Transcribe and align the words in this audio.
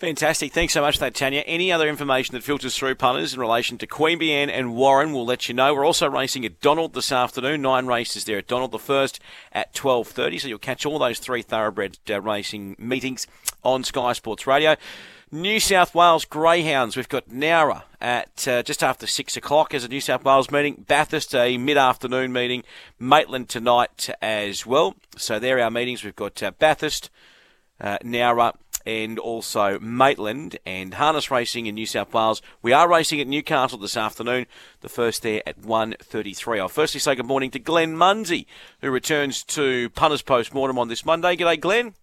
Fantastic. 0.00 0.54
Thanks 0.54 0.72
so 0.72 0.80
much 0.80 0.94
for 0.94 1.00
that, 1.00 1.14
Tanya. 1.14 1.40
Any 1.40 1.70
other 1.70 1.86
information 1.86 2.32
that 2.32 2.42
filters 2.42 2.74
through 2.74 2.94
punters 2.94 3.34
in 3.34 3.40
relation 3.40 3.76
to 3.76 3.86
Queanbeyan 3.86 4.48
and 4.48 4.74
Warren, 4.74 5.12
we'll 5.12 5.26
let 5.26 5.46
you 5.46 5.54
know. 5.54 5.74
We're 5.74 5.84
also 5.84 6.08
racing 6.08 6.46
at 6.46 6.58
Donald 6.62 6.94
this 6.94 7.12
afternoon. 7.12 7.60
Nine 7.60 7.86
races 7.86 8.24
there 8.24 8.38
at 8.38 8.46
Donald. 8.46 8.72
The 8.72 8.78
first 8.78 9.20
at 9.52 9.74
12.30, 9.74 10.40
so 10.40 10.48
you'll 10.48 10.58
catch 10.58 10.86
all 10.86 10.98
those 10.98 11.18
three 11.18 11.42
thoroughbred 11.42 11.98
uh, 12.08 12.18
racing 12.18 12.76
meetings 12.78 13.26
on 13.62 13.84
Sky 13.84 14.14
Sports 14.14 14.46
Radio. 14.46 14.74
New 15.30 15.60
South 15.60 15.94
Wales 15.94 16.24
Greyhounds. 16.24 16.96
We've 16.96 17.06
got 17.06 17.28
Nowra 17.28 17.82
at 18.00 18.48
uh, 18.48 18.62
just 18.62 18.82
after 18.82 19.06
six 19.06 19.36
o'clock 19.36 19.74
as 19.74 19.84
a 19.84 19.88
New 19.88 20.00
South 20.00 20.24
Wales 20.24 20.50
meeting. 20.50 20.86
Bathurst 20.88 21.34
a 21.34 21.58
mid-afternoon 21.58 22.32
meeting. 22.32 22.64
Maitland 22.98 23.50
tonight 23.50 24.08
as 24.22 24.64
well. 24.64 24.94
So 25.18 25.38
there 25.38 25.58
are 25.58 25.64
our 25.64 25.70
meetings. 25.70 26.02
We've 26.02 26.16
got 26.16 26.42
uh, 26.42 26.52
Bathurst, 26.52 27.10
uh, 27.82 27.98
Nowra, 27.98 28.54
and 28.86 29.18
also 29.18 29.78
Maitland 29.78 30.58
and 30.66 30.94
harness 30.94 31.30
racing 31.30 31.66
in 31.66 31.74
New 31.74 31.86
South 31.86 32.12
Wales. 32.12 32.42
We 32.62 32.72
are 32.72 32.88
racing 32.88 33.20
at 33.20 33.26
Newcastle 33.26 33.78
this 33.78 33.96
afternoon. 33.96 34.46
The 34.80 34.88
first 34.88 35.22
there 35.22 35.42
at 35.46 35.60
1.33. 35.60 36.60
I'll 36.60 36.68
firstly 36.68 37.00
say 37.00 37.14
good 37.14 37.26
morning 37.26 37.50
to 37.52 37.58
Glenn 37.58 37.96
Munsey, 37.96 38.46
who 38.80 38.90
returns 38.90 39.42
to 39.44 39.90
Punters 39.90 40.22
Post 40.22 40.54
Mortem 40.54 40.78
on 40.78 40.88
this 40.88 41.04
Monday. 41.04 41.36
G'day, 41.36 41.60
Glenn. 41.60 41.94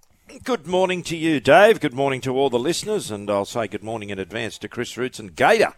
Good 0.43 0.67
morning 0.67 1.03
to 1.03 1.15
you, 1.15 1.39
Dave. 1.39 1.79
Good 1.79 1.93
morning 1.93 2.19
to 2.21 2.35
all 2.35 2.49
the 2.49 2.59
listeners, 2.59 3.09
and 3.09 3.29
I'll 3.31 3.45
say 3.45 3.65
good 3.65 3.83
morning 3.83 4.09
in 4.09 4.19
advance 4.19 4.57
to 4.57 4.67
Chris 4.67 4.97
Roots 4.97 5.19
and 5.19 5.33
Gator. 5.33 5.73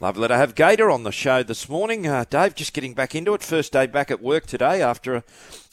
Lovely 0.00 0.26
to 0.26 0.36
have 0.36 0.54
Gator 0.54 0.90
on 0.90 1.02
the 1.02 1.12
show 1.12 1.42
this 1.42 1.68
morning. 1.68 2.06
Uh, 2.06 2.24
Dave, 2.28 2.54
just 2.54 2.72
getting 2.72 2.94
back 2.94 3.14
into 3.14 3.34
it. 3.34 3.42
First 3.42 3.72
day 3.74 3.86
back 3.86 4.10
at 4.10 4.22
work 4.22 4.46
today 4.46 4.80
after 4.80 5.22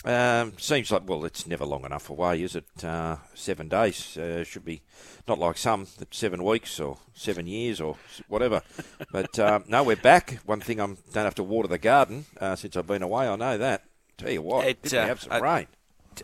a, 0.04 0.14
um, 0.14 0.54
seems 0.58 0.92
like, 0.92 1.08
well, 1.08 1.24
it's 1.24 1.48
never 1.48 1.64
long 1.64 1.86
enough 1.86 2.10
away, 2.10 2.42
is 2.42 2.58
it? 2.58 2.66
Uh, 2.84 3.16
seven 3.34 3.70
days 3.70 4.18
uh, 4.18 4.44
should 4.44 4.66
be 4.66 4.82
not 5.26 5.40
like 5.40 5.58
some, 5.58 5.88
seven 6.12 6.44
weeks 6.44 6.82
or 6.82 6.98
seven 7.14 7.48
years 7.48 7.80
or 7.80 7.96
whatever. 8.28 8.62
But 9.12 9.40
um, 9.40 9.64
no, 9.70 9.84
we're 9.84 9.96
back. 9.96 10.40
One 10.46 10.60
thing 10.60 10.82
I 10.82 10.86
don't 10.86 11.24
have 11.24 11.36
to 11.36 11.44
water 11.44 11.70
the 11.70 11.78
garden 11.78 12.26
uh, 12.42 12.58
since 12.58 12.76
I've 12.76 12.88
been 12.88 13.04
away. 13.04 13.26
I 13.30 13.38
know 13.38 13.58
that. 13.58 13.86
Tell 14.18 14.32
you 14.32 14.42
what, 14.42 14.68
it, 14.68 14.82
did 14.82 14.96
uh, 14.96 15.06
have 15.06 15.22
some 15.22 15.42
rain. 15.42 15.68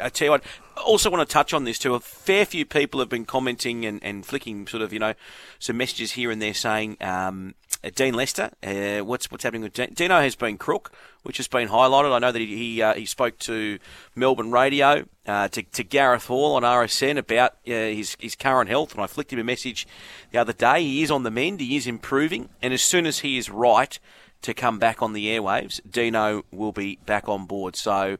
I 0.02 0.09
tell 0.09 0.25
you 0.25 0.31
what, 0.31 0.44
also 0.86 1.09
want 1.09 1.27
to 1.27 1.31
touch 1.31 1.53
on 1.53 1.63
this 1.63 1.80
too. 1.80 1.95
A 1.95 1.99
fair 1.99 2.45
few 2.45 2.66
people 2.66 2.99
have 2.99 3.09
been 3.09 3.25
commenting 3.25 3.86
and, 3.86 4.03
and 4.03 4.25
flicking 4.25 4.67
sort 4.67 4.81
of, 4.81 4.94
you 4.94 4.99
know, 4.99 5.13
some 5.59 5.77
messages 5.77 6.13
here 6.13 6.31
and 6.31 6.41
there 6.41 6.53
saying, 6.53 6.97
um, 7.02 7.55
uh, 7.83 7.89
Dean 7.94 8.14
Lester, 8.14 8.52
uh, 8.64 8.99
what's 8.99 9.30
what's 9.30 9.44
happening 9.44 9.61
with? 9.64 9.73
Dino 9.73 10.21
has 10.21 10.36
been 10.36 10.58
crook, 10.58 10.91
which 11.23 11.38
has 11.38 11.47
been 11.47 11.67
highlighted. 11.67 12.14
I 12.14 12.19
know 12.19 12.31
that 12.31 12.39
he 12.39 12.55
he, 12.55 12.81
uh, 12.81 12.94
he 12.94 13.05
spoke 13.05 13.38
to 13.39 13.77
Melbourne 14.16 14.52
Radio, 14.52 15.05
uh, 15.27 15.49
to, 15.49 15.64
to 15.64 15.83
Gareth 15.83 16.27
Hall 16.27 16.55
on 16.55 16.64
RSN 16.64 17.17
about 17.17 17.53
uh, 17.67 17.71
his 17.71 18.16
his 18.19 18.36
current 18.36 18.69
health, 18.69 18.94
and 18.94 19.02
I 19.02 19.08
flicked 19.08 19.33
him 19.33 19.39
a 19.39 19.44
message 19.44 19.86
the 20.31 20.38
other 20.38 20.53
day. 20.53 20.81
He 20.81 21.03
is 21.03 21.11
on 21.11 21.23
the 21.23 21.31
mend, 21.31 21.59
he 21.59 21.75
is 21.75 21.86
improving, 21.86 22.49
and 22.61 22.73
as 22.73 22.83
soon 22.83 23.05
as 23.05 23.19
he 23.19 23.38
is 23.38 23.49
right 23.49 23.99
to 24.44 24.53
come 24.53 24.80
back 24.80 25.02
on 25.02 25.14
the 25.14 25.27
airwaves, 25.27 25.81
Dino 25.89 26.44
will 26.52 26.71
be 26.71 26.99
back 27.05 27.27
on 27.27 27.45
board. 27.45 27.75
So. 27.75 28.17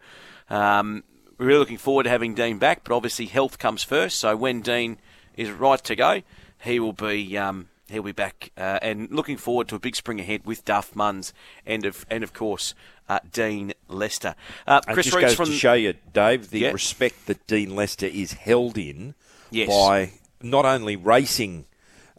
Um, 0.50 1.04
we're 1.44 1.50
really 1.50 1.60
looking 1.60 1.78
forward 1.78 2.04
to 2.04 2.10
having 2.10 2.34
Dean 2.36 2.58
back, 2.58 2.86
but 2.86 2.96
obviously 2.96 3.26
health 3.26 3.60
comes 3.60 3.84
first. 3.84 4.18
So 4.18 4.34
when 4.38 4.62
Dean 4.62 4.98
is 5.36 5.52
right 5.52 5.84
to 5.84 5.94
go, 5.94 6.22
he 6.64 6.80
will 6.80 6.94
be 6.94 7.38
um, 7.38 7.68
he'll 7.90 8.04
be 8.04 8.14
back, 8.14 8.52
uh, 8.58 8.80
and 8.82 9.12
looking 9.12 9.36
forward 9.36 9.68
to 9.68 9.76
a 9.76 9.80
big 9.80 9.98
spring 9.98 10.22
ahead 10.22 10.46
with 10.46 10.64
Duff 10.64 10.94
Munns 10.94 11.34
and 11.66 11.86
of 11.86 12.06
and 12.10 12.24
of 12.24 12.34
course 12.34 12.74
uh, 13.10 13.20
Dean 13.30 13.74
Lester. 13.90 14.36
Uh, 14.66 14.80
Chris 14.88 15.08
it 15.08 15.10
just 15.10 15.22
goes 15.22 15.36
from, 15.36 15.48
to 15.48 15.52
show 15.52 15.74
you, 15.74 15.96
Dave, 16.14 16.50
the 16.50 16.60
yeah. 16.60 16.72
respect 16.72 17.26
that 17.26 17.46
Dean 17.46 17.76
Lester 17.76 18.06
is 18.06 18.34
held 18.34 18.78
in 18.78 19.14
yes. 19.52 19.68
by 19.68 20.14
not 20.42 20.64
only 20.64 20.96
racing 20.96 21.66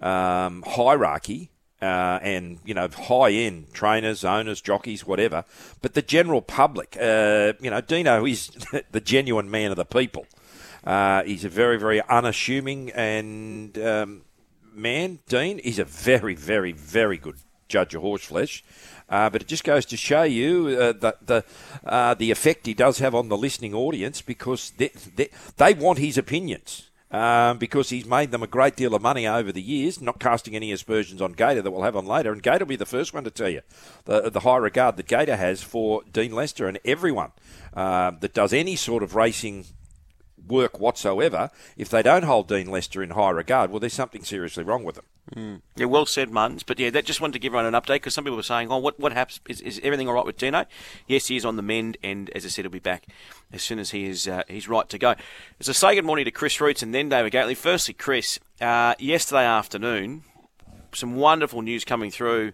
um, 0.02 0.62
hierarchy 0.66 1.50
uh, 1.82 2.18
and 2.22 2.58
you 2.64 2.74
know 2.74 2.88
high 2.88 3.32
end 3.32 3.72
trainers, 3.72 4.24
owners, 4.24 4.60
jockeys, 4.60 5.06
whatever. 5.06 5.44
But 5.82 5.94
the 5.94 6.02
general 6.02 6.42
public, 6.42 6.96
uh, 7.00 7.54
you 7.60 7.70
know, 7.70 7.80
Dino 7.80 8.24
is 8.26 8.48
the 8.92 9.00
genuine 9.00 9.50
man 9.50 9.70
of 9.70 9.76
the 9.76 9.84
people. 9.84 10.26
Uh, 10.84 11.22
he's 11.24 11.44
a 11.44 11.48
very, 11.48 11.78
very 11.78 12.02
unassuming 12.02 12.90
and 12.92 13.76
um, 13.78 14.22
man. 14.72 15.18
Dean, 15.28 15.58
is 15.60 15.78
a 15.78 15.84
very, 15.84 16.34
very, 16.34 16.72
very 16.72 17.16
good 17.16 17.36
judge 17.68 17.94
of 17.94 18.02
horseflesh. 18.02 18.62
Uh, 19.08 19.28
but 19.30 19.42
it 19.42 19.48
just 19.48 19.64
goes 19.64 19.84
to 19.86 19.96
show 19.96 20.22
you 20.22 20.68
uh, 20.80 20.92
the 20.92 21.16
the, 21.22 21.44
uh, 21.84 22.14
the 22.14 22.30
effect 22.30 22.66
he 22.66 22.74
does 22.74 22.98
have 22.98 23.14
on 23.14 23.28
the 23.28 23.36
listening 23.36 23.74
audience 23.74 24.22
because 24.22 24.70
they, 24.78 24.90
they, 25.16 25.28
they 25.56 25.74
want 25.74 25.98
his 25.98 26.16
opinions 26.16 26.90
um, 27.14 27.58
because 27.58 27.90
he's 27.90 28.06
made 28.06 28.32
them 28.32 28.42
a 28.42 28.48
great 28.48 28.74
deal 28.74 28.92
of 28.92 29.00
money 29.00 29.24
over 29.24 29.52
the 29.52 29.62
years, 29.62 30.00
not 30.00 30.18
casting 30.18 30.56
any 30.56 30.72
aspersions 30.72 31.22
on 31.22 31.32
Gator 31.32 31.62
that 31.62 31.70
we'll 31.70 31.84
have 31.84 31.94
on 31.94 32.06
later. 32.06 32.32
And 32.32 32.42
Gator 32.42 32.64
will 32.64 32.70
be 32.70 32.76
the 32.76 32.84
first 32.84 33.14
one 33.14 33.22
to 33.22 33.30
tell 33.30 33.48
you 33.48 33.60
the, 34.04 34.30
the 34.30 34.40
high 34.40 34.56
regard 34.56 34.96
that 34.96 35.06
Gator 35.06 35.36
has 35.36 35.62
for 35.62 36.02
Dean 36.12 36.32
Lester 36.32 36.66
and 36.66 36.80
everyone 36.84 37.30
uh, 37.72 38.10
that 38.18 38.34
does 38.34 38.52
any 38.52 38.74
sort 38.74 39.04
of 39.04 39.14
racing 39.14 39.66
work 40.48 40.80
whatsoever, 40.80 41.50
if 41.76 41.88
they 41.88 42.02
don't 42.02 42.24
hold 42.24 42.48
Dean 42.48 42.66
Lester 42.66 43.00
in 43.00 43.10
high 43.10 43.30
regard, 43.30 43.70
well, 43.70 43.78
there's 43.78 43.94
something 43.94 44.24
seriously 44.24 44.64
wrong 44.64 44.82
with 44.82 44.96
them. 44.96 45.04
Mm. 45.32 45.62
Yeah, 45.76 45.86
well 45.86 46.04
said, 46.04 46.30
Muns. 46.30 46.64
But 46.66 46.78
yeah, 46.78 46.90
that 46.90 47.06
just 47.06 47.20
wanted 47.20 47.32
to 47.32 47.38
give 47.38 47.54
everyone 47.54 47.72
an 47.72 47.80
update 47.80 47.96
because 47.96 48.14
some 48.14 48.24
people 48.24 48.36
were 48.36 48.42
saying, 48.42 48.70
"Oh, 48.70 48.76
what 48.76 49.00
what 49.00 49.12
happens? 49.12 49.40
Is, 49.48 49.60
is 49.62 49.80
everything 49.82 50.06
all 50.06 50.14
right 50.14 50.26
with 50.26 50.36
Dino?" 50.36 50.66
Yes, 51.06 51.28
he 51.28 51.36
is 51.36 51.46
on 51.46 51.56
the 51.56 51.62
mend, 51.62 51.96
and 52.02 52.28
as 52.30 52.44
I 52.44 52.48
said, 52.48 52.64
he'll 52.64 52.72
be 52.72 52.78
back 52.78 53.06
as 53.50 53.62
soon 53.62 53.78
as 53.78 53.90
he 53.90 54.04
is 54.04 54.28
uh, 54.28 54.42
he's 54.48 54.68
right 54.68 54.88
to 54.90 54.98
go. 54.98 55.14
So 55.60 55.72
say 55.72 55.94
good 55.94 56.04
morning 56.04 56.26
to 56.26 56.30
Chris 56.30 56.60
Roots 56.60 56.82
and 56.82 56.94
then 56.94 57.08
David 57.08 57.32
Gately. 57.32 57.54
Firstly, 57.54 57.94
Chris, 57.94 58.38
uh, 58.60 58.94
yesterday 58.98 59.46
afternoon, 59.46 60.24
some 60.92 61.16
wonderful 61.16 61.62
news 61.62 61.86
coming 61.86 62.10
through 62.10 62.52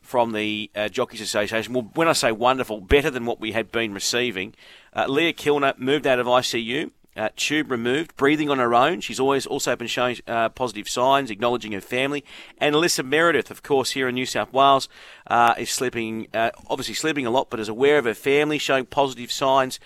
from 0.00 0.32
the 0.32 0.70
uh, 0.74 0.88
Jockeys 0.88 1.20
Association. 1.20 1.74
Well, 1.74 1.90
when 1.94 2.08
I 2.08 2.12
say 2.12 2.32
wonderful, 2.32 2.80
better 2.80 3.10
than 3.10 3.26
what 3.26 3.40
we 3.40 3.52
had 3.52 3.70
been 3.70 3.92
receiving. 3.92 4.54
Uh, 4.94 5.04
Leah 5.08 5.34
Kilner 5.34 5.78
moved 5.78 6.06
out 6.06 6.18
of 6.18 6.26
ICU 6.26 6.90
uh, 7.16 7.30
tube 7.36 7.70
removed, 7.70 8.16
breathing 8.16 8.50
on 8.50 8.58
her 8.58 8.74
own. 8.74 9.00
She's 9.00 9.20
always 9.20 9.46
also 9.46 9.74
been 9.76 9.88
showing 9.88 10.18
uh, 10.26 10.48
positive 10.50 10.88
signs, 10.88 11.30
acknowledging 11.30 11.72
her 11.72 11.80
family. 11.80 12.24
And 12.58 12.74
Alyssa 12.74 13.04
Meredith, 13.04 13.50
of 13.50 13.62
course, 13.62 13.92
here 13.92 14.08
in 14.08 14.14
New 14.14 14.26
South 14.26 14.52
Wales, 14.52 14.88
uh, 15.26 15.54
is 15.58 15.70
sleeping, 15.70 16.28
uh, 16.34 16.50
obviously 16.68 16.94
sleeping 16.94 17.26
a 17.26 17.30
lot, 17.30 17.50
but 17.50 17.60
is 17.60 17.68
aware 17.68 17.98
of 17.98 18.04
her 18.04 18.14
family, 18.14 18.58
showing 18.58 18.86
positive 18.86 19.32
signs. 19.32 19.80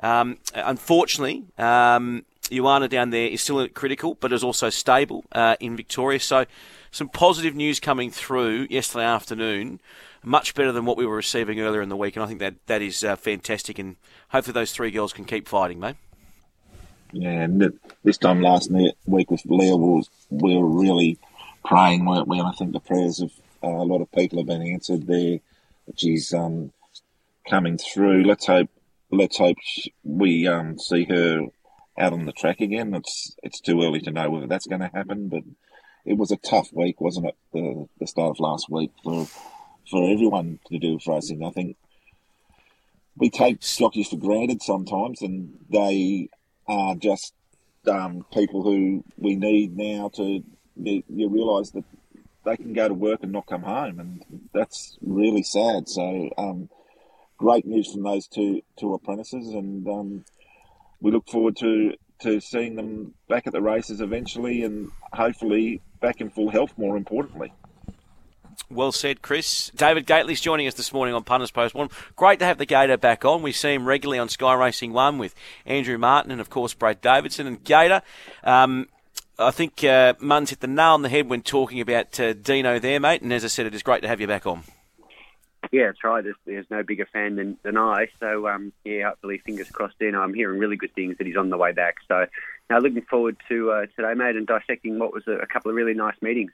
Um, 0.00 0.38
unfortunately, 0.54 1.44
um, 1.58 2.24
Ioana 2.50 2.88
down 2.88 3.10
there 3.10 3.28
is 3.28 3.42
still 3.42 3.66
critical, 3.68 4.14
but 4.14 4.32
is 4.32 4.44
also 4.44 4.70
stable 4.70 5.24
uh, 5.32 5.56
in 5.60 5.76
Victoria. 5.76 6.20
So, 6.20 6.46
some 6.90 7.08
positive 7.08 7.54
news 7.54 7.80
coming 7.80 8.10
through 8.10 8.68
yesterday 8.70 9.04
afternoon 9.04 9.80
much 10.22 10.54
better 10.54 10.72
than 10.72 10.84
what 10.84 10.96
we 10.96 11.06
were 11.06 11.16
receiving 11.16 11.60
earlier 11.60 11.80
in 11.80 11.88
the 11.88 11.96
week, 11.96 12.16
and 12.16 12.22
I 12.22 12.26
think 12.26 12.40
that 12.40 12.54
that 12.66 12.82
is 12.82 13.04
uh, 13.04 13.16
fantastic. 13.16 13.78
And 13.78 13.96
hopefully, 14.30 14.52
those 14.52 14.72
three 14.72 14.90
girls 14.90 15.12
can 15.12 15.24
keep 15.24 15.46
fighting, 15.46 15.78
mate. 15.78 15.96
Yeah, 17.12 17.42
and 17.42 17.78
this 18.04 18.18
time 18.18 18.42
last 18.42 18.70
week 18.70 19.30
with 19.30 19.42
Leo, 19.46 19.76
was, 19.76 20.10
we 20.30 20.56
were 20.56 20.68
really 20.68 21.18
praying, 21.64 22.04
weren't 22.04 22.28
we? 22.28 22.38
And 22.38 22.48
I 22.48 22.52
think 22.52 22.72
the 22.72 22.80
prayers 22.80 23.20
of 23.20 23.32
uh, 23.62 23.68
a 23.68 23.84
lot 23.84 24.00
of 24.00 24.12
people 24.12 24.38
have 24.38 24.46
been 24.46 24.62
answered 24.62 25.06
there. 25.06 25.38
She's 25.96 26.34
um, 26.34 26.72
coming 27.48 27.78
through. 27.78 28.24
Let's 28.24 28.46
hope. 28.46 28.70
Let's 29.10 29.38
hope 29.38 29.56
we 30.02 30.48
um, 30.48 30.78
see 30.78 31.04
her 31.04 31.46
out 31.98 32.12
on 32.12 32.26
the 32.26 32.32
track 32.32 32.60
again. 32.60 32.92
It's 32.94 33.36
it's 33.42 33.60
too 33.60 33.82
early 33.82 34.00
to 34.00 34.10
know 34.10 34.30
whether 34.30 34.48
that's 34.48 34.66
going 34.66 34.80
to 34.80 34.90
happen, 34.92 35.28
but 35.28 35.42
it 36.04 36.14
was 36.14 36.30
a 36.30 36.36
tough 36.36 36.72
week, 36.72 37.00
wasn't 37.00 37.26
it? 37.26 37.36
The 37.52 37.88
the 38.00 38.06
start 38.06 38.30
of 38.30 38.40
last 38.40 38.68
week 38.68 38.90
for 39.04 39.26
for 39.88 40.10
everyone 40.10 40.58
to 40.68 40.78
do 40.78 40.94
with 40.94 41.06
racing. 41.06 41.44
I 41.44 41.50
think 41.50 41.76
we 43.16 43.30
take 43.30 43.60
jockeys 43.60 44.08
for 44.08 44.16
granted 44.16 44.60
sometimes, 44.60 45.22
and 45.22 45.56
they 45.70 46.28
are 46.68 46.94
just 46.94 47.34
um, 47.88 48.26
people 48.32 48.62
who 48.62 49.04
we 49.16 49.36
need 49.36 49.76
now 49.76 50.10
to 50.14 50.42
you, 50.76 51.02
realise 51.08 51.70
that 51.70 51.84
they 52.44 52.56
can 52.56 52.72
go 52.72 52.88
to 52.88 52.94
work 52.94 53.20
and 53.22 53.32
not 53.32 53.46
come 53.46 53.62
home, 53.62 53.98
and 53.98 54.46
that's 54.52 54.98
really 55.00 55.42
sad. 55.42 55.88
So, 55.88 56.30
um, 56.38 56.68
great 57.38 57.66
news 57.66 57.92
from 57.92 58.02
those 58.02 58.26
two 58.26 58.62
two 58.78 58.94
apprentices, 58.94 59.48
and 59.48 59.86
um, 59.88 60.24
we 61.00 61.10
look 61.10 61.28
forward 61.28 61.56
to 61.56 61.94
to 62.20 62.40
seeing 62.40 62.76
them 62.76 63.14
back 63.28 63.46
at 63.46 63.52
the 63.52 63.62
races 63.62 64.00
eventually, 64.00 64.62
and 64.62 64.90
hopefully 65.12 65.82
back 66.00 66.20
in 66.20 66.30
full 66.30 66.50
health. 66.50 66.72
More 66.76 66.96
importantly. 66.96 67.52
Well 68.68 68.92
said, 68.92 69.22
Chris. 69.22 69.70
David 69.76 70.06
Gately's 70.06 70.40
joining 70.40 70.66
us 70.66 70.74
this 70.74 70.92
morning 70.92 71.14
on 71.14 71.22
Punters 71.24 71.50
Post 71.50 71.74
One. 71.74 71.88
Great 72.16 72.38
to 72.40 72.44
have 72.44 72.58
the 72.58 72.66
Gator 72.66 72.96
back 72.96 73.24
on. 73.24 73.42
We 73.42 73.52
see 73.52 73.74
him 73.74 73.86
regularly 73.86 74.18
on 74.18 74.28
Sky 74.28 74.54
Racing 74.54 74.92
One 74.92 75.18
with 75.18 75.34
Andrew 75.64 75.98
Martin 75.98 76.32
and, 76.32 76.40
of 76.40 76.50
course, 76.50 76.74
Brad 76.74 77.00
Davidson. 77.00 77.46
And 77.46 77.62
Gator, 77.62 78.02
um, 78.42 78.88
I 79.38 79.50
think 79.50 79.84
uh, 79.84 80.14
Muns 80.14 80.50
hit 80.50 80.60
the 80.60 80.66
nail 80.66 80.94
on 80.94 81.02
the 81.02 81.08
head 81.08 81.28
when 81.28 81.42
talking 81.42 81.80
about 81.80 82.18
uh, 82.18 82.32
Dino 82.32 82.78
there, 82.78 82.98
mate. 82.98 83.22
And 83.22 83.32
as 83.32 83.44
I 83.44 83.48
said, 83.48 83.66
it 83.66 83.74
is 83.74 83.82
great 83.82 84.02
to 84.02 84.08
have 84.08 84.20
you 84.20 84.26
back 84.26 84.46
on. 84.46 84.64
Yeah, 85.72 85.86
that's 85.86 86.04
right. 86.04 86.22
There's, 86.22 86.36
there's 86.44 86.70
no 86.70 86.82
bigger 86.82 87.06
fan 87.12 87.36
than, 87.36 87.58
than 87.62 87.76
I. 87.76 88.08
So, 88.20 88.48
um, 88.48 88.72
yeah, 88.84 89.08
hopefully, 89.08 89.38
fingers 89.44 89.70
crossed, 89.70 89.98
Dino. 89.98 90.20
I'm 90.20 90.34
hearing 90.34 90.58
really 90.58 90.76
good 90.76 90.94
things 90.94 91.18
that 91.18 91.26
he's 91.26 91.36
on 91.36 91.50
the 91.50 91.56
way 91.56 91.72
back. 91.72 91.96
So, 92.08 92.26
now 92.70 92.78
looking 92.78 93.02
forward 93.02 93.36
to 93.48 93.70
uh, 93.70 93.86
today, 93.96 94.14
mate, 94.14 94.36
and 94.36 94.46
dissecting 94.46 94.98
what 94.98 95.12
was 95.12 95.24
a, 95.26 95.32
a 95.32 95.46
couple 95.46 95.70
of 95.70 95.76
really 95.76 95.94
nice 95.94 96.16
meetings. 96.20 96.52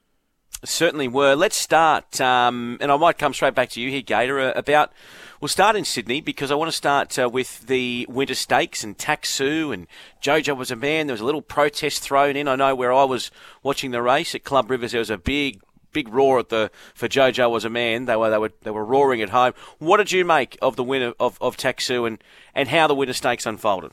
Certainly 0.64 1.08
were. 1.08 1.34
Let's 1.34 1.56
start, 1.56 2.20
um, 2.20 2.78
and 2.80 2.92
I 2.92 2.96
might 2.96 3.18
come 3.18 3.34
straight 3.34 3.54
back 3.54 3.70
to 3.70 3.80
you 3.80 3.90
here, 3.90 4.02
Gator, 4.02 4.38
uh, 4.38 4.52
about. 4.54 4.92
We'll 5.40 5.48
start 5.48 5.74
in 5.74 5.84
Sydney 5.84 6.20
because 6.20 6.52
I 6.52 6.54
want 6.54 6.70
to 6.70 6.76
start 6.76 7.18
uh, 7.18 7.28
with 7.28 7.66
the 7.66 8.06
Winter 8.08 8.36
Stakes 8.36 8.84
and 8.84 8.96
Taxu 8.96 9.74
and 9.74 9.88
Jojo 10.22 10.56
was 10.56 10.70
a 10.70 10.76
man. 10.76 11.08
There 11.08 11.14
was 11.14 11.20
a 11.20 11.24
little 11.24 11.42
protest 11.42 12.00
thrown 12.00 12.36
in. 12.36 12.46
I 12.46 12.54
know 12.54 12.76
where 12.76 12.92
I 12.92 13.02
was 13.02 13.32
watching 13.64 13.90
the 13.90 14.00
race 14.02 14.36
at 14.36 14.44
Club 14.44 14.70
Rivers, 14.70 14.92
there 14.92 15.00
was 15.00 15.10
a 15.10 15.18
big, 15.18 15.60
big 15.92 16.08
roar 16.08 16.38
at 16.38 16.48
the 16.48 16.70
for 16.94 17.08
Jojo 17.08 17.50
was 17.50 17.64
a 17.64 17.70
man. 17.70 18.04
They 18.04 18.14
were 18.14 18.30
they 18.30 18.38
were 18.38 18.52
they 18.62 18.70
were 18.70 18.84
roaring 18.84 19.20
at 19.20 19.30
home. 19.30 19.54
What 19.78 19.96
did 19.96 20.12
you 20.12 20.24
make 20.24 20.56
of 20.62 20.76
the 20.76 20.84
winner 20.84 21.12
of 21.18 21.38
of 21.40 21.56
Taxu 21.56 22.06
and 22.06 22.22
and 22.54 22.68
how 22.68 22.86
the 22.86 22.94
Winter 22.94 23.14
Stakes 23.14 23.46
unfolded? 23.46 23.90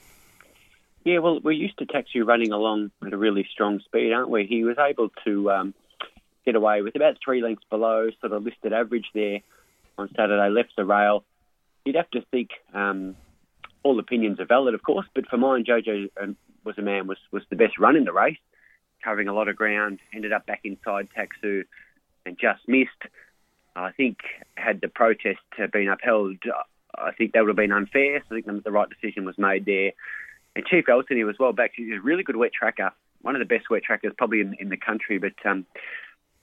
Yeah, 1.04 1.18
well, 1.18 1.40
we're 1.40 1.54
used 1.54 1.80
to 1.80 1.88
Taxu 1.88 2.28
running 2.28 2.52
along 2.52 2.92
at 3.04 3.12
a 3.12 3.18
really 3.18 3.48
strong 3.52 3.80
speed, 3.80 4.14
aren't 4.14 4.30
we? 4.30 4.46
He 4.46 4.64
was 4.64 4.78
able 4.78 5.10
to. 5.26 5.50
Um, 5.50 5.74
away 6.56 6.82
with 6.82 6.96
about 6.96 7.18
three 7.24 7.42
lengths 7.42 7.66
below 7.70 8.10
sort 8.22 8.34
of 8.34 8.44
listed 8.44 8.74
average 8.74 9.08
there 9.14 9.40
on 9.98 10.10
Saturday, 10.16 10.50
left 10.50 10.76
the 10.78 10.86
rail. 10.86 11.24
You'd 11.86 11.96
have 11.96 12.10
to 12.12 12.22
think 12.32 12.52
um, 12.74 13.16
all 13.84 14.00
opinions 14.00 14.40
are 14.40 14.46
valid, 14.46 14.74
of 14.74 14.84
course, 14.84 15.06
but 15.14 15.28
for 15.28 15.38
mine, 15.38 15.66
Jojo 15.66 16.10
um, 16.22 16.36
was 16.64 16.78
a 16.78 16.82
man 16.82 17.08
was 17.08 17.18
was 17.32 17.44
the 17.50 17.56
best 17.56 17.80
run 17.80 17.96
in 17.96 18.04
the 18.04 18.14
race, 18.14 18.38
covering 19.04 19.28
a 19.28 19.34
lot 19.34 19.48
of 19.48 19.56
ground. 19.56 20.00
Ended 20.14 20.34
up 20.34 20.46
back 20.46 20.62
inside 20.64 21.10
Taxu 21.16 21.64
and 22.26 22.38
just 22.40 22.68
missed. 22.68 22.90
I 23.76 23.92
think 23.92 24.18
had 24.56 24.82
the 24.82 24.90
protest 24.90 25.40
been 25.72 25.88
upheld, 25.88 26.38
I 26.96 27.12
think 27.12 27.34
that 27.34 27.42
would 27.42 27.50
have 27.50 27.56
been 27.56 27.72
unfair. 27.72 28.22
So 28.28 28.36
I 28.36 28.42
think 28.42 28.64
the 28.64 28.72
right 28.72 28.90
decision 28.90 29.26
was 29.26 29.38
made 29.38 29.66
there. 29.66 29.92
And 30.56 30.66
Chief 30.66 30.90
Elton, 30.90 31.18
he 31.18 31.24
was 31.24 31.38
well 31.40 31.54
back. 31.54 31.72
He's 31.76 31.94
a 31.94 32.02
really 32.02 32.24
good 32.24 32.36
wet 32.36 32.52
tracker, 32.52 32.92
one 33.22 33.36
of 33.36 33.40
the 33.40 33.46
best 33.46 33.70
wet 33.70 33.84
trackers 33.84 34.14
probably 34.18 34.42
in, 34.42 34.56
in 34.60 34.70
the 34.70 34.78
country. 34.78 35.18
But 35.18 35.34
um, 35.46 35.66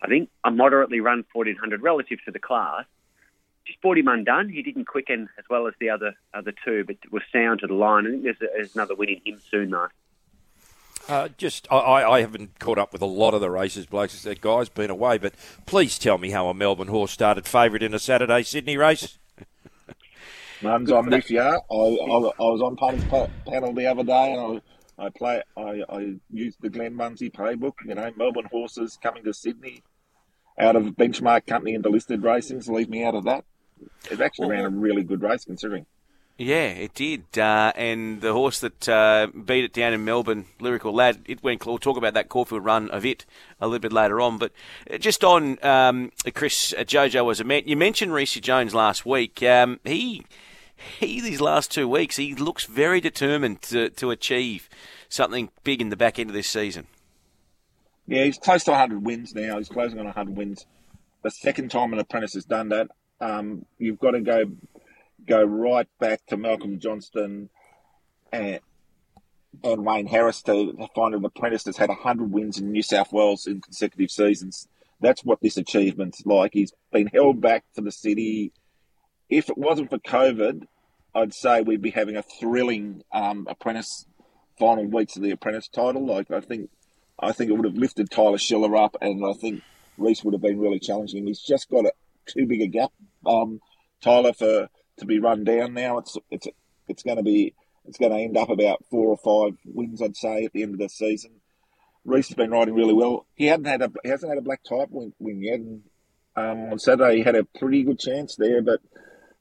I 0.02 0.08
think, 0.08 0.30
a 0.44 0.50
moderately 0.50 1.00
run 1.00 1.24
1400 1.32 1.82
relative 1.82 2.18
to 2.24 2.30
the 2.30 2.38
class. 2.38 2.84
Just 3.66 3.80
bought 3.80 3.98
him 3.98 4.08
undone. 4.08 4.48
He 4.48 4.62
didn't 4.62 4.84
quicken 4.84 5.28
as 5.38 5.44
well 5.50 5.66
as 5.66 5.74
the 5.80 5.90
other 5.90 6.14
other 6.32 6.52
two, 6.64 6.84
but 6.84 6.96
was 7.10 7.22
sound 7.32 7.60
to 7.60 7.66
the 7.66 7.74
line. 7.74 8.06
I 8.06 8.10
think 8.10 8.22
there's, 8.22 8.36
there's 8.38 8.74
another 8.74 8.94
win 8.94 9.08
in 9.08 9.20
him 9.24 9.40
soon, 9.50 9.70
though. 9.70 9.88
Uh, 11.08 11.28
just, 11.36 11.68
I, 11.70 12.04
I 12.04 12.20
haven't 12.20 12.58
caught 12.58 12.78
up 12.78 12.92
with 12.92 13.00
a 13.00 13.06
lot 13.06 13.32
of 13.32 13.40
the 13.40 13.50
races, 13.50 13.86
blokes. 13.86 14.20
That 14.22 14.40
guy's 14.40 14.68
been 14.68 14.90
away, 14.90 15.18
but 15.18 15.34
please 15.64 15.98
tell 15.98 16.18
me 16.18 16.30
how 16.30 16.48
a 16.48 16.54
Melbourne 16.54 16.88
horse 16.88 17.12
started 17.12 17.46
favourite 17.46 17.82
in 17.82 17.94
a 17.94 17.98
Saturday 17.98 18.42
Sydney 18.42 18.76
race. 18.76 19.18
Muns, 20.62 20.90
I'm 20.90 21.06
with 21.08 21.30
you. 21.30 21.40
I, 21.40 21.54
I, 21.54 21.54
I 21.54 22.50
was 22.50 22.62
on 22.62 22.76
Punters 22.76 23.04
panel 23.46 23.72
the 23.72 23.86
other 23.86 24.02
day, 24.02 24.32
and 24.32 24.58
I, 24.58 24.60
I 24.98 25.10
play. 25.10 25.42
I, 25.56 25.82
I 25.88 26.14
used 26.30 26.58
the 26.60 26.70
Glenn 26.70 26.94
Munsey 26.94 27.30
playbook. 27.30 27.74
You 27.84 27.94
know, 27.94 28.10
Melbourne 28.16 28.48
horses 28.50 28.98
coming 29.02 29.24
to 29.24 29.34
Sydney 29.34 29.82
out 30.58 30.76
of 30.76 30.84
benchmark 30.96 31.46
company 31.46 31.74
into 31.74 31.88
listed 31.88 32.22
racings. 32.22 32.68
Leave 32.68 32.88
me 32.88 33.04
out 33.04 33.14
of 33.14 33.24
that. 33.24 33.44
It 34.10 34.20
actually 34.20 34.48
ran 34.48 34.64
a 34.64 34.70
really 34.70 35.02
good 35.02 35.22
race 35.22 35.44
considering. 35.44 35.86
Yeah, 36.38 36.66
it 36.66 36.92
did. 36.92 37.38
Uh, 37.38 37.72
and 37.76 38.20
the 38.20 38.34
horse 38.34 38.60
that 38.60 38.86
uh, 38.88 39.28
beat 39.28 39.64
it 39.64 39.72
down 39.72 39.94
in 39.94 40.04
Melbourne, 40.04 40.44
Lyrical 40.60 40.92
Lad, 40.92 41.20
it 41.24 41.42
went. 41.42 41.64
We'll 41.64 41.78
talk 41.78 41.96
about 41.96 42.12
that 42.12 42.28
Caulfield 42.28 42.62
run 42.62 42.90
of 42.90 43.06
it 43.06 43.24
a 43.58 43.66
little 43.66 43.80
bit 43.80 43.92
later 43.92 44.20
on. 44.20 44.36
But 44.36 44.52
just 44.98 45.24
on 45.24 45.64
um, 45.64 46.12
Chris 46.34 46.74
uh, 46.76 46.82
Jojo 46.82 47.24
was 47.24 47.40
a 47.40 47.44
man. 47.44 47.62
You 47.64 47.76
mentioned 47.76 48.12
Reece 48.12 48.34
Jones 48.34 48.74
last 48.74 49.06
week. 49.06 49.42
Um, 49.42 49.80
he 49.84 50.26
he 50.76 51.20
these 51.20 51.40
last 51.40 51.70
two 51.70 51.88
weeks 51.88 52.16
he 52.16 52.34
looks 52.34 52.64
very 52.64 53.00
determined 53.00 53.62
to 53.62 53.90
to 53.90 54.10
achieve 54.10 54.68
something 55.08 55.50
big 55.64 55.80
in 55.80 55.88
the 55.88 55.96
back 55.96 56.18
end 56.18 56.30
of 56.30 56.34
this 56.34 56.48
season. 56.48 56.86
Yeah, 58.06 58.24
he's 58.24 58.38
close 58.38 58.64
to 58.64 58.70
100 58.70 59.04
wins 59.04 59.34
now. 59.34 59.58
He's 59.58 59.68
closing 59.68 59.98
on 59.98 60.04
100 60.04 60.36
wins. 60.36 60.66
The 61.22 61.30
second 61.30 61.70
time 61.70 61.92
an 61.92 61.98
apprentice 61.98 62.34
has 62.34 62.44
done 62.44 62.68
that. 62.68 62.88
Um, 63.20 63.64
you've 63.78 63.98
got 63.98 64.12
to 64.12 64.20
go 64.20 64.44
go 65.26 65.42
right 65.42 65.88
back 65.98 66.24
to 66.26 66.36
Malcolm 66.36 66.78
Johnston 66.78 67.50
and, 68.32 68.60
and 69.64 69.84
Wayne 69.84 70.06
Harris 70.06 70.42
to, 70.42 70.88
find 70.94 71.14
an 71.14 71.24
apprentice 71.24 71.64
that's 71.64 71.78
had 71.78 71.88
100 71.88 72.30
wins 72.30 72.58
in 72.58 72.70
New 72.70 72.82
South 72.82 73.12
Wales 73.12 73.46
in 73.46 73.60
consecutive 73.60 74.10
seasons. 74.10 74.68
That's 75.00 75.24
what 75.24 75.40
this 75.40 75.56
achievement's 75.56 76.24
like. 76.24 76.52
He's 76.54 76.72
been 76.92 77.08
held 77.08 77.40
back 77.40 77.64
for 77.74 77.80
the 77.80 77.92
city. 77.92 78.52
If 79.28 79.50
it 79.50 79.58
wasn't 79.58 79.90
for 79.90 79.98
COVID, 79.98 80.66
I'd 81.14 81.34
say 81.34 81.62
we'd 81.62 81.82
be 81.82 81.90
having 81.90 82.16
a 82.16 82.22
thrilling 82.22 83.02
um, 83.12 83.46
apprentice 83.48 84.06
final 84.58 84.86
weeks 84.86 85.16
of 85.16 85.22
the 85.22 85.30
apprentice 85.30 85.68
title. 85.68 86.06
Like 86.06 86.30
I 86.30 86.40
think 86.40 86.70
I 87.18 87.32
think 87.32 87.50
it 87.50 87.54
would 87.54 87.64
have 87.64 87.76
lifted 87.76 88.10
Tyler 88.10 88.38
Schiller 88.38 88.76
up, 88.76 88.96
and 89.00 89.24
I 89.24 89.32
think 89.32 89.62
Reece 89.96 90.22
would 90.24 90.34
have 90.34 90.42
been 90.42 90.60
really 90.60 90.78
challenging 90.78 91.20
him. 91.20 91.26
He's 91.26 91.40
just 91.40 91.70
got 91.70 91.86
a 91.86 91.92
too 92.26 92.46
big 92.46 92.60
a 92.60 92.66
gap, 92.66 92.92
um, 93.24 93.60
Tyler, 94.02 94.32
for 94.32 94.68
to 94.98 95.04
be 95.06 95.18
run 95.18 95.44
down 95.44 95.74
now. 95.74 95.98
It's 95.98 96.16
it's 96.30 96.48
it's 96.88 97.02
going 97.02 97.16
to 97.16 97.22
be 97.22 97.54
it's 97.86 97.98
going 97.98 98.12
to 98.12 98.18
end 98.18 98.36
up 98.36 98.50
about 98.50 98.84
four 98.90 99.08
or 99.08 99.16
five 99.16 99.56
wins, 99.64 100.02
I'd 100.02 100.16
say, 100.16 100.44
at 100.44 100.52
the 100.52 100.62
end 100.62 100.74
of 100.74 100.80
the 100.80 100.88
season. 100.88 101.32
Reece 102.04 102.28
has 102.28 102.36
been 102.36 102.50
riding 102.50 102.74
really 102.74 102.92
well. 102.92 103.26
He 103.34 103.46
hadn't 103.46 103.66
had 103.66 103.82
a 103.82 103.90
he 104.02 104.10
hasn't 104.10 104.30
had 104.30 104.38
a 104.38 104.42
black 104.42 104.62
type 104.62 104.88
win, 104.90 105.12
win 105.18 105.42
yet. 105.42 105.60
And, 105.60 105.82
um, 106.36 106.72
on 106.72 106.78
Saturday, 106.78 107.16
he 107.16 107.22
had 107.22 107.34
a 107.34 107.44
pretty 107.44 107.82
good 107.82 107.98
chance 107.98 108.36
there, 108.36 108.60
but 108.60 108.80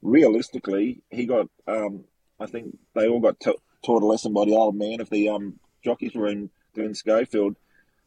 realistically, 0.06 1.02
he 1.10 1.26
got. 1.26 1.48
Um, 1.68 2.06
I 2.40 2.48
think 2.48 2.78
they 2.94 3.08
all 3.08 3.22
got 3.22 3.40
t- 3.40 3.58
taught 3.84 4.04
a 4.04 4.06
lesson 4.06 4.34
by 4.34 4.46
the 4.46 4.56
old 4.56 4.76
man 4.76 5.00
of 5.00 5.10
the 5.10 5.30
um, 5.30 5.60
jockeys 5.84 6.16
room, 6.16 6.50
Glyn 6.74 6.94
Schofield, 6.94 7.56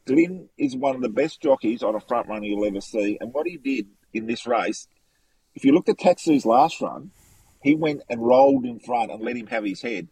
Glyn 0.08 0.48
is 0.56 0.74
one 0.74 0.94
of 0.94 1.02
the 1.02 1.10
best 1.10 1.42
jockeys 1.42 1.82
on 1.82 1.94
a 1.94 2.00
front 2.00 2.28
run 2.28 2.42
you'll 2.42 2.66
ever 2.66 2.80
see. 2.80 3.18
And 3.20 3.32
what 3.34 3.46
he 3.46 3.58
did 3.58 3.88
in 4.14 4.26
this 4.26 4.46
race, 4.46 4.88
if 5.54 5.66
you 5.66 5.72
looked 5.72 5.90
at 5.90 5.98
Taxu's 5.98 6.46
last 6.46 6.80
run, 6.80 7.10
he 7.62 7.74
went 7.74 8.02
and 8.08 8.26
rolled 8.26 8.64
in 8.64 8.80
front 8.80 9.10
and 9.10 9.22
let 9.22 9.36
him 9.36 9.48
have 9.48 9.64
his 9.64 9.82
head. 9.82 10.08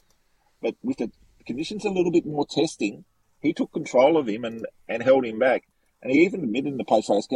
But 0.61 0.75
with 0.82 0.99
the 0.99 1.11
conditions 1.47 1.87
a 1.87 1.91
little 1.91 2.12
bit 2.12 2.27
more 2.27 2.47
testing, 2.47 3.06
he 3.41 3.55
took 3.55 3.73
control 3.73 4.19
of 4.19 4.29
him 4.29 4.44
and, 4.44 4.67
and 4.87 5.03
held 5.03 5.25
him 5.25 5.39
back. 5.39 5.62
And 6.03 6.12
he 6.12 6.25
even 6.25 6.44
admitted 6.44 6.73
in 6.73 6.77
the 6.77 6.85
post 6.85 7.09
race 7.09 7.27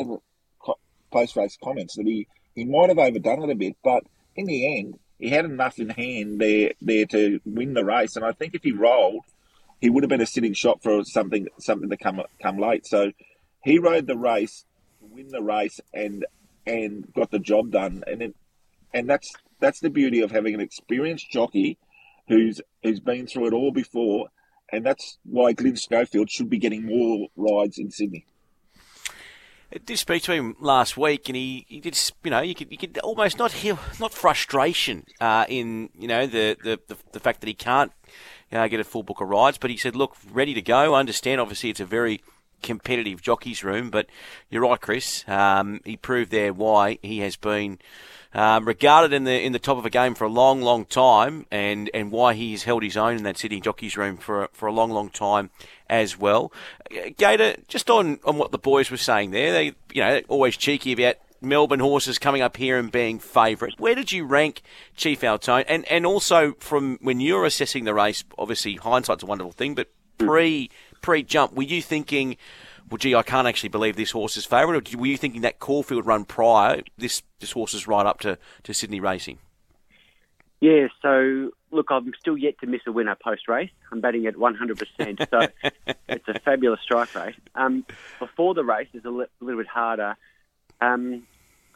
post 1.11 1.37
race 1.37 1.58
comments 1.64 1.96
that 1.96 2.06
he, 2.06 2.29
he 2.55 2.64
might 2.67 2.91
have 2.91 2.99
overdone 2.99 3.44
it 3.44 3.53
a 3.53 3.55
bit, 3.55 3.76
but 3.82 4.05
in 4.37 4.47
the 4.47 4.79
end, 4.79 4.99
he 5.19 5.29
had 5.29 5.44
enough 5.44 5.79
in 5.79 5.91
hand 5.91 6.41
there 6.41 6.73
there 6.81 7.06
to 7.06 7.41
win 7.44 7.75
the 7.75 7.85
race. 7.85 8.17
And 8.17 8.25
I 8.25 8.32
think 8.32 8.55
if 8.55 8.62
he 8.62 8.73
rolled, 8.73 9.25
he 9.81 9.91
would 9.91 10.03
have 10.03 10.09
been 10.09 10.21
a 10.21 10.27
sitting 10.27 10.55
shot 10.55 10.82
for 10.82 11.05
something 11.05 11.49
something 11.59 11.91
to 11.91 11.97
come 11.97 12.23
come 12.43 12.59
late. 12.59 12.87
So 12.87 13.12
he 13.62 13.79
rode 13.79 14.06
the 14.06 14.17
race, 14.17 14.65
win 15.00 15.29
the 15.29 15.43
race, 15.43 15.81
and 15.93 16.25
and 16.67 17.13
got 17.15 17.31
the 17.31 17.39
job 17.39 17.70
done. 17.70 18.03
And 18.06 18.22
it, 18.22 18.34
and 18.94 19.08
that's 19.08 19.32
that's 19.60 19.81
the 19.81 19.91
beauty 19.91 20.20
of 20.20 20.31
having 20.31 20.55
an 20.55 20.60
experienced 20.60 21.31
jockey 21.31 21.79
who's 22.29 22.60
who's 22.82 23.01
been 23.01 23.27
through 23.27 23.49
it 23.49 23.53
all 23.53 23.72
before, 23.72 24.29
and 24.72 24.84
that's 24.84 25.19
why 25.25 25.53
Glyn 25.53 25.77
Schofield 25.77 26.31
should 26.31 26.49
be 26.49 26.58
getting 26.58 26.87
more 26.87 27.29
rides 27.37 27.79
in 27.79 27.91
Sydney. 27.91 28.25
I 29.72 29.79
did 29.79 29.98
speak 29.98 30.24
to 30.24 30.32
him 30.32 30.56
last 30.58 30.96
week, 30.96 31.29
and 31.29 31.36
he, 31.36 31.65
he 31.69 31.81
did 31.81 31.96
you 32.24 32.31
know 32.31 32.41
you 32.41 32.55
could 32.55 32.72
you 32.72 32.79
could 32.79 32.98
almost 32.98 33.39
not 33.39 33.53
hear 33.53 33.79
not 34.00 34.12
frustration 34.12 35.06
uh, 35.20 35.44
in 35.48 35.91
you 35.98 36.08
know 36.08 36.27
the, 36.27 36.56
the, 36.62 36.81
the 36.89 36.96
the 37.12 37.20
fact 37.20 37.41
that 37.41 37.46
he 37.46 37.55
can't 37.55 37.93
uh, 38.53 38.69
get 38.69 38.81
a 38.81 38.84
full 38.84 39.03
book 39.03 39.20
of 39.20 39.29
rides. 39.29 39.58
But 39.58 39.70
he 39.70 39.77
said, 39.77 39.94
look, 39.94 40.17
ready 40.32 40.55
to 40.55 40.62
go. 40.62 40.94
I 40.94 41.00
understand, 41.00 41.41
obviously, 41.41 41.70
it's 41.70 41.81
a 41.81 41.84
very 41.84 42.20
competitive 42.62 43.22
jockey's 43.22 43.64
room, 43.64 43.90
but 43.90 44.06
you're 44.48 44.62
right, 44.62 44.81
Chris. 44.81 45.24
Um, 45.29 45.81
he 45.84 45.96
proved 45.96 46.31
there 46.31 46.52
why 46.52 46.98
he 47.02 47.19
has 47.20 47.36
been 47.36 47.79
um, 48.32 48.67
regarded 48.67 49.12
in 49.12 49.24
the 49.24 49.40
in 49.40 49.52
the 49.52 49.58
top 49.58 49.79
of 49.79 49.84
a 49.84 49.90
game 49.90 50.14
for 50.14 50.24
a 50.24 50.29
long, 50.29 50.62
long 50.62 50.84
time, 50.84 51.46
and, 51.50 51.90
and 51.93 52.12
why 52.12 52.34
he 52.34 52.52
has 52.52 52.62
held 52.62 52.82
his 52.82 52.96
own 52.96 53.17
in 53.17 53.22
that 53.24 53.38
Sydney 53.38 53.60
jockeys 53.60 53.96
room 53.96 54.17
for 54.17 54.48
for 54.52 54.67
a 54.67 54.72
long, 54.72 54.90
long 54.90 55.10
time 55.10 55.50
as 55.88 56.19
well. 56.19 56.52
Gator, 57.17 57.56
just 57.67 57.90
on, 57.90 58.20
on 58.24 58.38
what 58.38 58.52
the 58.52 58.58
boys 58.58 58.90
were 58.90 58.96
saying 58.96 59.32
there, 59.32 59.52
they 59.52 59.64
you 59.93 60.02
know 60.02 60.20
always 60.29 60.56
cheeky 60.56 60.93
about 60.93 61.17
Melbourne 61.40 61.81
horses 61.81 62.19
coming 62.19 62.43
up 62.43 62.56
here 62.56 62.79
and 62.79 62.93
being 62.93 63.19
favourite. 63.19 63.81
Where 63.81 63.94
did 63.94 64.12
you 64.12 64.24
rank 64.24 64.62
Chief 64.94 65.20
Altone? 65.22 65.64
And 65.69 65.84
and 65.90 66.06
also 66.06 66.52
from 66.60 66.98
when 67.00 67.20
you're 67.20 67.44
assessing 67.44 67.84
the 67.84 67.94
race, 67.94 68.24
obviously 68.38 68.76
hindsight's 68.76 69.22
a 69.22 69.26
wonderful 69.26 69.52
thing, 69.52 69.74
but 69.74 69.88
pre 70.19 70.70
pre 71.00 71.22
jump, 71.22 71.54
were 71.54 71.62
you 71.62 71.82
thinking, 71.82 72.36
well, 72.90 72.98
gee, 72.98 73.14
I 73.14 73.22
can't 73.22 73.46
actually 73.46 73.69
believe 73.69 73.96
this 73.96 74.10
horse 74.10 74.36
is 74.36 74.44
favourite, 74.44 74.94
or 74.94 74.98
were 74.98 75.06
you 75.06 75.16
thinking 75.16 75.42
that 75.42 75.58
Caulfield 75.58 76.06
run 76.06 76.24
prior, 76.24 76.82
this 76.98 77.22
this 77.38 77.52
horse 77.52 77.74
is 77.74 77.86
right 77.86 78.06
up 78.06 78.20
to, 78.20 78.38
to 78.64 78.74
Sydney 78.74 79.00
racing? 79.00 79.38
Yeah, 80.60 80.88
so 81.00 81.52
look, 81.70 81.86
I'm 81.90 82.12
still 82.19 82.36
yet 82.36 82.58
to 82.60 82.66
miss 82.66 82.82
a 82.86 82.92
winner 82.92 83.16
post 83.22 83.48
race. 83.48 83.70
I'm 83.90 84.00
batting 84.00 84.26
at 84.26 84.34
100%, 84.34 85.30
so 85.30 85.48
it's 86.08 86.28
a 86.28 86.38
fabulous 86.40 86.80
strike 86.82 87.14
rate. 87.14 87.36
Um, 87.54 87.84
before 88.19 88.54
the 88.54 88.64
race 88.64 88.88
is 88.92 89.04
a 89.04 89.10
li- 89.10 89.26
little 89.40 89.60
bit 89.60 89.69
harder. 89.69 90.16
Um, 90.80 91.26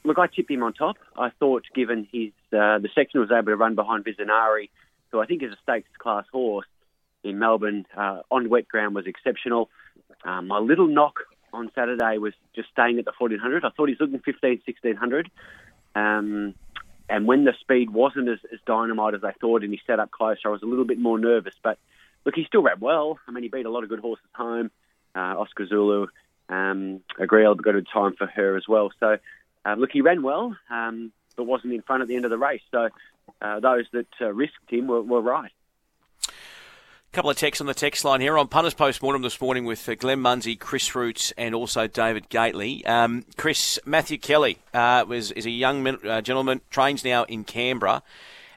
look, 0.04 0.18
I 0.18 0.26
tipped 0.26 0.50
him 0.50 0.62
on 0.62 0.74
top. 0.74 0.96
I 1.16 1.30
thought, 1.30 1.64
given 1.74 2.06
his 2.12 2.32
uh, 2.52 2.78
the 2.78 2.88
section 2.94 3.20
was 3.20 3.30
able 3.30 3.46
to 3.46 3.56
run 3.56 3.74
behind 3.74 4.04
Visionari, 4.04 4.68
who 5.10 5.20
I 5.20 5.26
think 5.26 5.42
is 5.42 5.52
a 5.52 5.56
stakes 5.62 5.88
class 5.98 6.24
horse, 6.30 6.66
in 7.24 7.38
Melbourne 7.38 7.86
uh, 7.96 8.20
on 8.30 8.48
wet 8.48 8.68
ground 8.68 8.94
was 8.94 9.06
exceptional. 9.06 9.70
Um, 10.24 10.46
my 10.46 10.58
little 10.58 10.86
knock 10.86 11.20
on 11.52 11.70
Saturday 11.74 12.18
was 12.18 12.34
just 12.54 12.68
staying 12.70 12.98
at 12.98 13.04
the 13.04 13.12
1400. 13.16 13.64
I 13.64 13.70
thought 13.70 13.88
he's 13.88 14.00
looking 14.00 14.20
15, 14.20 14.62
1600. 14.64 15.30
Um, 15.94 16.54
and 17.08 17.26
when 17.26 17.44
the 17.44 17.54
speed 17.60 17.90
wasn't 17.90 18.28
as, 18.28 18.38
as 18.52 18.58
dynamite 18.66 19.14
as 19.14 19.24
I 19.24 19.32
thought 19.32 19.62
and 19.62 19.72
he 19.72 19.80
set 19.86 20.00
up 20.00 20.10
closer, 20.10 20.40
I 20.46 20.48
was 20.48 20.62
a 20.62 20.66
little 20.66 20.84
bit 20.84 20.98
more 20.98 21.18
nervous. 21.18 21.54
But 21.62 21.78
look, 22.24 22.34
he 22.34 22.44
still 22.44 22.62
ran 22.62 22.80
well. 22.80 23.18
I 23.26 23.30
mean, 23.30 23.42
he 23.42 23.48
beat 23.48 23.66
a 23.66 23.70
lot 23.70 23.82
of 23.82 23.88
good 23.88 24.00
horses 24.00 24.24
home. 24.34 24.70
Uh, 25.14 25.38
Oscar 25.38 25.66
Zulu, 25.66 26.06
um, 26.48 27.00
Agreeable 27.18 27.62
got 27.62 27.70
a 27.70 27.74
good 27.74 27.88
time 27.92 28.14
for 28.16 28.26
her 28.26 28.56
as 28.56 28.64
well. 28.68 28.90
So, 28.98 29.18
uh, 29.64 29.74
look, 29.78 29.90
he 29.92 30.00
ran 30.00 30.22
well, 30.22 30.56
um, 30.70 31.12
but 31.36 31.44
wasn't 31.44 31.72
in 31.72 31.82
front 31.82 32.02
at 32.02 32.08
the 32.08 32.16
end 32.16 32.24
of 32.24 32.32
the 32.32 32.38
race. 32.38 32.62
So, 32.72 32.88
uh, 33.40 33.60
those 33.60 33.84
that 33.92 34.08
uh, 34.20 34.32
risked 34.32 34.70
him 34.70 34.88
were, 34.88 35.02
were 35.02 35.20
right 35.20 35.52
couple 37.14 37.30
of 37.30 37.36
texts 37.36 37.60
on 37.60 37.68
the 37.68 37.74
text 37.74 38.04
line 38.04 38.20
here 38.20 38.36
on 38.36 38.48
Punters 38.48 38.74
Postmortem 38.74 39.22
this 39.22 39.40
morning 39.40 39.64
with 39.64 39.88
uh, 39.88 39.94
Glenn 39.94 40.18
Munsey, 40.20 40.56
Chris 40.56 40.96
Roots, 40.96 41.32
and 41.38 41.54
also 41.54 41.86
David 41.86 42.28
Gately. 42.28 42.84
Um, 42.86 43.24
Chris 43.36 43.78
Matthew 43.86 44.18
Kelly 44.18 44.58
uh, 44.74 45.04
was 45.06 45.30
is 45.30 45.46
a 45.46 45.50
young 45.50 45.86
uh, 45.86 46.20
gentleman, 46.22 46.60
trains 46.70 47.04
now 47.04 47.22
in 47.22 47.44
Canberra, 47.44 48.02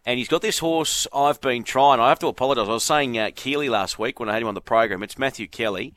and 0.08 0.18
he's 0.18 0.28
got 0.28 0.42
this 0.42 0.58
horse 0.58 1.06
I've 1.14 1.40
been 1.40 1.64
trying. 1.64 2.00
I 2.00 2.10
have 2.10 2.18
to 2.18 2.28
apologise. 2.28 2.68
I 2.68 2.72
was 2.72 2.84
saying 2.84 3.16
uh, 3.20 3.30
Keely 3.36 3.70
last 3.70 4.00
week 4.00 4.20
when 4.20 4.28
I 4.28 4.34
had 4.34 4.42
him 4.42 4.48
on 4.48 4.56
the 4.56 4.62
program. 4.62 5.04
It's 5.04 5.20
Matthew 5.20 5.46
Kelly. 5.46 5.94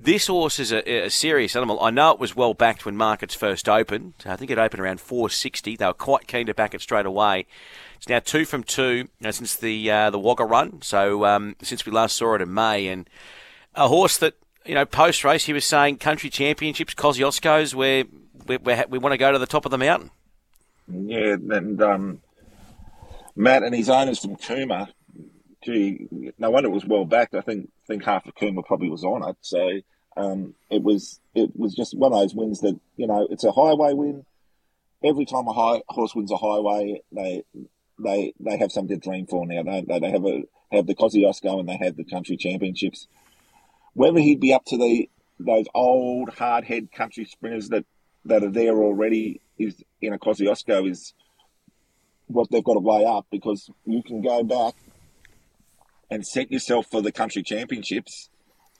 This 0.00 0.28
horse 0.28 0.60
is 0.60 0.70
a, 0.70 1.06
a, 1.06 1.10
serious 1.10 1.56
animal. 1.56 1.82
I 1.82 1.90
know 1.90 2.12
it 2.12 2.20
was 2.20 2.36
well 2.36 2.54
backed 2.54 2.86
when 2.86 2.96
markets 2.96 3.34
first 3.34 3.68
opened. 3.68 4.14
I 4.24 4.36
think 4.36 4.50
it 4.50 4.58
opened 4.58 4.80
around 4.80 5.00
460. 5.00 5.74
They 5.74 5.86
were 5.86 5.92
quite 5.92 6.28
keen 6.28 6.46
to 6.46 6.54
back 6.54 6.72
it 6.72 6.80
straight 6.80 7.04
away. 7.04 7.46
It's 7.96 8.08
now 8.08 8.20
two 8.20 8.44
from 8.44 8.62
two 8.62 8.92
you 8.92 9.08
know, 9.20 9.32
since 9.32 9.56
the 9.56 9.90
uh, 9.90 10.10
the 10.10 10.18
Wagga 10.20 10.44
run. 10.44 10.82
So 10.82 11.24
um, 11.24 11.56
since 11.62 11.84
we 11.84 11.90
last 11.90 12.16
saw 12.16 12.36
it 12.36 12.42
in 12.42 12.54
May, 12.54 12.86
and 12.86 13.10
a 13.74 13.88
horse 13.88 14.16
that 14.18 14.34
you 14.64 14.74
know 14.74 14.86
post 14.86 15.24
race 15.24 15.46
he 15.46 15.52
was 15.52 15.66
saying 15.66 15.96
country 15.96 16.30
championships, 16.30 16.94
Kosciuszko's, 16.94 17.74
where 17.74 18.04
we, 18.46 18.56
we 18.88 18.98
want 18.98 19.14
to 19.14 19.18
go 19.18 19.32
to 19.32 19.38
the 19.38 19.46
top 19.46 19.64
of 19.64 19.72
the 19.72 19.78
mountain. 19.78 20.12
Yeah, 20.86 21.34
and 21.34 21.82
um, 21.82 22.20
Matt 23.34 23.64
and 23.64 23.74
his 23.74 23.90
owners 23.90 24.20
from 24.20 24.36
Cooma. 24.36 24.90
Gee, 25.64 26.08
no 26.38 26.50
wonder 26.50 26.68
it 26.68 26.72
was 26.72 26.84
well 26.84 27.04
backed. 27.04 27.34
I 27.34 27.40
think 27.40 27.70
think 27.86 28.04
half 28.04 28.26
of 28.26 28.34
Cooma 28.34 28.64
probably 28.64 28.90
was 28.90 29.04
on 29.04 29.28
it. 29.28 29.36
So 29.40 29.80
um, 30.16 30.54
it 30.70 30.82
was 30.82 31.20
it 31.34 31.50
was 31.56 31.74
just 31.74 31.96
one 31.96 32.12
of 32.12 32.20
those 32.20 32.34
wins 32.34 32.60
that 32.60 32.78
you 32.96 33.06
know 33.06 33.26
it's 33.30 33.44
a 33.44 33.52
highway 33.52 33.92
win. 33.92 34.24
Every 35.04 35.24
time 35.24 35.46
a 35.46 35.52
high, 35.52 35.82
horse 35.88 36.14
wins 36.14 36.32
a 36.32 36.36
highway, 36.36 37.02
they 37.12 37.42
they 37.98 38.34
they 38.40 38.58
have 38.58 38.72
something 38.72 38.98
to 39.00 39.08
dream 39.08 39.26
for 39.26 39.46
now, 39.46 39.62
don't 39.62 39.88
they? 39.88 39.98
They 39.98 40.10
have 40.10 40.24
a 40.24 40.42
have 40.72 40.86
the 40.86 40.94
Kosciuszko 40.94 41.60
and 41.60 41.68
they 41.68 41.76
have 41.76 41.96
the 41.96 42.04
country 42.04 42.36
championships. 42.36 43.06
Whether 43.94 44.20
he'd 44.20 44.40
be 44.40 44.52
up 44.52 44.64
to 44.66 44.76
the 44.76 45.08
those 45.40 45.66
old 45.74 46.30
hard 46.30 46.64
head 46.64 46.92
country 46.92 47.24
sprinters 47.24 47.68
that 47.70 47.84
that 48.24 48.42
are 48.42 48.50
there 48.50 48.76
already 48.76 49.40
is 49.58 49.82
in 50.00 50.12
a 50.12 50.18
Kosciuszko 50.18 50.88
is 50.88 51.14
what 52.26 52.50
they've 52.50 52.64
got 52.64 52.74
to 52.74 52.80
weigh 52.80 53.04
up 53.04 53.26
because 53.30 53.70
you 53.86 54.02
can 54.02 54.20
go 54.20 54.44
back 54.44 54.74
and 56.10 56.26
set 56.26 56.50
yourself 56.50 56.86
for 56.90 57.02
the 57.02 57.12
country 57.12 57.42
championships 57.42 58.30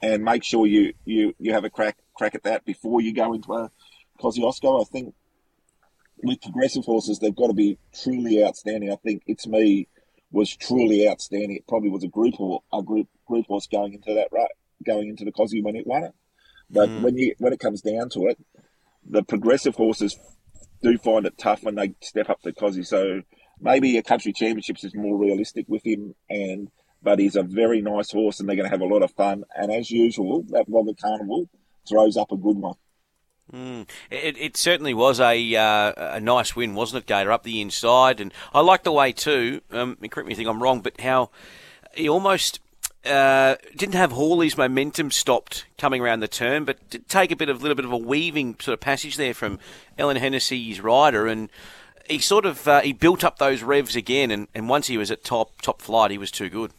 and 0.01 0.23
make 0.23 0.43
sure 0.43 0.65
you, 0.65 0.93
you, 1.05 1.33
you 1.39 1.53
have 1.53 1.65
a 1.65 1.69
crack 1.69 1.97
crack 2.15 2.35
at 2.35 2.43
that 2.43 2.65
before 2.65 3.01
you 3.01 3.13
go 3.13 3.33
into 3.33 3.53
a 3.53 3.71
Kosciuszko. 4.21 4.81
I 4.81 4.85
think 4.91 5.13
with 6.23 6.41
progressive 6.41 6.85
horses, 6.85 7.19
they've 7.19 7.35
got 7.35 7.47
to 7.47 7.53
be 7.53 7.77
truly 8.03 8.43
outstanding. 8.43 8.91
I 8.91 8.97
think 8.97 9.23
it's 9.25 9.47
me 9.47 9.87
was 10.31 10.55
truly 10.55 11.07
outstanding. 11.09 11.57
It 11.57 11.67
probably 11.67 11.89
was 11.89 12.03
a 12.03 12.07
group 12.07 12.39
or 12.39 12.61
a 12.73 12.81
group 12.81 13.07
group 13.25 13.47
horse 13.47 13.67
going 13.67 13.93
into 13.93 14.13
that 14.13 14.27
right, 14.31 14.51
going 14.85 15.09
into 15.09 15.25
the 15.25 15.31
Cosy 15.31 15.61
when 15.61 15.75
it 15.75 15.87
won 15.87 16.03
it. 16.03 16.13
But 16.69 16.89
mm. 16.89 17.01
when 17.01 17.17
you 17.17 17.35
when 17.39 17.53
it 17.53 17.59
comes 17.59 17.81
down 17.81 18.09
to 18.09 18.27
it, 18.27 18.37
the 19.09 19.23
progressive 19.23 19.75
horses 19.75 20.17
do 20.81 20.97
find 20.97 21.25
it 21.25 21.37
tough 21.37 21.63
when 21.63 21.75
they 21.75 21.95
step 22.01 22.29
up 22.29 22.41
to 22.41 22.53
Cosy. 22.53 22.83
So 22.83 23.21
maybe 23.59 23.97
a 23.97 24.03
country 24.03 24.33
championships 24.33 24.83
is 24.83 24.95
more 24.95 25.17
realistic 25.17 25.65
with 25.67 25.85
him, 25.85 26.15
and 26.29 26.69
but 27.01 27.19
he's 27.19 27.35
a 27.35 27.43
very 27.43 27.81
nice 27.81 28.11
horse, 28.11 28.39
and 28.39 28.47
they're 28.47 28.55
going 28.55 28.69
to 28.69 28.71
have 28.71 28.81
a 28.81 28.93
lot 28.93 29.03
of 29.03 29.11
fun. 29.11 29.43
And 29.55 29.71
as 29.71 29.89
usual, 29.91 30.43
that 30.49 30.67
Wagga 30.67 30.93
Carnival 30.93 31.49
throws 31.87 32.17
up 32.17 32.31
a 32.31 32.37
good 32.37 32.57
one. 32.57 32.75
Mm. 33.53 33.89
It, 34.11 34.37
it, 34.37 34.57
certainly 34.57 34.93
was 34.93 35.19
a 35.19 35.55
uh, 35.55 35.93
a 35.97 36.19
nice 36.19 36.55
win, 36.55 36.75
wasn't 36.75 37.03
it, 37.03 37.07
Gator? 37.07 37.31
Up 37.31 37.43
the 37.43 37.61
inside, 37.61 38.21
and 38.21 38.31
I 38.53 38.61
like 38.61 38.83
the 38.83 38.91
way 38.91 39.11
too. 39.11 39.61
Um, 39.71 39.95
correct 39.95 40.27
me 40.27 40.35
if 40.35 40.47
I'm 40.47 40.61
wrong, 40.61 40.81
but 40.81 41.01
how 41.01 41.31
he 41.95 42.07
almost 42.07 42.59
uh, 43.05 43.55
didn't 43.75 43.95
have 43.95 44.11
Hawley's 44.11 44.57
momentum 44.57 45.09
stopped 45.09 45.65
coming 45.79 46.01
around 46.01 46.19
the 46.19 46.27
turn, 46.27 46.63
but 46.63 46.89
did 46.91 47.09
take 47.09 47.31
a 47.31 47.35
bit 47.35 47.49
of 47.49 47.61
little 47.61 47.75
bit 47.75 47.85
of 47.85 47.91
a 47.91 47.97
weaving 47.97 48.55
sort 48.59 48.73
of 48.73 48.81
passage 48.81 49.17
there 49.17 49.33
from 49.33 49.57
Ellen 49.97 50.17
Hennessy's 50.17 50.79
rider, 50.79 51.25
and 51.25 51.49
he 52.07 52.19
sort 52.19 52.45
of 52.45 52.67
uh, 52.67 52.81
he 52.81 52.93
built 52.93 53.23
up 53.23 53.39
those 53.39 53.63
revs 53.63 53.95
again, 53.95 54.31
and, 54.31 54.47
and 54.53 54.69
once 54.69 54.87
he 54.87 54.97
was 54.97 55.09
at 55.09 55.23
top 55.23 55.61
top 55.61 55.81
flight, 55.81 56.11
he 56.11 56.17
was 56.17 56.29
too 56.29 56.49
good. 56.49 56.71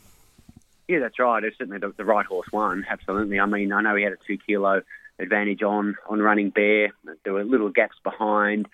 Yeah, 0.91 0.99
that's 0.99 1.21
right. 1.21 1.45
It's 1.45 1.57
certainly 1.57 1.79
the, 1.79 1.95
the 1.97 2.05
right 2.05 2.27
horse 2.27 2.49
won. 2.53 2.85
Absolutely. 2.91 3.39
I 3.39 3.47
mean, 3.47 3.73
I 3.73 3.81
know 3.81 3.95
he 3.95 4.03
had 4.03 4.13
a 4.13 4.19
two 4.27 4.39
kilo 4.39 4.83
advantage 5.21 5.63
on 5.63 5.95
on 6.09 6.19
running 6.19 6.51
bare. 6.51 6.91
There 7.23 7.33
were 7.33 7.45
little 7.45 7.69
gaps 7.69 7.95
behind. 8.03 8.67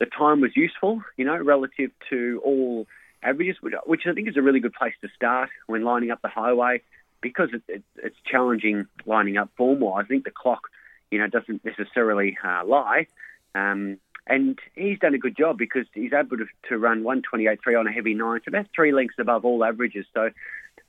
The 0.00 0.06
time 0.06 0.40
was 0.40 0.56
useful, 0.56 1.02
you 1.18 1.26
know, 1.26 1.36
relative 1.36 1.90
to 2.08 2.40
all 2.42 2.86
averages, 3.22 3.58
which 3.60 4.06
I 4.06 4.14
think 4.14 4.28
is 4.28 4.38
a 4.38 4.42
really 4.42 4.60
good 4.60 4.72
place 4.72 4.94
to 5.02 5.08
start 5.14 5.50
when 5.66 5.84
lining 5.84 6.10
up 6.10 6.22
the 6.22 6.28
highway 6.28 6.80
because 7.20 7.50
it, 7.52 7.62
it, 7.68 7.82
it's 7.96 8.16
challenging 8.24 8.86
lining 9.04 9.36
up 9.36 9.50
form 9.58 9.80
wise. 9.80 10.06
I 10.06 10.08
think 10.08 10.24
the 10.24 10.30
clock, 10.30 10.70
you 11.10 11.18
know, 11.18 11.26
doesn't 11.26 11.66
necessarily 11.66 12.38
uh, 12.42 12.64
lie. 12.64 13.08
Um, 13.54 13.98
and 14.26 14.58
he's 14.74 14.98
done 14.98 15.14
a 15.14 15.18
good 15.18 15.36
job 15.36 15.58
because 15.58 15.84
he's 15.92 16.14
able 16.14 16.38
to, 16.38 16.46
to 16.70 16.78
run 16.78 17.02
128.3 17.02 17.78
on 17.78 17.86
a 17.86 17.92
heavy 17.92 18.14
nine, 18.14 18.40
so 18.44 18.50
that's 18.50 18.68
three 18.74 18.92
lengths 18.92 19.16
above 19.18 19.44
all 19.44 19.62
averages. 19.62 20.06
So 20.14 20.30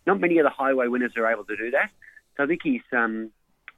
not 0.05 0.19
many 0.19 0.37
of 0.39 0.43
the 0.43 0.49
highway 0.49 0.87
winners 0.87 1.13
are 1.17 1.31
able 1.31 1.45
to 1.45 1.55
do 1.55 1.71
that. 1.71 1.89
So 2.37 2.43
I 2.43 2.47
think 2.47 2.61
he's 2.63 2.81
um, 2.91 3.31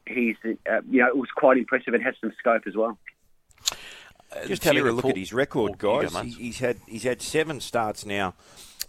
he's 0.08 0.36
uh, 0.46 0.82
you 0.90 1.02
know 1.02 1.08
it 1.08 1.18
was 1.18 1.30
quite 1.36 1.58
impressive. 1.58 1.94
It 1.94 2.02
has 2.02 2.16
some 2.22 2.32
scope 2.40 2.64
as 2.68 2.76
well. 2.76 2.98
Uh, 4.36 4.46
Just 4.48 4.64
having 4.64 4.86
a 4.88 4.92
look 4.92 5.06
at 5.06 5.18
his 5.18 5.34
record, 5.34 5.78
guys. 5.78 6.16
he's 6.38 6.60
had 6.60 6.78
he's 6.88 7.04
had 7.04 7.22
seven 7.22 7.60
starts 7.60 8.06
now 8.06 8.34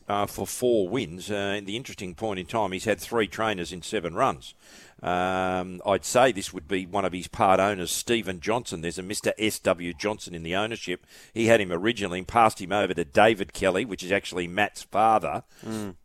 uh, 0.09 0.27
for 0.27 0.47
four 0.47 0.89
wins. 0.89 1.31
Uh, 1.31 1.61
the 1.63 1.77
interesting 1.77 2.15
point 2.15 2.39
in 2.39 2.47
time, 2.47 2.73
he's 2.73 2.85
had 2.85 3.01
three 3.01 3.27
trainers 3.27 3.73
in 3.73 3.83
seven 3.83 4.15
runs. 4.15 4.55
Um, 5.03 5.83
I'd 5.85 6.07
say 6.07 6.33
this 6.33 6.55
would 6.55 6.67
be 6.67 6.87
one 6.87 7.05
of 7.05 7.13
his 7.13 7.29
part 7.29 7.61
owners, 7.61 7.91
Stephen 7.91 8.41
Johnson. 8.41 8.81
There's 8.81 8.99
a 8.99 9.03
Mr. 9.03 9.33
S.W. 9.39 9.93
Johnson 9.93 10.35
in 10.35 10.43
the 10.43 10.57
ownership. 10.57 11.07
He 11.35 11.47
had 11.47 11.61
him 11.61 11.71
originally 11.71 12.19
and 12.19 12.29
passed 12.29 12.61
him 12.61 12.73
over 12.73 12.95
to 12.95 13.05
David 13.05 13.53
Kelly, 13.53 13.85
which 13.85 14.03
is 14.03 14.11
actually 14.11 14.49
Matt's 14.49 14.83
father. 14.83 15.43
Mm. 15.65 15.97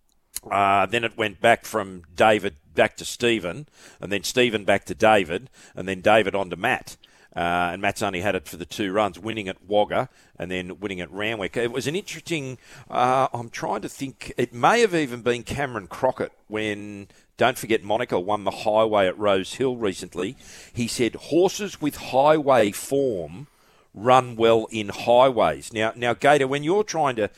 Uh, 0.49 0.85
then 0.85 1.03
it 1.03 1.17
went 1.17 1.39
back 1.39 1.65
from 1.65 2.03
David 2.15 2.55
back 2.73 2.95
to 2.97 3.05
Stephen, 3.05 3.67
and 3.99 4.11
then 4.11 4.23
Stephen 4.23 4.63
back 4.63 4.85
to 4.85 4.95
David, 4.95 5.49
and 5.75 5.87
then 5.87 6.01
David 6.01 6.35
on 6.35 6.49
to 6.49 6.55
Matt. 6.55 6.97
Uh, 7.35 7.69
and 7.71 7.81
Matt's 7.81 8.01
only 8.01 8.19
had 8.21 8.35
it 8.35 8.47
for 8.47 8.57
the 8.57 8.65
two 8.65 8.91
runs, 8.91 9.17
winning 9.17 9.47
at 9.47 9.65
Wagga 9.65 10.09
and 10.37 10.51
then 10.51 10.79
winning 10.81 10.99
at 10.99 11.09
Randwick. 11.11 11.55
It 11.55 11.71
was 11.71 11.87
an 11.87 11.95
interesting. 11.95 12.57
Uh, 12.89 13.29
I'm 13.33 13.49
trying 13.49 13.81
to 13.81 13.89
think. 13.89 14.33
It 14.37 14.53
may 14.53 14.81
have 14.81 14.93
even 14.93 15.21
been 15.21 15.43
Cameron 15.43 15.87
Crockett 15.87 16.33
when. 16.47 17.07
Don't 17.37 17.57
forget, 17.57 17.83
Monica 17.83 18.19
won 18.19 18.43
the 18.43 18.51
highway 18.51 19.07
at 19.07 19.17
Rose 19.17 19.53
Hill 19.55 19.77
recently. 19.77 20.35
He 20.73 20.87
said 20.87 21.15
horses 21.15 21.81
with 21.81 21.95
highway 21.95 22.71
form 22.71 23.47
run 23.93 24.35
well 24.35 24.67
in 24.69 24.89
highways. 24.89 25.73
Now, 25.73 25.91
now, 25.95 26.13
Gator, 26.13 26.47
when 26.47 26.63
you're 26.63 26.83
trying 26.83 27.15
to, 27.15 27.29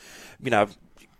you 0.42 0.50
know, 0.50 0.68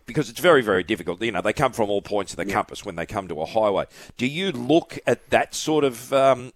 because 0.07 0.31
it's 0.31 0.41
very, 0.41 0.63
very 0.63 0.83
difficult. 0.83 1.23
You 1.23 1.33
know, 1.33 1.41
they 1.41 1.53
come 1.53 1.73
from 1.73 1.91
all 1.91 2.03
points 2.03 2.33
of 2.33 2.37
the 2.37 2.47
yeah. 2.47 2.55
compass 2.55 2.85
when 2.85 2.97
they 2.97 3.07
come 3.07 3.29
to 3.29 3.41
a 3.41 3.47
highway. 3.47 3.87
Do 4.17 4.27
you 4.27 4.53
look 4.53 4.99
at 5.07 5.31
that 5.31 5.55
sort 5.55 5.85
of 5.85 6.13
um, 6.13 6.53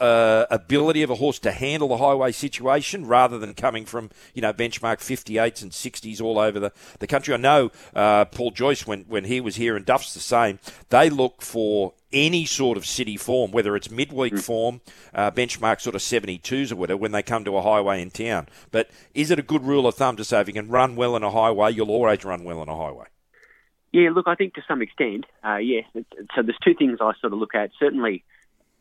uh, 0.00 0.46
ability 0.50 1.02
of 1.02 1.10
a 1.10 1.14
horse 1.16 1.38
to 1.40 1.52
handle 1.52 1.88
the 1.88 1.98
highway 1.98 2.32
situation 2.32 3.06
rather 3.06 3.38
than 3.38 3.54
coming 3.54 3.84
from, 3.84 4.10
you 4.34 4.42
know, 4.42 4.52
benchmark 4.52 4.98
58s 4.98 5.62
and 5.62 5.72
60s 5.72 6.20
all 6.20 6.38
over 6.38 6.58
the, 6.58 6.72
the 6.98 7.06
country? 7.06 7.34
I 7.34 7.36
know 7.36 7.70
uh, 7.94 8.24
Paul 8.24 8.50
Joyce, 8.50 8.86
when, 8.86 9.02
when 9.02 9.24
he 9.24 9.40
was 9.40 9.56
here, 9.56 9.76
and 9.76 9.84
Duff's 9.84 10.14
the 10.14 10.20
same, 10.20 10.58
they 10.88 11.10
look 11.10 11.42
for 11.42 11.92
any 12.12 12.44
sort 12.44 12.76
of 12.76 12.86
city 12.86 13.16
form, 13.16 13.52
whether 13.52 13.76
it's 13.76 13.90
midweek 13.90 14.34
mm. 14.34 14.42
form, 14.42 14.80
uh, 15.14 15.30
benchmark 15.30 15.80
sort 15.80 15.94
of 15.94 16.00
72s 16.00 16.72
or 16.72 16.76
whatever, 16.76 16.98
when 16.98 17.12
they 17.12 17.22
come 17.22 17.44
to 17.44 17.56
a 17.56 17.62
highway 17.62 18.02
in 18.02 18.10
town. 18.10 18.48
But 18.70 18.90
is 19.14 19.30
it 19.30 19.38
a 19.38 19.42
good 19.42 19.62
rule 19.62 19.86
of 19.86 19.94
thumb 19.94 20.16
to 20.16 20.24
say 20.24 20.40
if 20.40 20.48
you 20.48 20.54
can 20.54 20.68
run 20.68 20.96
well 20.96 21.14
in 21.16 21.22
a 21.22 21.30
highway, 21.30 21.72
you'll 21.72 21.90
always 21.90 22.24
run 22.24 22.44
well 22.44 22.62
in 22.62 22.68
a 22.68 22.76
highway? 22.76 23.06
Yeah, 23.92 24.10
look, 24.14 24.28
I 24.28 24.36
think 24.36 24.54
to 24.54 24.62
some 24.68 24.82
extent, 24.82 25.26
uh, 25.44 25.56
yes. 25.56 25.84
So 25.94 26.42
there's 26.42 26.58
two 26.64 26.74
things 26.74 26.98
I 27.00 27.12
sort 27.20 27.32
of 27.32 27.40
look 27.40 27.54
at. 27.54 27.70
Certainly, 27.78 28.24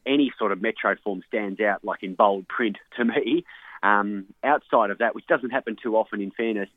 any 0.10 0.32
sort 0.38 0.52
of 0.52 0.62
metro 0.62 0.96
form 1.04 1.22
stands 1.28 1.62
out 1.62 1.86
like 1.86 2.04
in 2.04 2.16
bold 2.16 2.48
print 2.48 2.78
to 2.98 3.06
me. 3.06 3.46
Um, 3.82 4.26
outside 4.44 4.90
of 4.90 4.98
that, 4.98 5.16
which 5.16 5.28
doesn't 5.28 5.52
happen 5.52 5.78
too 5.82 5.96
often, 5.96 6.20
in 6.20 6.32
fairness, 6.32 6.68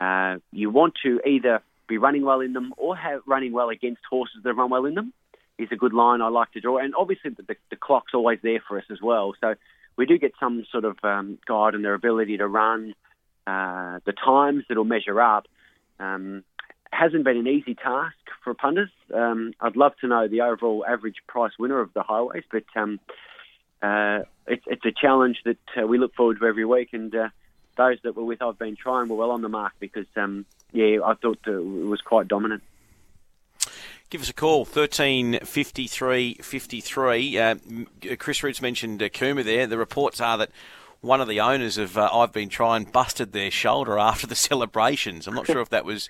uh, 0.00 0.38
you 0.50 0.70
want 0.70 0.94
to 1.04 1.20
either 1.24 1.62
be 1.86 1.98
running 1.98 2.24
well 2.24 2.40
in 2.40 2.54
them 2.54 2.72
or 2.76 2.96
have 2.96 3.20
running 3.26 3.52
well 3.52 3.68
against 3.68 4.00
horses 4.08 4.42
that 4.42 4.54
run 4.54 4.70
well 4.70 4.86
in 4.86 4.94
them. 4.94 5.12
is 5.58 5.68
a 5.70 5.76
good 5.76 5.92
line 5.92 6.22
I 6.22 6.28
like 6.28 6.50
to 6.52 6.60
draw. 6.60 6.78
And 6.78 6.94
obviously, 6.96 7.30
the, 7.30 7.56
the 7.68 7.76
clock's 7.76 8.14
always 8.14 8.38
there 8.42 8.62
for 8.66 8.78
us 8.78 8.84
as 8.90 8.98
well. 9.00 9.34
So 9.40 9.54
we 9.96 10.06
do 10.06 10.18
get 10.18 10.32
some 10.40 10.64
sort 10.72 10.84
of 10.84 10.96
um, 11.04 11.38
guide 11.46 11.74
on 11.74 11.82
their 11.82 11.94
ability 11.94 12.38
to 12.38 12.48
run, 12.48 12.94
uh, 13.46 14.00
the 14.06 14.12
times 14.12 14.64
that'll 14.68 14.84
measure 14.84 15.20
up. 15.20 15.46
Um, 15.98 16.44
hasn't 16.92 17.24
been 17.24 17.36
an 17.36 17.46
easy 17.46 17.74
task 17.74 18.16
for 18.42 18.54
punters. 18.54 18.90
Um, 19.14 19.52
I'd 19.60 19.76
love 19.76 19.92
to 20.00 20.08
know 20.08 20.28
the 20.28 20.42
overall 20.42 20.84
average 20.86 21.16
price 21.26 21.52
winner 21.58 21.80
of 21.80 21.92
the 21.94 22.02
highways, 22.02 22.44
but 22.50 22.64
um, 22.76 23.00
uh, 23.82 24.20
it's, 24.46 24.64
it's 24.66 24.84
a 24.84 24.92
challenge 24.92 25.38
that 25.44 25.58
uh, 25.80 25.86
we 25.86 25.98
look 25.98 26.14
forward 26.14 26.38
to 26.40 26.46
every 26.46 26.64
week. 26.64 26.90
And 26.92 27.14
uh, 27.14 27.28
those 27.76 27.98
that 28.02 28.16
were 28.16 28.24
with 28.24 28.42
I've 28.42 28.58
been 28.58 28.76
trying 28.76 29.08
were 29.08 29.16
well 29.16 29.30
on 29.30 29.42
the 29.42 29.48
mark 29.48 29.72
because, 29.78 30.06
um, 30.16 30.46
yeah, 30.72 30.98
I 31.04 31.14
thought 31.14 31.38
it 31.46 31.50
was 31.50 32.00
quite 32.00 32.28
dominant. 32.28 32.62
Give 34.10 34.22
us 34.22 34.28
a 34.28 34.34
call, 34.34 34.64
1353 34.64 36.34
53. 36.42 37.38
Uh, 37.38 37.54
Chris 38.18 38.42
Roots 38.42 38.60
mentioned 38.60 39.00
uh, 39.00 39.08
Cooma 39.08 39.44
there. 39.44 39.68
The 39.68 39.78
reports 39.78 40.20
are 40.20 40.36
that 40.38 40.50
one 41.00 41.20
of 41.20 41.28
the 41.28 41.38
owners 41.38 41.78
of 41.78 41.96
uh, 41.96 42.10
I've 42.12 42.32
Been 42.32 42.48
Trying 42.48 42.84
busted 42.84 43.32
their 43.32 43.52
shoulder 43.52 43.98
after 43.98 44.26
the 44.26 44.34
celebrations. 44.34 45.28
I'm 45.28 45.34
not 45.34 45.46
sure 45.46 45.60
if 45.60 45.68
that 45.68 45.84
was. 45.84 46.08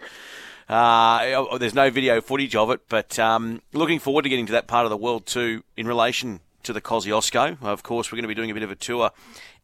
Uh, 0.71 1.47
oh, 1.51 1.59
there's 1.59 1.75
no 1.75 1.91
video 1.91 2.21
footage 2.21 2.55
of 2.55 2.71
it, 2.71 2.81
but 2.89 3.19
um, 3.19 3.61
looking 3.73 3.99
forward 3.99 4.23
to 4.23 4.29
getting 4.29 4.47
to 4.47 4.53
that 4.53 4.69
part 4.69 4.87
of 4.87 4.91
the 4.91 4.97
world 4.97 5.27
too 5.27 5.65
in 5.77 5.85
relation 5.89 6.39
to 6.63 6.73
the 6.73 6.81
Kosciuszko. 6.81 7.61
Of 7.61 7.83
course, 7.83 8.13
we're 8.13 8.17
going 8.17 8.23
to 8.23 8.29
be 8.29 8.35
doing 8.35 8.53
a 8.53 8.55
bit 8.55 8.63
of 8.63 8.71
a 8.71 8.77
tour 8.77 9.11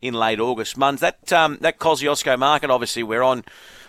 in 0.03 0.15
late 0.15 0.41
August. 0.41 0.77
Muns, 0.77 0.99
that, 0.99 1.33
um, 1.33 1.59
that 1.61 1.79
Kosciuszko 1.79 2.37
market, 2.37 2.71
obviously, 2.71 3.05
we're 3.05 3.23
on 3.23 3.45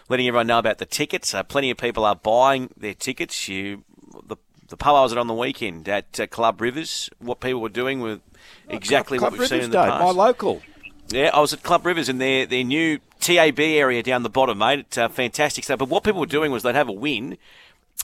letting 0.09 0.27
everyone 0.27 0.45
know 0.45 0.59
about 0.59 0.77
the 0.77 0.85
tickets. 0.85 1.33
Uh, 1.33 1.41
plenty 1.41 1.71
of 1.71 1.77
people 1.77 2.05
are 2.05 2.15
buying 2.15 2.69
their 2.77 2.93
tickets. 2.93 3.47
You 3.47 3.83
the 4.27 4.37
the 4.69 4.77
pub 4.77 4.95
I 4.95 5.01
was 5.01 5.11
at 5.11 5.17
on 5.17 5.27
the 5.27 5.33
weekend 5.33 5.87
at 5.89 6.19
uh, 6.19 6.27
Club 6.27 6.61
Rivers. 6.61 7.09
What 7.19 7.39
people 7.39 7.61
were 7.61 7.69
doing 7.69 7.99
with 8.01 8.21
exactly 8.69 9.17
Club, 9.17 9.31
what 9.31 9.39
we've 9.39 9.41
Rivers 9.41 9.49
seen 9.49 9.65
in 9.65 9.71
the 9.71 9.77
Day, 9.77 9.89
past. 9.89 10.03
My 10.03 10.11
local. 10.11 10.61
Yeah, 11.09 11.29
I 11.33 11.39
was 11.39 11.53
at 11.53 11.63
Club 11.63 11.85
Rivers 11.85 12.09
in 12.09 12.17
their 12.17 12.45
their 12.45 12.63
new 12.63 12.99
TAB 13.19 13.59
area 13.59 14.03
down 14.03 14.23
the 14.23 14.29
bottom, 14.29 14.57
mate. 14.57 14.79
It's 14.79 14.97
uh, 14.97 15.07
fantastic 15.07 15.63
stuff. 15.63 15.79
But 15.79 15.89
what 15.89 16.03
people 16.03 16.19
were 16.19 16.25
doing 16.25 16.51
was 16.51 16.63
they'd 16.63 16.75
have 16.75 16.89
a 16.89 16.93
win, 16.93 17.37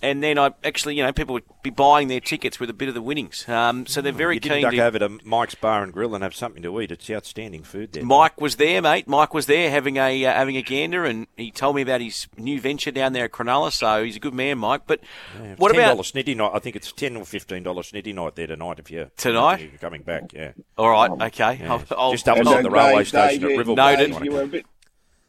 and 0.01 0.21
then 0.21 0.37
I 0.37 0.51
actually, 0.63 0.95
you 0.95 1.03
know, 1.03 1.13
people 1.13 1.33
would 1.33 1.43
be 1.61 1.69
buying 1.69 2.07
their 2.07 2.19
tickets 2.19 2.59
with 2.59 2.69
a 2.69 2.73
bit 2.73 2.89
of 2.89 2.93
the 2.93 3.01
winnings. 3.01 3.47
Um, 3.47 3.85
so 3.85 4.01
they're 4.01 4.11
very 4.11 4.35
you 4.35 4.41
keen. 4.41 4.61
duck 4.63 4.71
to... 4.71 4.79
over 4.79 4.99
to 4.99 5.19
Mike's 5.23 5.55
Bar 5.55 5.83
and 5.83 5.93
Grill 5.93 6.13
and 6.15 6.23
have 6.23 6.35
something 6.35 6.61
to 6.63 6.81
eat. 6.81 6.91
It's 6.91 7.09
outstanding 7.09 7.63
food 7.63 7.93
there. 7.93 8.03
Mike 8.03 8.41
was 8.41 8.57
there, 8.57 8.81
mate. 8.81 9.07
Mike 9.07 9.33
was 9.33 9.45
there 9.45 9.69
having 9.69 9.97
a 9.97 10.25
uh, 10.25 10.33
having 10.33 10.57
a 10.57 10.61
gander, 10.61 11.05
and 11.05 11.27
he 11.37 11.51
told 11.51 11.75
me 11.75 11.81
about 11.81 12.01
his 12.01 12.27
new 12.37 12.59
venture 12.59 12.91
down 12.91 13.13
there 13.13 13.25
at 13.25 13.31
Cronulla. 13.31 13.71
So 13.71 14.03
he's 14.03 14.17
a 14.17 14.19
good 14.19 14.33
man, 14.33 14.57
Mike. 14.57 14.81
But 14.87 14.99
yeah, 15.41 15.55
what 15.57 15.73
$10 15.73 15.75
about 15.75 15.97
snitty 15.99 16.35
night? 16.35 16.51
I 16.53 16.59
think 16.59 16.75
it's 16.75 16.91
ten 16.91 17.15
or 17.15 17.25
fifteen 17.25 17.63
dollars 17.63 17.91
snitty 17.91 18.13
night 18.13 18.35
there 18.35 18.47
tonight. 18.47 18.79
If 18.79 18.91
you 18.91 19.09
tonight 19.15 19.61
you're 19.61 19.71
coming 19.79 20.01
back, 20.03 20.33
yeah. 20.33 20.51
All 20.77 20.89
right, 20.89 21.11
okay. 21.27 21.59
Yeah. 21.61 21.73
I'll, 21.73 21.83
I'll, 21.97 22.11
Just 22.11 22.27
up 22.27 22.37
on 22.45 22.63
the 22.63 22.69
railway 22.69 22.97
Dave- 23.03 23.07
station 23.07 23.41
Dave, 23.41 23.43
at 23.43 23.51
you- 23.51 23.57
River 23.57 23.75
Noted. 23.75 24.25
You 24.25 24.31
were 24.31 24.41
a 24.43 24.47
bit. 24.47 24.65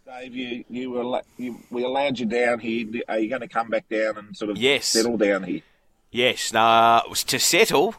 Dave, 0.07 0.35
you 0.35 0.65
you 0.69 0.91
were 0.91 1.23
you, 1.39 1.61
we 1.71 1.83
allowed 1.83 2.19
you 2.19 2.27
down 2.27 2.59
here. 2.59 2.87
Are 3.09 3.19
you 3.19 3.29
going 3.29 3.41
to 3.41 3.49
come 3.49 3.69
back 3.69 3.89
down 3.89 4.19
and 4.19 4.37
sort 4.37 4.51
of 4.51 4.59
Yes. 4.59 4.87
settle 4.87 5.17
down 5.17 5.45
here? 5.45 5.63
Yes, 6.11 6.53
no, 6.53 7.01
it 7.05 7.11
was 7.11 7.25
to 7.25 7.39
settle. 7.39 7.95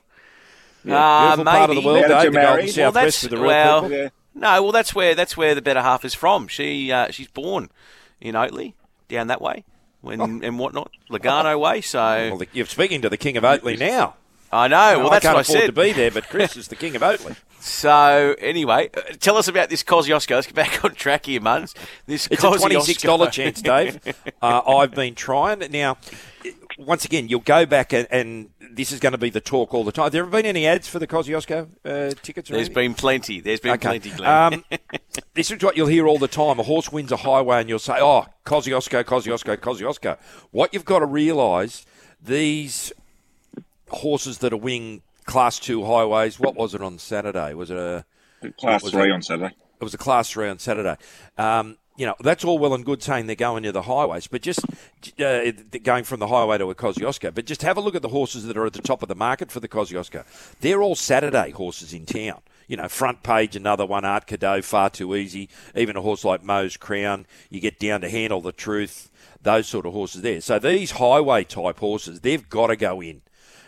Yeah, 0.83 0.95
Uh, 0.97 1.21
beautiful 1.35 1.45
part 1.45 1.69
of 1.71 1.75
the 1.75 1.81
world, 1.81 2.01
Dave, 2.07 2.31
the 2.31 2.39
Golden 2.39 2.73
well, 2.77 2.91
that's- 2.91 3.23
with 3.23 3.31
the 3.31 3.37
real 3.37 3.47
well, 3.47 3.81
people. 3.81 3.97
Yeah. 3.97 4.09
No, 4.35 4.63
well, 4.63 4.71
that's 4.71 4.93
where 4.93 5.15
that's 5.15 5.35
where 5.35 5.55
the 5.55 5.61
better 5.61 5.81
half 5.81 6.05
is 6.05 6.13
from. 6.13 6.47
She 6.47 6.91
uh, 6.91 7.09
she's 7.09 7.27
born 7.27 7.69
in 8.21 8.35
Oatley, 8.35 8.73
down 9.07 9.27
that 9.27 9.41
way, 9.41 9.63
when 10.01 10.21
and 10.21 10.59
whatnot, 10.59 10.91
Lugarno 11.09 11.59
way. 11.59 11.81
So 11.81 11.99
Well, 12.37 12.41
you're 12.53 12.65
speaking 12.67 13.01
to 13.01 13.09
the 13.09 13.17
King 13.17 13.35
of 13.37 13.43
Oatley 13.43 13.79
now. 13.79 14.15
I 14.55 14.67
know. 14.67 14.99
Well, 14.99 15.07
I 15.09 15.15
that's 15.15 15.23
can't 15.23 15.35
what 15.35 15.39
I 15.39 15.41
afford 15.41 15.59
said. 15.59 15.65
to 15.67 15.81
be 15.81 15.91
there, 15.91 16.11
but 16.11 16.29
Chris 16.29 16.55
is 16.55 16.67
the 16.69 16.75
King 16.75 16.95
of 16.95 17.01
Oatley. 17.01 17.35
So 17.59 18.35
anyway, 18.37 18.91
uh, 18.95 19.01
tell 19.19 19.37
us 19.37 19.47
about 19.47 19.71
this 19.71 19.81
Kosciuszko. 19.81 20.35
Let's 20.35 20.45
get 20.45 20.53
back 20.53 20.85
on 20.85 20.93
track 20.93 21.25
here, 21.25 21.41
Muns. 21.41 21.73
This 22.05 22.27
It's 22.29 22.43
a 22.43 22.51
twenty-six 22.51 23.01
dollar 23.01 23.27
chance, 23.31 23.59
Dave. 23.59 23.99
Uh, 24.39 24.61
I've 24.67 24.91
been 24.91 25.15
trying 25.15 25.63
now. 25.71 25.97
Once 26.77 27.05
again, 27.05 27.27
you'll 27.27 27.39
go 27.39 27.65
back 27.65 27.91
and, 27.91 28.07
and 28.11 28.49
this 28.71 28.91
is 28.91 28.99
going 28.99 29.13
to 29.13 29.17
be 29.17 29.31
the 29.31 29.41
talk 29.41 29.73
all 29.73 29.83
the 29.83 29.91
time. 29.91 30.03
Have 30.03 30.11
there 30.11 30.25
been 30.27 30.45
any 30.45 30.67
ads 30.67 30.87
for 30.87 30.99
the 30.99 31.07
Kosciuszko 31.07 31.67
uh, 31.83 32.13
tickets? 32.21 32.49
There's 32.51 32.67
anything? 32.67 32.73
been 32.75 32.93
plenty. 32.93 33.39
There's 33.39 33.61
been 33.61 33.71
Okay. 33.71 33.87
plenty, 33.99 34.11
Glenn. 34.11 34.53
Um, 34.53 34.63
this 35.33 35.49
is 35.49 35.63
what 35.63 35.75
you'll 35.75 35.87
hear 35.87 36.05
all 36.05 36.19
the 36.19 36.27
time. 36.27 36.59
A 36.59 36.63
horse 36.63 36.91
wins 36.91 37.11
a 37.11 37.17
highway, 37.17 37.61
and 37.61 37.67
you'll 37.67 37.79
say, 37.79 37.97
"Oh, 37.99 38.27
Kosciuszko, 38.45 39.03
Kosciuszko, 39.05 39.57
Kosciuszko." 39.57 40.19
What 40.51 40.71
you've 40.71 40.85
got 40.85 40.99
to 40.99 41.07
realise, 41.07 41.83
these 42.21 42.93
horses 43.89 44.39
that 44.39 44.53
are 44.53 44.57
winning 44.57 45.01
Class 45.25 45.59
Two 45.59 45.85
highways. 45.85 46.39
What 46.39 46.55
was 46.55 46.73
it 46.73 46.81
on 46.81 46.99
Saturday? 46.99 47.53
Was 47.53 47.71
it 47.71 47.77
a? 47.77 48.05
Class 48.59 48.83
three 48.83 49.09
it- 49.09 49.11
on 49.11 49.21
Saturday. 49.21 49.55
It 49.79 49.83
was 49.83 49.93
a 49.93 49.97
Class 49.97 50.29
Three 50.29 50.47
on 50.47 50.57
Saturday. 50.57 50.95
Um, 51.37 51.77
you 51.97 52.05
know, 52.05 52.15
that's 52.21 52.43
all 52.45 52.57
well 52.57 52.73
and 52.73 52.85
good 52.85 53.03
saying 53.03 53.27
they're 53.27 53.35
going 53.35 53.63
to 53.63 53.71
the 53.71 53.83
highways, 53.83 54.27
but 54.27 54.41
just 54.41 54.61
uh, 55.19 55.51
going 55.83 56.03
from 56.03 56.19
the 56.19 56.27
highway 56.27 56.57
to 56.57 56.69
a 56.69 56.75
Kosciuszko. 56.75 57.33
But 57.33 57.45
just 57.45 57.61
have 57.61 57.77
a 57.77 57.81
look 57.81 57.95
at 57.95 58.01
the 58.01 58.09
horses 58.09 58.45
that 58.45 58.57
are 58.57 58.65
at 58.65 58.73
the 58.73 58.81
top 58.81 59.01
of 59.01 59.09
the 59.09 59.15
market 59.15 59.51
for 59.51 59.59
the 59.59 59.67
Kosciuszko. 59.67 60.25
They're 60.61 60.81
all 60.81 60.95
Saturday 60.95 61.51
horses 61.51 61.93
in 61.93 62.05
town. 62.05 62.41
You 62.67 62.77
know, 62.77 62.87
front 62.87 63.21
page, 63.21 63.55
another 63.55 63.85
one, 63.85 64.05
Art 64.05 64.27
Cadeau, 64.27 64.61
far 64.61 64.89
too 64.89 65.15
easy. 65.15 65.49
Even 65.75 65.95
a 65.95 66.01
horse 66.01 66.25
like 66.25 66.41
Moe's 66.43 66.77
Crown, 66.77 67.25
you 67.49 67.59
get 67.59 67.79
down 67.79 68.01
to 68.01 68.09
Handle 68.09 68.41
the 68.41 68.51
Truth, 68.51 69.11
those 69.41 69.67
sort 69.67 69.85
of 69.85 69.93
horses 69.93 70.21
there. 70.21 70.41
So 70.41 70.57
these 70.57 70.91
highway 70.91 71.43
type 71.43 71.79
horses, 71.79 72.21
they've 72.21 72.47
got 72.49 72.67
to 72.67 72.75
go 72.75 73.01
in. 73.01 73.21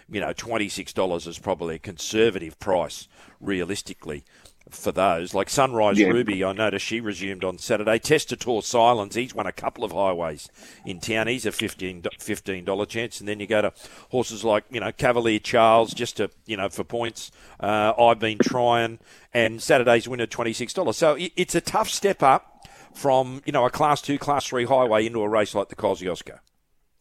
You 0.09 0.21
know, 0.21 0.33
$26 0.33 1.27
is 1.27 1.39
probably 1.39 1.75
a 1.75 1.79
conservative 1.79 2.59
price, 2.59 3.07
realistically 3.41 4.23
for 4.69 4.91
those. 4.91 5.33
Like 5.33 5.49
Sunrise 5.49 5.99
Yeah. 5.99 6.07
Ruby, 6.07 6.43
I 6.43 6.53
noticed 6.53 6.85
she 6.85 6.99
resumed 6.99 7.43
on 7.43 7.57
Saturday. 7.57 7.99
Testator 7.99 8.61
Silence, 8.61 9.15
he's 9.15 9.33
won 9.33 9.47
a 9.47 9.51
couple 9.51 9.83
of 9.83 9.91
highways 9.91 10.49
in 10.85 10.99
town. 10.99 11.27
He's 11.27 11.45
a 11.45 11.51
$15, 11.51 12.01
$15 12.03 12.89
chance. 12.89 13.19
And 13.19 13.27
then 13.27 13.39
you 13.39 13.47
go 13.47 13.61
to 13.61 13.73
horses 14.09 14.43
like, 14.43 14.65
you 14.69 14.79
know, 14.79 14.91
Cavalier 14.91 15.39
Charles, 15.39 15.93
just 15.93 16.17
to, 16.17 16.29
you 16.45 16.57
know, 16.57 16.69
for 16.69 16.83
points. 16.83 17.31
Uh, 17.59 17.93
I've 17.97 18.19
been 18.19 18.37
trying. 18.39 18.99
And 19.33 19.61
Saturday's 19.61 20.07
winner, 20.07 20.27
$26. 20.27 20.93
So 20.95 21.15
it's 21.17 21.55
a 21.55 21.61
tough 21.61 21.89
step 21.89 22.21
up 22.23 22.67
from, 22.93 23.41
you 23.45 23.51
know, 23.51 23.65
a 23.65 23.69
Class 23.69 24.01
2, 24.01 24.17
Class 24.17 24.47
3 24.47 24.65
highway 24.65 25.05
into 25.05 25.21
a 25.21 25.29
race 25.29 25.53
like 25.55 25.69
the 25.69 25.75
Kosciuszko. 25.75 26.39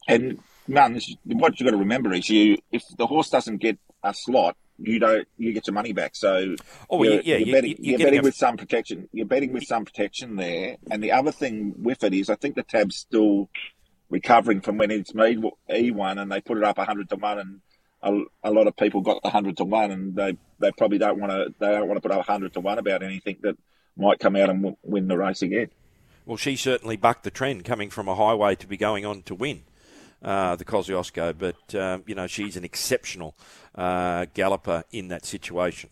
And 0.07 0.39
man, 0.67 0.99
what 1.25 1.59
you 1.59 1.65
got 1.65 1.71
to 1.71 1.77
remember 1.77 2.13
is 2.13 2.29
you 2.29 2.57
if 2.71 2.83
the 2.97 3.07
horse 3.07 3.29
doesn't 3.29 3.57
get 3.57 3.77
a 4.03 4.13
slot, 4.13 4.55
you 4.79 4.99
don't 4.99 5.27
you 5.37 5.53
get 5.53 5.65
your 5.67 5.73
money 5.73 5.93
back. 5.93 6.15
So 6.15 6.55
Oh, 6.89 7.03
you're, 7.03 7.13
yeah, 7.21 7.37
you're 7.37 7.39
you- 7.47 7.53
betting, 7.53 7.75
you're 7.79 7.99
you're 7.99 8.07
betting 8.07 8.23
with 8.23 8.35
some 8.35 8.57
protection. 8.57 9.09
You're 9.11 9.25
betting 9.25 9.53
with 9.53 9.63
some 9.65 9.85
protection 9.85 10.35
there. 10.35 10.77
And 10.91 11.01
the 11.03 11.11
other 11.13 11.31
thing 11.31 11.73
with 11.81 12.03
it 12.03 12.13
is, 12.13 12.29
I 12.29 12.35
think 12.35 12.55
the 12.55 12.63
tab's 12.63 12.95
still 12.97 13.49
recovering 14.09 14.61
from 14.61 14.77
when 14.77 14.91
it's 14.91 15.13
made 15.13 15.43
E 15.73 15.91
one 15.91 16.17
and 16.17 16.31
they 16.31 16.41
put 16.41 16.57
it 16.57 16.63
up 16.63 16.77
hundred 16.77 17.09
to 17.09 17.15
one, 17.15 17.39
and 17.39 17.61
a, 18.03 18.49
a 18.49 18.51
lot 18.51 18.67
of 18.67 18.75
people 18.77 19.01
got 19.01 19.21
the 19.23 19.29
hundred 19.29 19.57
to 19.57 19.63
one, 19.65 19.91
and 19.91 20.15
they 20.15 20.37
they 20.59 20.71
probably 20.77 20.97
don't 20.97 21.19
want 21.19 21.31
to 21.31 21.53
they 21.59 21.67
don't 21.71 21.87
want 21.87 21.97
to 22.01 22.07
put 22.07 22.15
up 22.17 22.25
hundred 22.25 22.53
to 22.53 22.59
one 22.59 22.77
about 22.77 23.03
anything 23.03 23.37
that 23.41 23.57
might 23.97 24.19
come 24.19 24.35
out 24.35 24.49
and 24.49 24.59
w- 24.61 24.77
win 24.83 25.07
the 25.07 25.17
race 25.17 25.41
again. 25.41 25.69
Well, 26.25 26.37
she 26.37 26.55
certainly 26.55 26.97
bucked 26.97 27.23
the 27.23 27.31
trend 27.31 27.63
coming 27.65 27.89
from 27.89 28.07
a 28.07 28.13
highway 28.15 28.53
to 28.55 28.67
be 28.67 28.77
going 28.77 29.05
on 29.05 29.23
to 29.23 29.33
win 29.33 29.63
uh, 30.23 30.55
the 30.55 30.65
Kosciuszko, 30.65 31.35
but 31.37 31.75
um, 31.75 32.03
you 32.07 32.15
know 32.15 32.27
she's 32.27 32.57
an 32.57 32.63
exceptional 32.63 33.35
uh, 33.75 34.25
galloper 34.33 34.83
in 34.91 35.07
that 35.09 35.25
situation. 35.25 35.89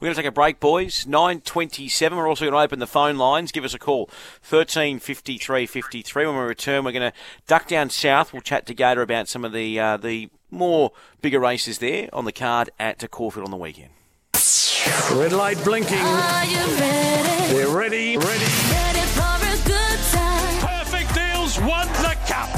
We're 0.00 0.06
going 0.06 0.14
to 0.14 0.22
take 0.22 0.28
a 0.28 0.32
break, 0.32 0.58
boys. 0.58 1.04
9.27. 1.04 2.16
We're 2.16 2.26
also 2.26 2.46
going 2.46 2.54
to 2.54 2.58
open 2.58 2.78
the 2.78 2.86
phone 2.86 3.16
lines. 3.16 3.52
Give 3.52 3.64
us 3.64 3.74
a 3.74 3.78
call. 3.78 4.08
13 4.42 4.98
53 4.98 5.66
53. 5.66 6.26
When 6.26 6.34
we 6.34 6.40
return, 6.42 6.84
we're 6.84 6.92
going 6.92 7.12
to 7.12 7.16
duck 7.46 7.68
down 7.68 7.90
south. 7.90 8.32
We'll 8.32 8.42
chat 8.42 8.66
to 8.66 8.74
Gator 8.74 9.02
about 9.02 9.28
some 9.28 9.44
of 9.44 9.52
the 9.52 9.78
uh, 9.78 9.96
the 9.98 10.30
more 10.50 10.92
bigger 11.20 11.38
races 11.38 11.78
there 11.78 12.08
on 12.12 12.24
the 12.24 12.32
card 12.32 12.70
at 12.78 13.08
Caulfield 13.10 13.44
on 13.44 13.50
the 13.50 13.56
weekend. 13.56 13.90
Red 15.12 15.32
light 15.32 15.62
blinking. 15.64 15.98
Are 15.98 16.44
you 16.46 16.56
ready? 16.56 17.52
They're 17.52 17.68
ready, 17.68 18.16
ready. 18.16 18.89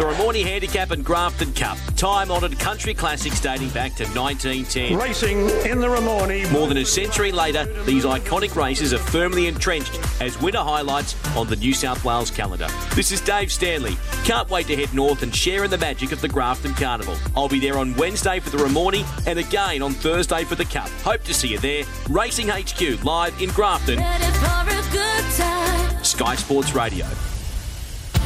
The 0.02 0.16
cup. 0.16 0.32
The 0.32 0.42
Handicap 0.42 0.90
and 0.90 1.04
Grafton 1.04 1.52
Cup, 1.52 1.78
time-honoured 1.96 2.58
country 2.58 2.94
classics 2.94 3.40
dating 3.40 3.68
back 3.70 3.94
to 3.96 4.04
1910. 4.04 4.96
Racing 4.96 5.40
in 5.70 5.80
the 5.80 5.88
Ramornie. 5.88 6.50
More 6.50 6.66
than 6.66 6.78
a 6.78 6.84
century 6.84 7.30
later, 7.32 7.64
these 7.84 8.04
iconic 8.04 8.56
races 8.56 8.92
are 8.92 8.98
firmly 8.98 9.46
entrenched 9.46 10.00
as 10.20 10.40
winter 10.40 10.60
highlights 10.60 11.14
on 11.36 11.46
the 11.48 11.56
New 11.56 11.74
South 11.74 12.04
Wales 12.04 12.30
calendar. 12.30 12.68
This 12.94 13.12
is 13.12 13.20
Dave 13.20 13.52
Stanley. 13.52 13.96
Can't 14.24 14.48
wait 14.50 14.66
to 14.68 14.76
head 14.76 14.92
north 14.94 15.22
and 15.22 15.34
share 15.34 15.64
in 15.64 15.70
the 15.70 15.78
magic 15.78 16.12
of 16.12 16.20
the 16.20 16.28
Grafton 16.28 16.74
Carnival. 16.74 17.16
I'll 17.36 17.48
be 17.48 17.60
there 17.60 17.78
on 17.78 17.94
Wednesday 17.96 18.40
for 18.40 18.50
the 18.50 18.58
Ramornie 18.58 19.04
and 19.26 19.38
again 19.38 19.82
on 19.82 19.92
Thursday 19.92 20.44
for 20.44 20.54
the 20.54 20.64
Cup. 20.64 20.88
Hope 21.04 21.22
to 21.24 21.34
see 21.34 21.48
you 21.48 21.58
there. 21.58 21.84
Racing 22.08 22.48
HQ 22.48 23.04
live 23.04 23.40
in 23.40 23.50
Grafton, 23.50 23.98
Ready 23.98 24.24
for 24.24 24.46
a 24.46 24.92
good 24.92 25.24
time? 25.36 26.04
Sky 26.04 26.34
Sports 26.34 26.74
Radio. 26.74 27.06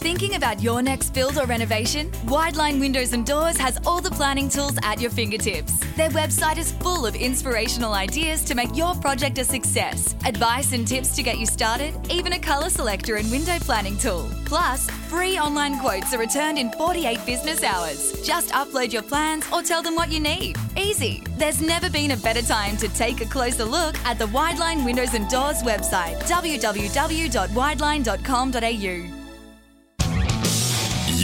Thinking 0.04 0.34
about 0.34 0.62
your 0.62 0.82
next 0.82 1.14
build 1.14 1.38
or 1.38 1.46
renovation? 1.46 2.10
Wideline 2.26 2.78
Windows 2.78 3.14
and 3.14 3.24
Doors 3.24 3.56
has 3.56 3.78
all 3.86 4.02
the 4.02 4.10
planning 4.10 4.50
tools 4.50 4.76
at 4.82 5.00
your 5.00 5.10
fingertips. 5.10 5.72
Their 5.96 6.10
website 6.10 6.58
is 6.58 6.72
full 6.72 7.06
of 7.06 7.16
inspirational 7.16 7.94
ideas 7.94 8.44
to 8.44 8.54
make 8.54 8.76
your 8.76 8.94
project 8.96 9.38
a 9.38 9.44
success, 9.44 10.14
advice 10.26 10.74
and 10.74 10.86
tips 10.86 11.16
to 11.16 11.22
get 11.22 11.38
you 11.38 11.46
started, 11.46 11.94
even 12.10 12.34
a 12.34 12.38
colour 12.38 12.68
selector 12.68 13.16
and 13.16 13.30
window 13.30 13.58
planning 13.60 13.96
tool. 13.96 14.28
Plus, 14.44 14.90
free 15.08 15.38
online 15.38 15.78
quotes 15.78 16.12
are 16.12 16.18
returned 16.18 16.58
in 16.58 16.70
48 16.72 17.24
business 17.24 17.62
hours. 17.62 18.12
Just 18.22 18.50
upload 18.50 18.92
your 18.92 19.00
plans 19.00 19.46
or 19.50 19.62
tell 19.62 19.80
them 19.80 19.94
what 19.94 20.12
you 20.12 20.20
need. 20.20 20.58
Easy. 20.76 21.22
There's 21.38 21.62
never 21.62 21.88
been 21.88 22.10
a 22.10 22.18
better 22.18 22.42
time 22.42 22.76
to 22.76 22.88
take 22.88 23.22
a 23.22 23.26
closer 23.26 23.64
look 23.64 23.96
at 24.04 24.18
the 24.18 24.26
Wideline 24.26 24.84
Windows 24.84 25.14
and 25.14 25.30
Doors 25.30 25.62
website 25.62 26.20
www.wideline.com.au. 26.24 29.13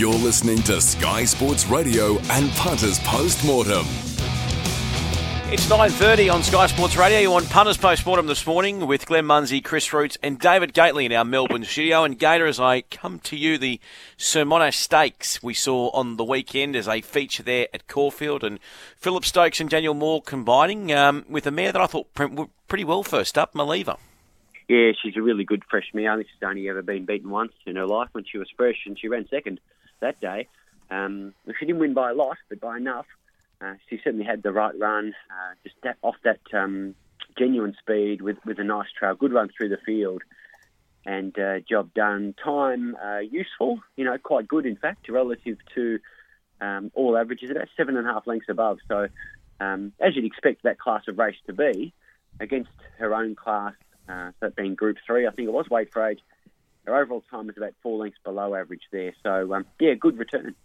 You're 0.00 0.14
listening 0.14 0.56
to 0.62 0.80
Sky 0.80 1.26
Sports 1.26 1.66
Radio 1.66 2.16
and 2.30 2.50
Punters 2.52 2.98
Postmortem. 3.00 3.84
It's 5.52 5.66
9.30 5.66 6.32
on 6.32 6.42
Sky 6.42 6.68
Sports 6.68 6.96
Radio. 6.96 7.18
You 7.18 7.34
on 7.34 7.44
Punters 7.44 7.76
Postmortem 7.76 8.26
this 8.26 8.46
morning 8.46 8.86
with 8.86 9.04
Glenn 9.04 9.26
Munsey, 9.26 9.60
Chris 9.60 9.92
Roots 9.92 10.16
and 10.22 10.38
David 10.38 10.72
Gately 10.72 11.04
in 11.04 11.12
our 11.12 11.26
Melbourne 11.26 11.64
studio. 11.64 12.04
And 12.04 12.18
Gator, 12.18 12.46
as 12.46 12.58
I 12.58 12.80
come 12.80 13.18
to 13.18 13.36
you, 13.36 13.58
the 13.58 13.78
Sir 14.16 14.46
Mono 14.46 14.70
Stakes 14.70 15.42
we 15.42 15.52
saw 15.52 15.90
on 15.90 16.16
the 16.16 16.24
weekend 16.24 16.76
as 16.76 16.88
a 16.88 17.02
feature 17.02 17.42
there 17.42 17.68
at 17.74 17.86
Caulfield 17.86 18.42
and 18.42 18.58
Phillip 18.96 19.26
Stokes 19.26 19.60
and 19.60 19.68
Daniel 19.68 19.92
Moor 19.92 20.22
combining 20.22 20.94
um, 20.94 21.26
with 21.28 21.46
a 21.46 21.50
mare 21.50 21.72
that 21.72 21.82
I 21.82 21.86
thought 21.86 22.06
went 22.18 22.50
pretty 22.68 22.84
well 22.84 23.02
first 23.02 23.36
up, 23.36 23.52
Maliva. 23.52 23.98
Yeah, 24.66 24.92
she's 25.02 25.18
a 25.18 25.20
really 25.20 25.44
good 25.44 25.62
fresh 25.68 25.90
mare. 25.92 26.10
I 26.10 26.16
think 26.16 26.28
she's 26.28 26.48
only 26.48 26.70
ever 26.70 26.80
been 26.80 27.04
beaten 27.04 27.28
once 27.28 27.52
in 27.66 27.76
her 27.76 27.86
life 27.86 28.08
when 28.12 28.24
she 28.24 28.38
was 28.38 28.48
fresh 28.56 28.78
and 28.86 28.98
she 28.98 29.06
ran 29.06 29.28
second 29.28 29.60
that 30.00 30.20
day. 30.20 30.48
Um, 30.90 31.34
she 31.58 31.66
didn't 31.66 31.80
win 31.80 31.94
by 31.94 32.10
a 32.10 32.14
lot, 32.14 32.36
but 32.48 32.60
by 32.60 32.76
enough. 32.76 33.06
Uh, 33.60 33.74
she 33.88 34.00
certainly 34.02 34.24
had 34.24 34.42
the 34.42 34.52
right 34.52 34.76
run, 34.78 35.14
uh, 35.30 35.54
just 35.62 35.76
that, 35.82 35.98
off 36.02 36.16
that 36.24 36.40
um, 36.54 36.94
genuine 37.38 37.76
speed 37.78 38.22
with, 38.22 38.38
with 38.44 38.58
a 38.58 38.64
nice 38.64 38.88
trail, 38.98 39.14
good 39.14 39.32
run 39.32 39.50
through 39.56 39.68
the 39.68 39.76
field, 39.84 40.22
and 41.04 41.38
uh, 41.38 41.60
job 41.60 41.92
done. 41.94 42.34
Time 42.42 42.96
uh, 42.96 43.18
useful, 43.18 43.80
you 43.96 44.04
know, 44.04 44.16
quite 44.18 44.48
good 44.48 44.66
in 44.66 44.76
fact, 44.76 45.08
relative 45.08 45.58
to 45.74 45.98
um, 46.60 46.90
all 46.94 47.16
averages, 47.16 47.50
about 47.50 47.68
seven 47.76 47.96
and 47.96 48.06
a 48.06 48.12
half 48.12 48.26
lengths 48.26 48.48
above. 48.48 48.78
So, 48.88 49.08
um, 49.60 49.92
as 50.00 50.16
you'd 50.16 50.24
expect 50.24 50.62
that 50.62 50.78
class 50.78 51.02
of 51.08 51.18
race 51.18 51.36
to 51.46 51.52
be, 51.52 51.92
against 52.38 52.70
her 52.98 53.14
own 53.14 53.34
class, 53.34 53.74
uh, 54.08 54.30
that 54.40 54.56
being 54.56 54.74
Group 54.74 54.96
Three, 55.06 55.26
I 55.26 55.30
think 55.30 55.48
it 55.48 55.52
was 55.52 55.68
weight 55.68 55.92
for 55.92 56.06
age. 56.06 56.20
Her 56.90 57.03
overall 57.03 57.22
time 57.31 57.48
is 57.48 57.57
about 57.57 57.74
four 57.85 57.98
lengths 57.98 58.18
below 58.24 58.53
average 58.57 58.83
there. 58.90 59.12
So, 59.22 59.55
um, 59.55 59.64
yeah, 59.79 59.94
good 59.94 60.18
return. 60.18 60.57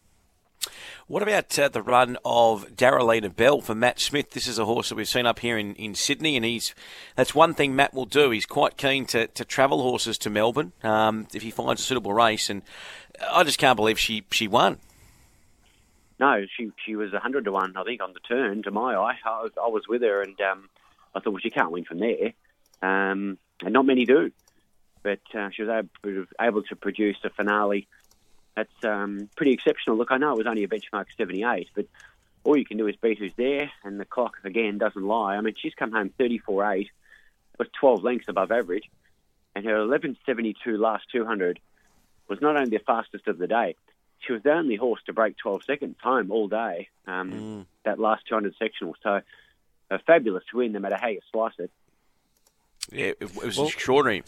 What 1.06 1.22
about 1.22 1.58
uh, 1.60 1.70
the 1.70 1.84
run 1.84 2.18
of 2.26 2.76
Darrelina 2.76 3.34
Bell 3.34 3.62
for 3.62 3.76
Matt 3.76 4.00
Smith? 4.00 4.32
This 4.32 4.48
is 4.48 4.58
a 4.58 4.66
horse 4.66 4.90
that 4.90 4.96
we've 4.96 5.08
seen 5.08 5.28
up 5.28 5.38
here 5.38 5.56
in, 5.56 5.76
in 5.76 5.94
Sydney, 5.94 6.36
and 6.36 6.44
he's 6.44 6.74
that's 7.16 7.36
one 7.36 7.54
thing 7.54 7.76
Matt 7.76 7.94
will 7.94 8.08
do. 8.08 8.32
He's 8.32 8.48
quite 8.48 8.76
keen 8.76 9.06
to, 9.08 9.28
to 9.28 9.46
travel 9.46 9.84
horses 9.84 10.18
to 10.20 10.32
Melbourne 10.32 10.72
um, 10.82 11.28
if 11.32 11.44
he 11.44 11.52
finds 11.52 11.80
a 11.80 11.84
suitable 11.84 12.14
race, 12.14 12.50
and 12.50 12.64
I 13.32 13.44
just 13.44 13.60
can't 13.60 13.76
believe 13.76 14.00
she, 14.00 14.24
she 14.32 14.48
won. 14.48 14.80
No, 16.20 16.44
she 16.58 16.72
she 16.84 16.96
was 16.96 17.12
hundred 17.14 17.46
to 17.46 17.52
one, 17.52 17.78
I 17.78 17.84
think, 17.84 18.02
on 18.02 18.14
the 18.14 18.20
turn. 18.20 18.64
To 18.64 18.72
my 18.72 18.96
eye, 18.96 19.20
I 19.24 19.44
was, 19.44 19.52
I 19.64 19.68
was 19.68 19.88
with 19.88 20.02
her, 20.02 20.24
and 20.24 20.42
um, 20.42 20.70
I 21.14 21.20
thought, 21.20 21.34
well, 21.34 21.42
she 21.42 21.52
can't 21.52 21.72
win 21.72 21.84
from 21.84 22.00
there, 22.00 22.34
um, 22.82 23.38
and 23.62 23.74
not 23.74 23.86
many 23.86 24.06
do 24.06 24.32
but 25.06 25.20
uh, 25.40 25.52
she 25.52 25.62
was 25.62 25.86
able, 26.04 26.26
able, 26.42 26.64
to 26.64 26.76
produce 26.76 27.18
a 27.24 27.30
finale 27.30 27.88
that's 28.56 28.84
um, 28.84 29.30
pretty 29.36 29.52
exceptional. 29.52 29.98
Look, 29.98 30.12
I 30.12 30.18
know 30.18 30.32
it 30.32 30.38
was 30.40 30.48
only 30.48 30.64
a 30.64 30.68
benchmark 30.68 31.06
78, 31.16 31.70
but 31.76 31.86
all 32.44 32.58
you 32.58 32.66
can 32.66 32.78
do 32.78 32.88
is 32.88 32.96
beat 32.96 33.20
who's 33.20 33.32
there, 33.38 33.70
and 33.84 34.00
the 34.00 34.06
clock 34.06 34.38
again 34.44 34.80
doesn't 34.80 35.04
lie. 35.04 35.36
I 35.36 35.42
mean, 35.42 35.54
she's 35.56 35.76
come 35.76 35.92
home 35.92 36.12
34.8, 36.20 36.90
was 37.60 37.68
12 37.80 38.04
lengths 38.04 38.28
above 38.30 38.52
average, 38.52 38.90
and 39.56 39.64
her 39.66 39.76
11.72 39.76 40.56
last 40.80 41.06
200 41.12 41.60
was 42.28 42.42
not 42.42 42.58
only 42.58 42.72
the 42.72 42.84
fastest 42.84 43.28
of 43.28 43.38
the 43.38 43.46
day, 43.46 43.76
she 44.22 44.34
was 44.34 44.42
the 44.42 44.54
only 44.54 44.76
horse 44.76 45.02
to 45.06 45.14
break 45.14 45.38
12 45.38 45.66
seconds 45.66 45.98
home 46.02 46.32
all 46.32 46.48
day. 46.48 46.90
Um, 47.06 47.32
mm. 47.32 47.66
That 47.84 48.00
last 48.00 48.24
200 48.28 48.56
sectional, 48.58 48.96
so 49.04 49.22
a 49.92 50.00
fabulous 50.00 50.46
win, 50.52 50.72
no 50.72 50.80
matter 50.80 50.98
how 51.00 51.10
you 51.10 51.20
slice 51.32 51.54
it. 51.60 51.70
Yeah, 52.92 53.12
it 53.20 53.36
was 53.36 53.60
well, 53.60 53.68
extraordinary. 53.68 54.24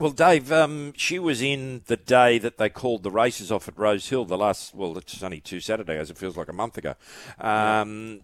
Well, 0.00 0.12
Dave, 0.12 0.52
um, 0.52 0.92
she 0.96 1.18
was 1.18 1.42
in 1.42 1.82
the 1.86 1.96
day 1.96 2.38
that 2.38 2.56
they 2.56 2.68
called 2.68 3.02
the 3.02 3.10
races 3.10 3.50
off 3.50 3.66
at 3.66 3.76
Rose 3.76 4.08
Hill. 4.08 4.24
The 4.24 4.38
last, 4.38 4.72
well, 4.72 4.96
it's 4.96 5.24
only 5.24 5.40
two 5.40 5.58
Saturdays. 5.58 6.08
It 6.08 6.16
feels 6.16 6.36
like 6.36 6.48
a 6.48 6.52
month 6.52 6.78
ago. 6.78 6.94
Um, 7.40 8.20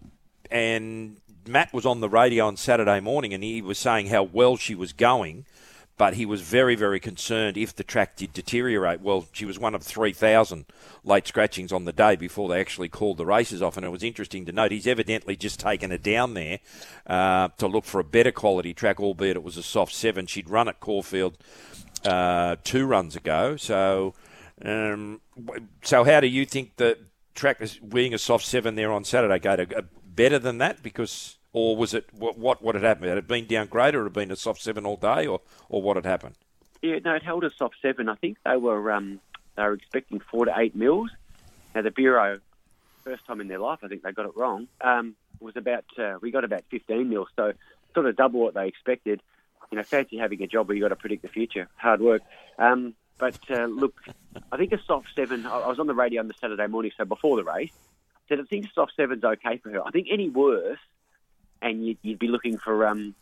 and 0.49 1.17
Matt 1.45 1.73
was 1.73 1.85
on 1.85 1.99
the 1.99 2.07
radio 2.07 2.47
on 2.47 2.55
Saturday 2.55 3.01
morning, 3.01 3.33
and 3.33 3.43
he 3.43 3.61
was 3.61 3.77
saying 3.77 4.07
how 4.07 4.23
well 4.23 4.55
she 4.55 4.73
was 4.73 4.93
going 4.93 5.45
but 5.97 6.15
he 6.15 6.25
was 6.25 6.41
very, 6.41 6.75
very 6.75 6.99
concerned 6.99 7.57
if 7.57 7.75
the 7.75 7.83
track 7.83 8.17
did 8.17 8.33
deteriorate. 8.33 9.01
Well, 9.01 9.27
she 9.31 9.45
was 9.45 9.57
one 9.57 9.73
of 9.73 9.83
3,000 9.83 10.65
late 11.03 11.27
scratchings 11.27 11.71
on 11.71 11.85
the 11.85 11.93
day 11.93 12.15
before 12.15 12.49
they 12.49 12.59
actually 12.59 12.89
called 12.89 13.17
the 13.17 13.25
races 13.25 13.61
off, 13.61 13.77
and 13.77 13.85
it 13.85 13.89
was 13.89 14.03
interesting 14.03 14.45
to 14.45 14.51
note 14.51 14.71
he's 14.71 14.87
evidently 14.87 15.35
just 15.35 15.59
taken 15.59 15.91
her 15.91 15.97
down 15.97 16.33
there 16.33 16.59
uh, 17.07 17.47
to 17.57 17.67
look 17.67 17.85
for 17.85 17.99
a 17.99 18.03
better 18.03 18.31
quality 18.31 18.73
track, 18.73 18.99
albeit 18.99 19.37
it 19.37 19.43
was 19.43 19.57
a 19.57 19.63
soft 19.63 19.93
seven. 19.93 20.25
She'd 20.25 20.49
run 20.49 20.67
at 20.67 20.79
Caulfield 20.79 21.37
uh, 22.03 22.57
two 22.63 22.85
runs 22.85 23.15
ago, 23.15 23.55
so. 23.55 24.13
Um, 24.63 25.19
so, 25.83 26.05
how 26.05 26.21
do 26.21 26.27
you 26.27 26.45
think 26.45 26.77
the 26.77 26.97
track 27.33 27.57
is 27.59 27.77
being 27.77 28.13
a 28.13 28.17
soft 28.17 28.45
seven 28.45 28.75
there 28.75 28.91
on 28.91 29.03
Saturday, 29.03 29.37
Gator? 29.39 29.67
Better 30.05 30.39
than 30.39 30.59
that 30.59 30.81
because 30.81 31.37
or 31.55 31.77
was 31.77 31.93
it 31.93 32.05
what 32.11 32.37
what, 32.37 32.61
what 32.61 32.75
had 32.75 32.83
happened? 32.83 33.07
Had 33.07 33.17
it 33.17 33.27
been 33.27 33.45
downgraded, 33.45 33.93
or 33.93 34.03
had 34.03 34.07
it 34.07 34.13
been 34.13 34.29
a 34.29 34.35
soft 34.35 34.61
seven 34.61 34.85
all 34.85 34.97
day, 34.97 35.25
or 35.25 35.39
or 35.69 35.81
what 35.81 35.95
had 35.95 36.05
happened? 36.05 36.35
Yeah, 36.81 36.99
no, 37.03 37.15
it 37.15 37.23
held 37.23 37.45
a 37.45 37.51
soft 37.57 37.77
seven. 37.81 38.09
I 38.09 38.15
think 38.15 38.37
they 38.43 38.57
were 38.57 38.91
um, 38.91 39.21
they 39.55 39.63
were 39.63 39.73
expecting 39.73 40.19
four 40.19 40.45
to 40.45 40.53
eight 40.57 40.75
mils. 40.75 41.09
Now 41.73 41.81
the 41.81 41.91
bureau, 41.91 42.41
first 43.05 43.25
time 43.25 43.39
in 43.39 43.47
their 43.47 43.59
life, 43.59 43.79
I 43.83 43.87
think 43.87 44.03
they 44.03 44.11
got 44.11 44.25
it 44.25 44.35
wrong. 44.35 44.67
Um, 44.81 45.15
was 45.39 45.55
about 45.55 45.85
uh, 45.97 46.17
we 46.21 46.29
got 46.29 46.43
about 46.43 46.65
fifteen 46.69 47.09
mils, 47.09 47.29
so 47.37 47.53
sort 47.93 48.05
of 48.05 48.17
double 48.17 48.41
what 48.41 48.53
they 48.53 48.67
expected. 48.67 49.21
You 49.71 49.77
know, 49.77 49.83
fancy 49.83 50.17
having 50.17 50.43
a 50.43 50.47
job 50.47 50.67
where 50.67 50.75
you 50.75 50.83
got 50.83 50.89
to 50.89 50.97
predict 50.97 51.21
the 51.21 51.29
future. 51.29 51.69
Hard 51.77 52.01
work. 52.01 52.21
Um, 52.59 52.95
but 53.17 53.39
uh, 53.49 53.65
look, 53.65 53.95
I 54.51 54.57
think 54.57 54.73
a 54.73 54.83
soft 54.85 55.07
seven. 55.15 55.45
I 55.45 55.67
was 55.67 55.79
on 55.79 55.87
the 55.87 55.95
radio 55.95 56.19
on 56.19 56.27
the 56.27 56.35
Saturday 56.39 56.67
morning, 56.67 56.91
so 56.97 57.05
before 57.05 57.37
the 57.37 57.45
race, 57.45 57.71
said 58.27 58.41
I 58.41 58.43
think 58.43 58.65
a 58.65 58.73
soft 58.73 58.91
seven's 58.97 59.23
okay 59.23 59.57
for 59.63 59.69
her. 59.69 59.87
I 59.87 59.91
think 59.91 60.07
any 60.11 60.27
worse 60.27 60.79
and 61.65 61.85
you'd, 61.85 61.97
you'd 62.03 62.19
be 62.19 62.27
looking 62.27 62.57
for 62.57 62.85
um, 62.87 63.15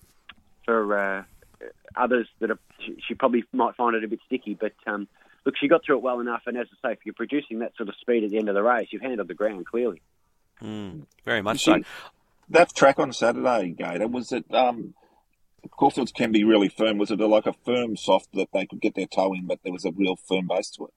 for 0.66 1.00
uh, 1.00 1.24
others 1.96 2.28
that 2.40 2.52
are, 2.52 2.60
she, 2.86 2.98
she, 3.08 3.16
probably 3.16 3.44
might 3.54 3.76
find 3.76 3.96
it 3.96 4.04
a 4.04 4.08
bit 4.08 4.20
sticky. 4.26 4.54
But 4.60 4.74
um, 4.86 5.08
look, 5.46 5.56
she 5.58 5.68
got 5.68 5.84
through 5.86 5.98
it 5.98 6.04
well 6.04 6.20
enough, 6.20 6.44
and 6.46 6.58
as 6.58 6.68
I 6.84 6.90
say, 6.90 6.94
if 6.94 7.00
you're 7.06 7.16
producing 7.16 7.60
that 7.60 7.76
sort 7.78 7.90
of 7.90 7.96
speed 8.02 8.24
at 8.24 8.30
the 8.30 8.38
end 8.38 8.50
of 8.50 8.56
the 8.56 8.62
race, 8.62 8.90
you've 8.92 9.02
handled 9.02 9.30
the 9.30 9.34
ground 9.34 9.66
clearly. 9.66 10.02
Mm, 10.62 11.06
very 11.26 11.42
much 11.42 11.64
so. 11.64 11.82
That 12.50 12.76
track 12.76 13.00
on 13.00 13.14
Saturday, 13.14 13.70
Gator, 13.70 14.08
was 14.08 14.32
it? 14.34 14.46
Um, 14.54 14.94
Caulfields 15.80 16.14
can 16.14 16.34
be 16.34 16.44
really 16.44 16.68
firm. 16.68 16.98
Was 16.98 17.10
it 17.10 17.22
a, 17.22 17.28
like 17.28 17.46
a 17.46 17.54
firm 17.54 17.96
soft 17.96 18.34
that 18.34 18.50
they 18.54 18.66
could 18.66 18.82
get 18.82 18.96
their 18.96 19.08
toe 19.08 19.34
in, 19.34 19.48
but 19.48 19.60
there 19.64 19.72
was 19.72 19.86
a 19.86 19.92
real 19.92 20.18
firm 20.18 20.48
base 20.48 20.70
to 20.72 20.86
it? 20.86 20.94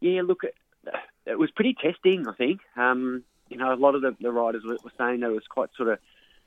Yeah, 0.00 0.22
look, 0.22 0.44
it, 0.44 0.54
it 1.24 1.38
was 1.38 1.50
pretty 1.50 1.74
testing. 1.74 2.28
I 2.28 2.34
think. 2.34 2.60
Um, 2.76 3.24
you 3.48 3.56
know, 3.56 3.72
a 3.72 3.76
lot 3.76 3.94
of 3.94 4.02
the, 4.02 4.14
the 4.20 4.30
riders 4.30 4.62
were, 4.64 4.76
were 4.82 4.92
saying 4.98 5.20
that 5.20 5.30
it 5.30 5.34
was 5.34 5.46
quite 5.48 5.70
sort 5.76 5.88
of, 5.88 5.98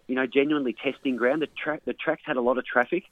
you 0.09 0.15
know, 0.15 0.25
genuinely 0.25 0.73
testing 0.73 1.15
ground. 1.15 1.41
The 1.41 1.47
track, 1.47 1.83
the 1.85 1.93
tracks 1.93 2.23
had 2.25 2.35
a 2.35 2.41
lot 2.41 2.57
of 2.57 2.65
traffic, 2.65 3.03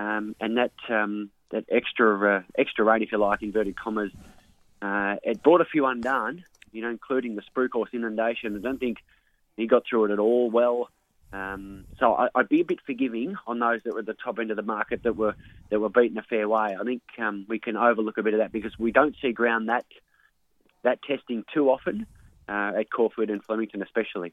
um, 0.00 0.34
and 0.40 0.56
that 0.56 0.72
um, 0.88 1.30
that 1.50 1.64
extra 1.70 2.38
uh, 2.38 2.42
extra 2.58 2.84
rain, 2.84 3.02
if 3.02 3.12
you 3.12 3.18
like, 3.18 3.40
inverted 3.42 3.76
commas, 3.78 4.10
uh, 4.82 5.16
it 5.22 5.42
brought 5.44 5.60
a 5.60 5.64
few 5.64 5.86
undone. 5.86 6.44
You 6.72 6.82
know, 6.82 6.90
including 6.90 7.36
the 7.36 7.42
Spruce 7.42 7.70
Course 7.70 7.90
inundation. 7.92 8.56
I 8.56 8.58
don't 8.58 8.78
think 8.78 8.98
he 9.56 9.68
got 9.68 9.84
through 9.88 10.06
it 10.06 10.10
at 10.10 10.18
all 10.18 10.50
well. 10.50 10.90
Um, 11.32 11.84
so 11.98 12.14
I, 12.14 12.28
would 12.34 12.48
be 12.48 12.60
a 12.60 12.64
bit 12.64 12.80
forgiving 12.84 13.36
on 13.46 13.60
those 13.60 13.80
that 13.84 13.94
were 13.94 14.00
at 14.00 14.06
the 14.06 14.14
top 14.14 14.40
end 14.40 14.50
of 14.50 14.56
the 14.56 14.62
market 14.62 15.04
that 15.04 15.16
were 15.16 15.36
that 15.70 15.78
were 15.78 15.88
beaten 15.88 16.18
a 16.18 16.22
fair 16.22 16.48
way. 16.48 16.76
I 16.78 16.82
think 16.82 17.02
um, 17.18 17.46
we 17.48 17.60
can 17.60 17.76
overlook 17.76 18.18
a 18.18 18.24
bit 18.24 18.34
of 18.34 18.40
that 18.40 18.50
because 18.50 18.76
we 18.76 18.90
don't 18.90 19.14
see 19.22 19.30
ground 19.30 19.68
that 19.68 19.84
that 20.82 21.00
testing 21.02 21.44
too 21.54 21.70
often 21.70 22.06
uh, 22.48 22.72
at 22.78 22.90
Caulfield 22.90 23.30
and 23.30 23.42
Flemington, 23.44 23.82
especially. 23.82 24.32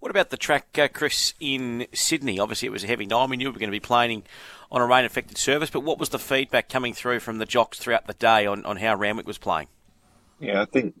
What 0.00 0.10
about 0.10 0.30
the 0.30 0.36
track, 0.36 0.78
uh, 0.78 0.88
Chris, 0.88 1.34
in 1.40 1.86
Sydney? 1.92 2.38
Obviously, 2.38 2.66
it 2.66 2.72
was 2.72 2.84
a 2.84 2.86
heavy 2.86 3.04
night. 3.04 3.28
We 3.30 3.36
knew 3.36 3.46
we 3.46 3.52
were 3.52 3.58
going 3.58 3.70
to 3.70 3.72
be 3.72 3.80
playing 3.80 4.22
on 4.70 4.80
a 4.80 4.86
rain-affected 4.86 5.36
surface, 5.36 5.70
but 5.70 5.80
what 5.80 5.98
was 5.98 6.10
the 6.10 6.18
feedback 6.18 6.68
coming 6.68 6.94
through 6.94 7.20
from 7.20 7.38
the 7.38 7.46
jocks 7.46 7.78
throughout 7.78 8.06
the 8.06 8.14
day 8.14 8.46
on, 8.46 8.64
on 8.64 8.76
how 8.76 8.94
Randwick 8.94 9.26
was 9.26 9.38
playing? 9.38 9.68
Yeah, 10.38 10.62
I 10.62 10.66
think 10.66 10.94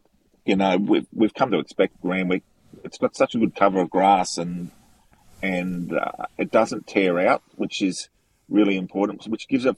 you 0.44 0.56
know 0.56 0.76
we've 0.78 1.06
we've 1.14 1.34
come 1.34 1.52
to 1.52 1.58
expect 1.58 1.94
Randwick. 2.02 2.42
It's 2.82 2.98
got 2.98 3.14
such 3.14 3.34
a 3.34 3.38
good 3.38 3.54
cover 3.54 3.80
of 3.80 3.90
grass 3.90 4.36
and 4.36 4.70
and 5.42 5.92
uh, 5.92 6.26
it 6.36 6.50
doesn't 6.50 6.88
tear 6.88 7.20
out, 7.20 7.42
which 7.54 7.80
is 7.80 8.08
really 8.48 8.76
important, 8.76 9.28
which 9.28 9.46
gives 9.46 9.64
a 9.64 9.76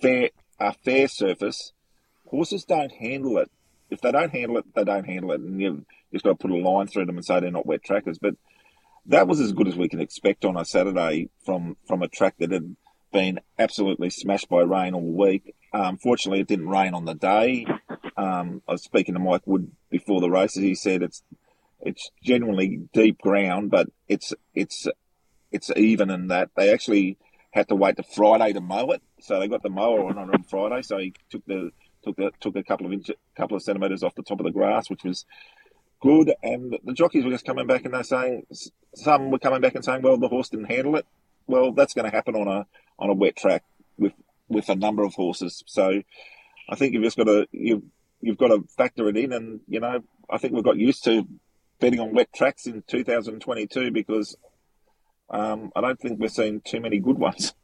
fair 0.00 0.30
a 0.58 0.72
fair 0.72 1.06
surface. 1.08 1.72
Horses 2.26 2.64
don't 2.64 2.92
handle 2.92 3.36
it. 3.38 3.50
If 3.90 4.00
they 4.00 4.12
don't 4.12 4.30
handle 4.30 4.58
it, 4.58 4.74
they 4.74 4.84
don't 4.84 5.04
handle 5.04 5.32
it, 5.32 5.40
and 5.40 5.60
you've 5.60 5.84
just 6.12 6.24
got 6.24 6.30
to 6.30 6.36
put 6.36 6.50
a 6.50 6.56
line 6.56 6.86
through 6.86 7.06
them 7.06 7.16
and 7.16 7.24
say 7.24 7.40
they're 7.40 7.50
not 7.50 7.66
wet 7.66 7.82
trackers. 7.82 8.18
But 8.18 8.34
that 9.06 9.28
was 9.28 9.40
as 9.40 9.52
good 9.52 9.68
as 9.68 9.76
we 9.76 9.88
can 9.88 10.00
expect 10.00 10.44
on 10.44 10.56
a 10.56 10.64
Saturday 10.64 11.30
from 11.44 11.76
from 11.86 12.02
a 12.02 12.08
track 12.08 12.34
that 12.38 12.52
had 12.52 12.76
been 13.12 13.40
absolutely 13.58 14.10
smashed 14.10 14.48
by 14.48 14.60
rain 14.60 14.94
all 14.94 15.12
week. 15.12 15.54
Um, 15.72 15.98
fortunately, 15.98 16.40
it 16.40 16.48
didn't 16.48 16.68
rain 16.68 16.94
on 16.94 17.04
the 17.04 17.14
day. 17.14 17.66
Um, 18.16 18.62
I 18.68 18.72
was 18.72 18.82
speaking 18.82 19.14
to 19.14 19.20
Mike 19.20 19.46
Wood 19.46 19.70
before 19.90 20.20
the 20.20 20.30
races. 20.30 20.62
He 20.62 20.74
said 20.74 21.02
it's 21.02 21.22
it's 21.80 22.10
genuinely 22.22 22.88
deep 22.92 23.18
ground, 23.18 23.70
but 23.70 23.88
it's 24.08 24.34
it's 24.54 24.86
it's 25.50 25.70
even 25.76 26.10
in 26.10 26.28
that 26.28 26.50
they 26.56 26.72
actually 26.72 27.16
had 27.52 27.68
to 27.68 27.74
wait 27.74 27.96
to 27.96 28.02
Friday 28.02 28.52
to 28.52 28.60
mow 28.60 28.90
it. 28.90 29.02
So 29.20 29.38
they 29.38 29.48
got 29.48 29.62
the 29.62 29.70
mower 29.70 30.04
on 30.04 30.18
on 30.18 30.42
Friday. 30.44 30.82
So 30.82 30.98
he 30.98 31.14
took 31.30 31.44
the 31.46 31.70
took 32.04 32.16
the, 32.16 32.30
took 32.40 32.56
a 32.56 32.62
couple 32.62 32.86
of 32.86 32.92
inch, 32.92 33.10
couple 33.36 33.56
of 33.56 33.62
centimeters 33.62 34.02
off 34.02 34.14
the 34.14 34.22
top 34.22 34.40
of 34.40 34.44
the 34.44 34.52
grass, 34.52 34.90
which 34.90 35.04
was 35.04 35.24
good. 36.00 36.34
And 36.42 36.78
the 36.84 36.92
jockeys 36.92 37.24
were 37.24 37.30
just 37.30 37.44
coming 37.44 37.66
back 37.66 37.84
and 37.84 37.94
they're 37.94 38.02
saying 38.02 38.46
some 38.94 39.30
were 39.30 39.38
coming 39.38 39.60
back 39.60 39.74
and 39.74 39.84
saying, 39.84 40.02
well, 40.02 40.16
the 40.16 40.28
horse 40.28 40.48
didn't 40.48 40.70
handle 40.70 40.96
it. 40.96 41.06
Well, 41.46 41.72
that's 41.72 41.94
going 41.94 42.04
to 42.04 42.14
happen 42.14 42.36
on 42.36 42.48
a 42.48 42.66
on 42.98 43.10
a 43.10 43.14
wet 43.14 43.36
track 43.36 43.64
with 43.96 44.12
with 44.48 44.68
a 44.68 44.74
number 44.74 45.04
of 45.04 45.14
horses. 45.14 45.62
So 45.66 46.02
I 46.68 46.76
think 46.76 46.92
you've 46.92 47.04
just 47.04 47.16
got 47.16 47.24
to 47.24 47.46
you've 47.52 47.82
you've 48.20 48.38
got 48.38 48.48
to 48.48 48.64
factor 48.76 49.08
it 49.08 49.16
in, 49.16 49.32
and 49.32 49.60
you 49.66 49.80
know 49.80 50.02
I 50.28 50.38
think 50.38 50.52
we've 50.52 50.64
got 50.64 50.76
used 50.76 51.04
to 51.04 51.26
betting 51.80 52.00
on 52.00 52.12
wet 52.12 52.32
tracks 52.34 52.66
in 52.66 52.82
2022 52.86 53.90
because 53.90 54.36
um, 55.30 55.72
I 55.76 55.80
don't 55.80 55.98
think 55.98 56.18
we're 56.18 56.28
seeing 56.28 56.60
too 56.60 56.80
many 56.80 56.98
good 56.98 57.18
ones. 57.18 57.54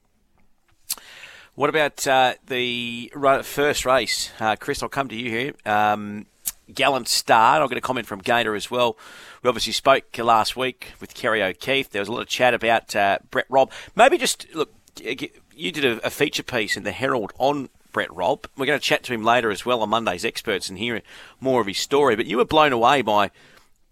What 1.55 1.71
about 1.71 2.07
uh, 2.07 2.35
the 2.47 3.13
first 3.43 3.87
race? 3.87 4.33
Uh, 4.41 4.57
Chris, 4.57 4.83
I'll 4.83 4.89
come 4.89 5.09
to 5.09 5.15
you 5.15 5.31
here. 5.31 5.55
Um, 5.65 6.27
gallant 6.73 7.09
start. 7.09 7.61
I'll 7.61 7.69
get 7.69 7.79
a 7.79 7.83
comment 7.83 8.07
from 8.07 8.21
Gator 8.21 8.55
as 8.55 8.71
well. 8.71 8.97
We 9.43 9.49
obviously 9.49 9.73
spoke 9.73 10.17
last 10.19 10.57
week 10.57 10.93
with 11.01 11.15
Kerry 11.15 11.43
O'Keeffe. 11.43 11.91
There 11.91 12.01
was 12.01 12.09
a 12.09 12.13
lot 12.13 12.23
of 12.23 12.29
chat 12.29 12.55
about 12.55 12.95
uh, 12.97 13.19
Brett 13.31 13.47
Robb. 13.49 13.71
Maybe 13.95 14.19
just 14.19 14.47
look, 14.55 14.73
you 15.01 15.73
did 15.73 15.85
a, 15.85 16.07
a, 16.07 16.11
feature 16.11 16.43
piece 16.43 16.77
in 16.77 16.85
the 16.85 16.93
Herald 16.93 17.33
on 17.39 17.69
Brett 17.93 18.13
Robb. 18.15 18.47
We're 18.57 18.67
going 18.67 18.79
to 18.79 18.85
chat 18.85 19.03
to 19.05 19.13
him 19.13 19.25
later 19.25 19.51
as 19.51 19.67
well 19.67 19.83
on 19.83 19.91
Monday's 19.91 20.25
Experts 20.25 20.69
and 20.69 20.79
hear 20.79 21.03
more 21.41 21.61
of 21.61 21.67
his 21.67 21.79
story. 21.79 22.17
But 22.17 22.27
you 22.27 22.39
were 22.39 22.45
blown 22.45 22.73
away 22.73 23.03
by 23.03 23.31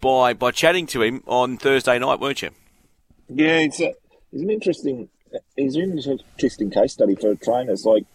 by 0.01 0.33
by 0.33 0.51
chatting 0.51 0.87
to 0.87 1.01
him 1.01 1.23
on 1.25 1.57
Thursday 1.57 1.97
night, 1.99 2.19
weren't 2.19 2.41
you? 2.41 2.49
Yeah, 3.29 3.59
it's 3.59 3.79
a, 3.79 3.93
it's 4.31 4.43
an 4.43 4.49
interesting 4.49 5.09
it's 5.57 5.75
an 5.75 5.99
interesting 6.37 6.69
case 6.69 6.93
study 6.93 7.15
for 7.15 7.35
trainers. 7.35 7.85
Like 7.85 8.05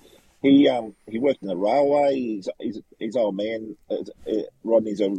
he 0.43 0.69
um 0.69 0.95
he 1.07 1.19
worked 1.19 1.43
in 1.43 1.49
the 1.49 1.57
railway. 1.57 2.15
He's 2.15 2.49
he's, 2.59 2.81
he's 2.99 3.17
old 3.17 3.37
man. 3.37 3.77
Uh, 3.91 3.97
Rodney's 4.65 5.01
a 5.01 5.15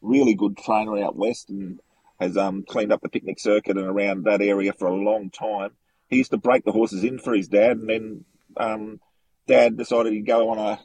really 0.00 0.34
good 0.34 0.56
trainer 0.56 1.02
out 1.04 1.16
west 1.16 1.50
and 1.50 1.80
has 2.20 2.36
um 2.36 2.64
cleaned 2.68 2.92
up 2.92 3.00
the 3.00 3.08
picnic 3.08 3.40
circuit 3.40 3.76
and 3.76 3.86
around 3.86 4.24
that 4.24 4.42
area 4.42 4.72
for 4.72 4.88
a 4.88 4.94
long 4.94 5.30
time. 5.30 5.70
He 6.08 6.16
used 6.16 6.32
to 6.32 6.38
break 6.38 6.64
the 6.64 6.72
horses 6.72 7.04
in 7.04 7.18
for 7.18 7.34
his 7.34 7.48
dad, 7.48 7.78
and 7.78 7.88
then 7.88 8.24
um, 8.56 9.00
dad 9.46 9.76
decided 9.76 10.12
he'd 10.12 10.26
go 10.26 10.50
on 10.50 10.58
a 10.58 10.80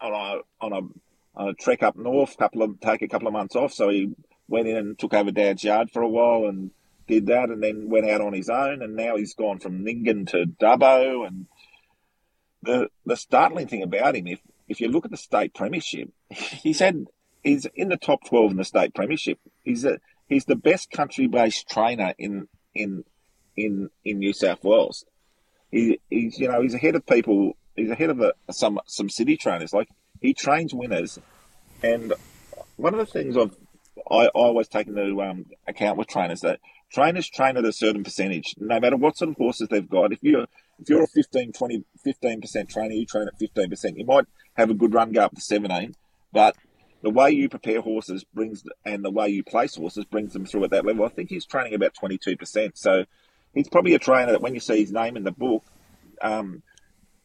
on 0.00 0.12
a 0.12 0.64
on 0.64 0.72
a 0.72 1.38
on 1.38 1.48
a 1.48 1.54
trek 1.54 1.82
up 1.82 1.96
north, 1.96 2.36
couple 2.36 2.62
of 2.62 2.80
take 2.80 3.02
a 3.02 3.08
couple 3.08 3.28
of 3.28 3.34
months 3.34 3.56
off. 3.56 3.72
So 3.72 3.88
he 3.88 4.14
went 4.48 4.68
in 4.68 4.76
and 4.76 4.98
took 4.98 5.14
over 5.14 5.30
Dad's 5.30 5.64
yard 5.64 5.90
for 5.90 6.02
a 6.02 6.08
while 6.08 6.46
and 6.46 6.70
did 7.06 7.26
that, 7.26 7.50
and 7.50 7.62
then 7.62 7.88
went 7.88 8.08
out 8.08 8.20
on 8.20 8.32
his 8.32 8.48
own. 8.48 8.82
And 8.82 8.96
now 8.96 9.16
he's 9.16 9.34
gone 9.34 9.58
from 9.58 9.84
Nyngan 9.84 10.28
to 10.30 10.46
Dubbo. 10.46 11.26
And 11.26 11.46
the 12.62 12.88
the 13.04 13.16
startling 13.16 13.68
thing 13.68 13.82
about 13.82 14.16
him, 14.16 14.26
if 14.26 14.40
if 14.68 14.80
you 14.80 14.88
look 14.88 15.04
at 15.04 15.10
the 15.10 15.16
state 15.16 15.54
premiership, 15.54 16.10
he's 16.30 16.78
had 16.78 17.06
he's 17.42 17.66
in 17.74 17.88
the 17.88 17.96
top 17.96 18.20
twelve 18.26 18.50
in 18.50 18.56
the 18.56 18.64
state 18.64 18.94
premiership. 18.94 19.38
He's 19.62 19.84
a 19.84 19.98
he's 20.28 20.44
the 20.44 20.56
best 20.56 20.90
country 20.90 21.26
based 21.26 21.68
trainer 21.68 22.14
in 22.18 22.48
in 22.74 23.04
in 23.56 23.90
in 24.04 24.18
New 24.18 24.32
South 24.32 24.64
Wales. 24.64 25.04
He, 25.70 26.00
he's 26.10 26.38
you 26.38 26.48
know 26.48 26.62
he's 26.62 26.74
ahead 26.74 26.96
of 26.96 27.06
people. 27.06 27.56
He's 27.74 27.90
ahead 27.90 28.10
of 28.10 28.20
a, 28.20 28.32
some 28.50 28.78
some 28.86 29.08
city 29.08 29.36
trainers. 29.36 29.72
Like 29.72 29.88
he 30.20 30.34
trains 30.34 30.74
winners, 30.74 31.18
and 31.82 32.12
one 32.76 32.94
of 32.94 33.00
the 33.00 33.06
things 33.06 33.36
I've 33.36 33.56
I, 34.10 34.24
I 34.24 34.28
always 34.28 34.68
take 34.68 34.86
into 34.86 35.22
um, 35.22 35.46
account 35.66 35.98
with 35.98 36.08
trainers 36.08 36.40
that 36.40 36.60
trainers 36.92 37.28
train 37.28 37.56
at 37.56 37.64
a 37.64 37.72
certain 37.72 38.04
percentage, 38.04 38.54
no 38.58 38.78
matter 38.80 38.96
what 38.96 39.16
sort 39.16 39.30
of 39.30 39.36
horses 39.36 39.68
they've 39.68 39.88
got. 39.88 40.12
If 40.12 40.22
you're 40.22 40.46
if 40.80 40.88
you're 40.88 41.02
a 41.02 41.06
15, 41.06 41.52
20, 41.52 41.84
15% 42.06 42.68
trainer, 42.68 42.94
you 42.94 43.06
train 43.06 43.28
at 43.28 43.38
15%. 43.38 43.96
You 43.96 44.04
might 44.04 44.26
have 44.54 44.70
a 44.70 44.74
good 44.74 44.94
run 44.94 45.12
go 45.12 45.22
up 45.22 45.34
to 45.34 45.40
17, 45.40 45.94
but 46.32 46.56
the 47.02 47.10
way 47.10 47.30
you 47.30 47.48
prepare 47.48 47.80
horses 47.80 48.24
brings 48.24 48.62
and 48.84 49.04
the 49.04 49.10
way 49.10 49.28
you 49.28 49.42
place 49.42 49.76
horses 49.76 50.04
brings 50.04 50.32
them 50.32 50.46
through 50.46 50.64
at 50.64 50.70
that 50.70 50.86
level. 50.86 51.04
I 51.04 51.08
think 51.08 51.30
he's 51.30 51.44
training 51.44 51.74
about 51.74 51.94
22%. 51.94 52.72
So 52.74 53.04
he's 53.54 53.68
probably 53.68 53.94
a 53.94 53.98
trainer 53.98 54.32
that 54.32 54.40
when 54.40 54.54
you 54.54 54.60
see 54.60 54.80
his 54.80 54.92
name 54.92 55.16
in 55.16 55.24
the 55.24 55.32
book, 55.32 55.64
um, 56.22 56.62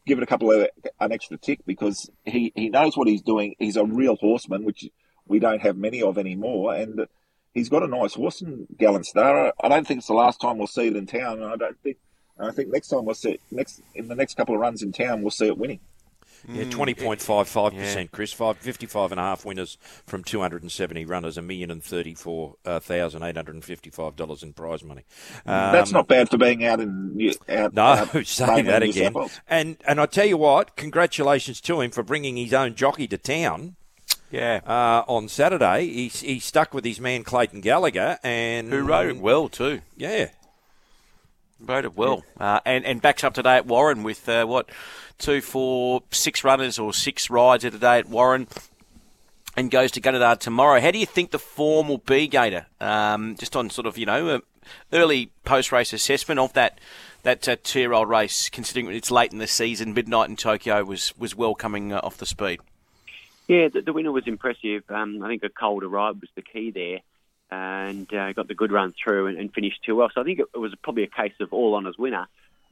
give 0.05 0.17
it 0.17 0.23
a 0.23 0.27
couple 0.27 0.51
of 0.51 0.67
an 0.99 1.11
extra 1.11 1.37
tick 1.37 1.59
because 1.65 2.09
he, 2.25 2.51
he 2.55 2.69
knows 2.69 2.97
what 2.97 3.07
he's 3.07 3.21
doing. 3.21 3.55
He's 3.59 3.75
a 3.75 3.85
real 3.85 4.15
horseman, 4.15 4.63
which 4.63 4.89
we 5.27 5.39
don't 5.39 5.61
have 5.61 5.77
many 5.77 6.01
of 6.01 6.17
anymore. 6.17 6.73
And 6.73 7.05
he's 7.53 7.69
got 7.69 7.83
a 7.83 7.87
nice 7.87 8.15
horse 8.15 8.41
in 8.41 8.67
Gallant 8.77 9.05
Star. 9.05 9.53
I 9.61 9.69
don't 9.69 9.85
think 9.85 9.99
it's 9.99 10.07
the 10.07 10.13
last 10.13 10.41
time 10.41 10.57
we'll 10.57 10.67
see 10.67 10.87
it 10.87 10.95
in 10.95 11.05
town. 11.05 11.43
I 11.43 11.55
don't 11.55 11.79
think. 11.81 11.97
I 12.39 12.51
think 12.51 12.71
next 12.71 12.89
time 12.89 13.05
we'll 13.05 13.15
see 13.15 13.31
it, 13.31 13.41
next 13.51 13.81
in 13.95 14.07
the 14.07 14.15
next 14.15 14.35
couple 14.35 14.55
of 14.55 14.61
runs 14.61 14.83
in 14.83 14.91
town, 14.91 15.21
we'll 15.21 15.31
see 15.31 15.47
it 15.47 15.57
winning. 15.57 15.79
Yeah, 16.47 16.63
mm. 16.63 16.71
twenty 16.71 16.93
point 16.93 17.21
five 17.21 17.47
five 17.47 17.73
percent, 17.73 18.11
Chris. 18.11 18.31
Five 18.31 18.57
fifty 18.57 18.85
five 18.85 19.11
and 19.11 19.19
a 19.19 19.23
half 19.23 19.43
winners 19.43 19.77
from 20.05 20.23
two 20.23 20.39
hundred 20.39 20.61
and 20.61 20.71
seventy 20.71 21.03
runners, 21.03 21.37
a 21.37 21.41
million 21.41 21.71
and 21.71 21.83
thirty 21.83 22.13
four 22.13 22.55
uh, 22.63 22.79
thousand 22.79 23.23
eight 23.23 23.35
hundred 23.35 23.55
and 23.55 23.65
fifty 23.65 23.89
five 23.89 24.15
dollars 24.15 24.43
in 24.43 24.53
prize 24.53 24.83
money. 24.83 25.03
Um, 25.45 25.73
That's 25.73 25.91
not 25.91 26.07
bad 26.07 26.29
for 26.29 26.37
being 26.37 26.63
out 26.63 26.79
in 26.79 27.31
out. 27.49 27.73
No, 27.73 27.81
out 27.81 28.09
saying 28.27 28.65
that 28.65 28.83
again. 28.83 29.13
And 29.47 29.77
and 29.85 29.99
I 29.99 30.05
tell 30.05 30.27
you 30.27 30.37
what, 30.37 30.75
congratulations 30.75 31.59
to 31.61 31.81
him 31.81 31.91
for 31.91 32.03
bringing 32.03 32.37
his 32.37 32.53
own 32.53 32.75
jockey 32.75 33.07
to 33.07 33.17
town. 33.17 33.75
Yeah. 34.31 34.59
Uh, 34.65 35.03
on 35.07 35.29
Saturday, 35.29 35.87
he, 35.87 36.07
he 36.07 36.39
stuck 36.39 36.73
with 36.73 36.83
his 36.83 36.99
man 36.99 37.23
Clayton 37.23 37.61
Gallagher, 37.61 38.19
and 38.23 38.69
who 38.71 38.83
rode 38.83 39.15
it 39.15 39.21
well 39.21 39.49
too. 39.49 39.81
Yeah, 39.95 40.29
rode 41.59 41.85
it 41.85 41.95
well, 41.95 42.23
uh, 42.39 42.59
and 42.65 42.85
and 42.85 43.01
backs 43.01 43.23
up 43.23 43.33
today 43.33 43.55
at 43.57 43.65
Warren 43.65 44.03
with 44.03 44.27
uh, 44.29 44.45
what 44.45 44.69
two, 45.17 45.41
four, 45.41 46.03
six 46.11 46.43
runners 46.43 46.77
or 46.79 46.93
six 46.93 47.29
rides 47.29 47.63
a 47.63 47.71
day 47.71 47.99
at 47.99 48.09
Warren. 48.09 48.47
And 49.55 49.71
goes 49.71 49.89
to 49.93 50.01
Gunnedah 50.01 50.37
tomorrow. 50.37 50.79
How 50.79 50.91
do 50.91 50.99
you 50.99 51.07
think 51.07 51.31
the 51.31 51.39
form 51.39 51.87
will 51.87 51.97
be, 51.97 52.27
Gator? 52.27 52.67
Um, 52.79 53.35
just 53.37 53.55
on 53.55 53.71
sort 53.71 53.87
of 53.87 53.97
you 53.97 54.05
know 54.05 54.41
early 54.93 55.31
post 55.45 55.71
race 55.71 55.93
assessment 55.93 56.39
of 56.39 56.53
that 56.53 56.79
that 57.23 57.47
uh, 57.49 57.55
two 57.63 57.79
year 57.79 57.93
old 57.93 58.07
race, 58.07 58.49
considering 58.49 58.95
it's 58.95 59.11
late 59.11 59.31
in 59.31 59.39
the 59.39 59.47
season, 59.47 59.93
midnight 59.93 60.29
in 60.29 60.35
Tokyo 60.35 60.83
was 60.83 61.17
was 61.17 61.35
well 61.35 61.55
coming 61.55 61.91
uh, 61.91 61.99
off 62.03 62.17
the 62.17 62.25
speed. 62.25 62.59
Yeah, 63.47 63.69
the, 63.69 63.81
the 63.81 63.93
winner 63.93 64.11
was 64.11 64.27
impressive. 64.27 64.83
Um, 64.89 65.23
I 65.23 65.27
think 65.27 65.43
a 65.43 65.49
colder 65.49 65.87
ride 65.87 66.21
was 66.21 66.29
the 66.35 66.41
key 66.41 66.71
there. 66.71 66.99
And 67.49 68.11
uh, 68.13 68.33
got 68.33 68.47
the 68.47 68.55
good 68.55 68.71
run 68.71 68.93
through 69.01 69.27
and, 69.27 69.37
and 69.37 69.53
finished 69.53 69.83
too 69.83 69.95
well. 69.95 70.09
So 70.13 70.21
I 70.21 70.23
think 70.23 70.39
it, 70.39 70.47
it 70.53 70.57
was 70.57 70.73
probably 70.81 71.03
a 71.03 71.07
case 71.07 71.33
of 71.39 71.53
all 71.53 71.75
honours 71.75 71.97
winner. 71.97 72.27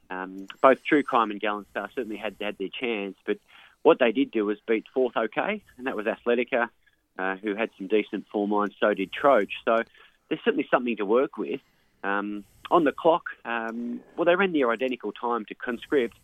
Um, 0.09 0.47
both 0.61 0.83
True 0.83 1.03
Crime 1.03 1.31
and 1.31 1.39
Gallant 1.39 1.67
Star 1.71 1.89
certainly 1.95 2.17
had 2.17 2.35
had 2.39 2.57
their 2.57 2.69
chance, 2.69 3.15
but 3.25 3.37
what 3.81 3.99
they 3.99 4.11
did 4.11 4.31
do 4.31 4.45
was 4.45 4.57
beat 4.67 4.85
fourth 4.93 5.15
OK, 5.15 5.61
and 5.77 5.87
that 5.87 5.95
was 5.95 6.05
Athletica, 6.05 6.69
uh, 7.17 7.35
who 7.37 7.55
had 7.55 7.69
some 7.77 7.87
decent 7.87 8.27
form 8.27 8.51
lines. 8.51 8.73
So 8.79 8.93
did 8.93 9.11
Troche. 9.11 9.53
So 9.63 9.83
there's 10.27 10.41
certainly 10.43 10.67
something 10.69 10.97
to 10.97 11.05
work 11.05 11.37
with. 11.37 11.61
Um, 12.03 12.43
on 12.71 12.83
the 12.83 12.91
clock, 12.91 13.23
um, 13.45 14.01
well, 14.17 14.25
they 14.25 14.35
ran 14.35 14.51
near 14.51 14.71
identical 14.71 15.11
time 15.11 15.45
to 15.45 15.55
Conscript. 15.55 16.15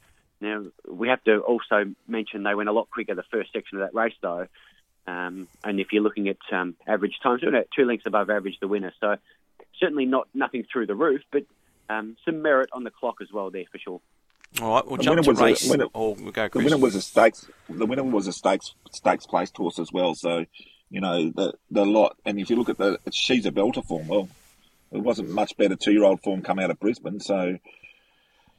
Now 0.41 0.65
we 0.87 1.07
have 1.09 1.23
to 1.25 1.39
also 1.39 1.93
mention 2.07 2.43
they 2.43 2.55
went 2.55 2.69
a 2.69 2.71
lot 2.71 2.89
quicker 2.89 3.13
the 3.13 3.23
first 3.23 3.53
section 3.53 3.79
of 3.79 3.87
that 3.87 3.95
race, 3.95 4.15
though. 4.21 4.47
Um, 5.07 5.47
and 5.63 5.79
if 5.79 5.87
you're 5.91 6.03
looking 6.03 6.27
at 6.29 6.37
um, 6.51 6.75
average 6.87 7.19
times, 7.23 7.41
two 7.75 7.85
lengths 7.85 8.05
above 8.05 8.29
average, 8.29 8.57
the 8.59 8.67
winner. 8.67 8.93
So 8.99 9.17
certainly 9.79 10.05
not 10.05 10.27
nothing 10.33 10.65
through 10.71 10.87
the 10.87 10.95
roof, 10.95 11.21
but 11.31 11.43
um, 11.89 12.15
some 12.23 12.41
merit 12.41 12.69
on 12.73 12.83
the 12.83 12.91
clock 12.91 13.15
as 13.21 13.31
well 13.31 13.49
there 13.49 13.65
for 13.71 13.77
sure. 13.77 14.01
All 14.61 14.75
right, 14.75 14.85
we'll 14.85 14.97
the 14.97 15.03
jump 15.03 15.21
to 15.23 15.33
race. 15.33 15.65
A, 15.65 15.71
winner, 15.71 15.85
oh, 15.95 16.11
we'll 16.19 16.31
go, 16.31 16.49
the 16.49 16.59
winner 16.59 16.77
was 16.77 16.95
a 16.95 17.01
stakes. 17.01 17.47
The 17.69 17.85
winner 17.85 18.03
was 18.03 18.27
a 18.27 18.33
stakes 18.33 18.73
stakes 18.91 19.25
placed 19.25 19.55
horse 19.55 19.79
as 19.79 19.93
well. 19.93 20.13
So 20.13 20.45
you 20.89 20.99
know 20.99 21.29
the 21.29 21.53
the 21.69 21.85
lot. 21.85 22.17
And 22.25 22.39
if 22.39 22.49
you 22.49 22.57
look 22.57 22.69
at 22.69 22.77
the, 22.77 22.99
she's 23.11 23.45
a 23.45 23.51
belter 23.51 23.83
form. 23.85 24.07
Well, 24.07 24.29
it 24.91 24.99
wasn't 24.99 25.29
much 25.29 25.55
better 25.55 25.75
two 25.75 25.93
year 25.93 26.03
old 26.03 26.21
form 26.21 26.41
come 26.41 26.59
out 26.59 26.69
of 26.69 26.79
Brisbane. 26.79 27.21
So 27.21 27.57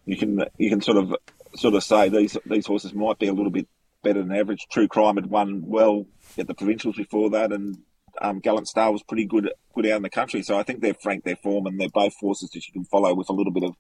you 0.07 0.16
can 0.16 0.44
you 0.57 0.70
can 0.70 0.81
sort 0.81 0.96
of 0.96 1.14
sort 1.55 1.74
of 1.74 1.85
say 1.85 2.09
these 2.09 2.38
these 2.46 2.66
horses 2.66 2.94
might 2.94 3.18
be 3.18 3.28
a 3.28 3.35
little 3.35 3.52
bit 3.52 3.68
better 4.02 4.22
than 4.22 4.35
average. 4.35 4.66
True 4.70 4.88
Crime 4.88 5.16
had 5.16 5.26
won 5.26 5.66
well 5.66 6.07
at 6.38 6.47
the 6.47 6.55
provincials 6.55 6.97
before 6.97 7.31
that, 7.31 7.53
and 7.53 7.79
um, 8.21 8.40
Gallant 8.40 8.68
Star 8.68 8.92
was 8.92 9.03
pretty 9.03 9.25
good 9.25 9.51
good 9.75 9.87
out 9.87 9.97
in 9.97 10.03
the 10.03 10.11
country. 10.11 10.42
So 10.42 10.59
I 10.59 10.62
think 10.62 10.81
they've 10.81 10.97
franked 11.01 11.25
their 11.25 11.37
form, 11.37 11.66
and 11.66 11.81
they're 11.81 11.88
both 11.88 12.14
forces 12.14 12.51
that 12.51 12.66
you 12.66 12.73
can 12.73 12.85
follow 12.85 13.14
with 13.14 13.29
a 13.29 13.33
little 13.33 13.53
bit 13.53 13.64
of 13.64 13.77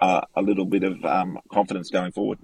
uh, 0.00 0.22
a 0.34 0.42
little 0.42 0.64
bit 0.64 0.84
of 0.84 1.04
um, 1.04 1.38
confidence 1.50 1.90
going 1.90 2.12
forward. 2.12 2.38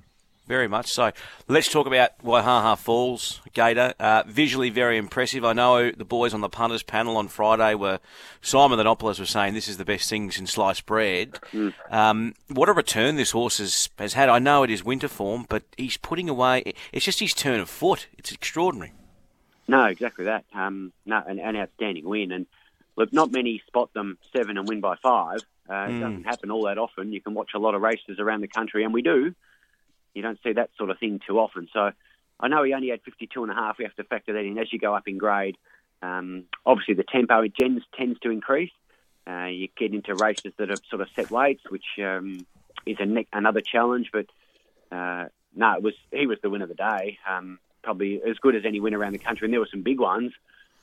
Very 0.48 0.66
much 0.66 0.90
so. 0.90 1.12
Let's 1.46 1.70
talk 1.70 1.86
about 1.86 2.18
Waihaha 2.24 2.78
Falls, 2.78 3.42
Gator. 3.52 3.92
Uh, 4.00 4.22
visually 4.26 4.70
very 4.70 4.96
impressive. 4.96 5.44
I 5.44 5.52
know 5.52 5.90
the 5.90 6.06
boys 6.06 6.32
on 6.32 6.40
the 6.40 6.48
punters 6.48 6.82
panel 6.82 7.18
on 7.18 7.28
Friday 7.28 7.74
were 7.74 8.00
Simon 8.40 8.78
Lenopoulos 8.78 9.20
was 9.20 9.28
saying 9.28 9.52
this 9.52 9.68
is 9.68 9.76
the 9.76 9.84
best 9.84 10.08
thing 10.08 10.30
since 10.30 10.52
sliced 10.52 10.86
bread. 10.86 11.38
Mm. 11.52 11.74
Um, 11.90 12.34
what 12.48 12.70
a 12.70 12.72
return 12.72 13.16
this 13.16 13.32
horse 13.32 13.58
has, 13.58 13.90
has 13.98 14.14
had. 14.14 14.30
I 14.30 14.38
know 14.38 14.62
it 14.62 14.70
is 14.70 14.82
winter 14.82 15.08
form, 15.08 15.44
but 15.50 15.64
he's 15.76 15.98
putting 15.98 16.30
away. 16.30 16.72
It's 16.92 17.04
just 17.04 17.20
his 17.20 17.34
turn 17.34 17.60
of 17.60 17.68
foot. 17.68 18.06
It's 18.16 18.32
extraordinary. 18.32 18.94
No, 19.68 19.84
exactly 19.84 20.24
that. 20.24 20.44
Um, 20.54 20.92
no, 21.04 21.22
an, 21.24 21.38
an 21.38 21.54
outstanding 21.56 22.08
win. 22.08 22.32
And 22.32 22.46
look, 22.96 23.12
not 23.12 23.30
many 23.30 23.62
spot 23.66 23.92
them 23.92 24.18
seven 24.34 24.56
and 24.56 24.66
win 24.66 24.80
by 24.80 24.96
five. 24.96 25.40
Uh, 25.68 25.72
mm. 25.72 25.88
It 25.88 25.92
hmm. 25.92 26.00
doesn't 26.00 26.24
happen 26.24 26.50
all 26.50 26.64
that 26.64 26.78
often. 26.78 27.12
You 27.12 27.20
can 27.20 27.34
watch 27.34 27.50
a 27.54 27.58
lot 27.58 27.74
of 27.74 27.82
races 27.82 28.18
around 28.18 28.40
the 28.40 28.48
country, 28.48 28.82
and 28.82 28.94
we 28.94 29.02
do. 29.02 29.34
You 30.14 30.22
don't 30.22 30.38
see 30.42 30.54
that 30.54 30.70
sort 30.78 30.90
of 30.90 30.98
thing 30.98 31.20
too 31.24 31.38
often. 31.38 31.68
So 31.72 31.92
I 32.40 32.48
know 32.48 32.62
he 32.64 32.72
only 32.72 32.88
had 32.88 33.02
52 33.02 33.42
and 33.42 33.52
a 33.52 33.54
half. 33.54 33.78
We 33.78 33.84
have 33.84 33.94
to 33.96 34.04
factor 34.04 34.32
that 34.32 34.44
in 34.44 34.58
as 34.58 34.72
you 34.72 34.78
go 34.78 34.94
up 34.94 35.06
in 35.06 35.18
grade. 35.18 35.56
Um, 36.00 36.44
obviously, 36.64 36.94
the 36.94 37.04
tempo 37.04 37.46
tends, 37.48 37.84
tends 37.96 38.18
to 38.20 38.30
increase. 38.30 38.72
Uh, 39.28 39.46
you 39.46 39.68
get 39.76 39.92
into 39.92 40.14
races 40.14 40.54
that 40.56 40.70
are 40.70 40.76
sort 40.88 41.02
of 41.02 41.08
set 41.14 41.30
weights, 41.30 41.62
which 41.68 41.84
um, 41.98 42.46
is 42.86 42.96
ne- 43.04 43.26
another 43.32 43.60
challenge. 43.60 44.10
But 44.12 44.26
uh, 44.90 45.26
no, 45.54 45.74
it 45.74 45.82
was 45.82 45.94
he 46.10 46.26
was 46.26 46.38
the 46.42 46.48
winner 46.48 46.64
of 46.64 46.70
the 46.70 46.74
day. 46.74 47.18
Um, 47.28 47.58
probably 47.82 48.22
as 48.22 48.38
good 48.38 48.54
as 48.54 48.64
any 48.64 48.80
winner 48.80 48.98
around 48.98 49.12
the 49.12 49.18
country, 49.18 49.46
and 49.46 49.52
there 49.52 49.60
were 49.60 49.68
some 49.70 49.82
big 49.82 50.00
ones. 50.00 50.32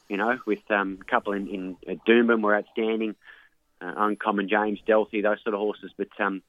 You 0.09 0.17
know, 0.17 0.37
with 0.45 0.59
um, 0.69 0.99
a 1.01 1.05
couple 1.05 1.33
in, 1.33 1.47
in 1.47 1.77
at 1.87 2.05
Doomben 2.05 2.41
were 2.41 2.55
outstanding. 2.55 3.15
Uh, 3.81 3.93
Uncommon 3.97 4.47
James, 4.47 4.79
Delphi, 4.85 5.21
those 5.21 5.43
sort 5.43 5.53
of 5.53 5.59
horses. 5.59 5.91
But 5.97 6.07
um, 6.19 6.41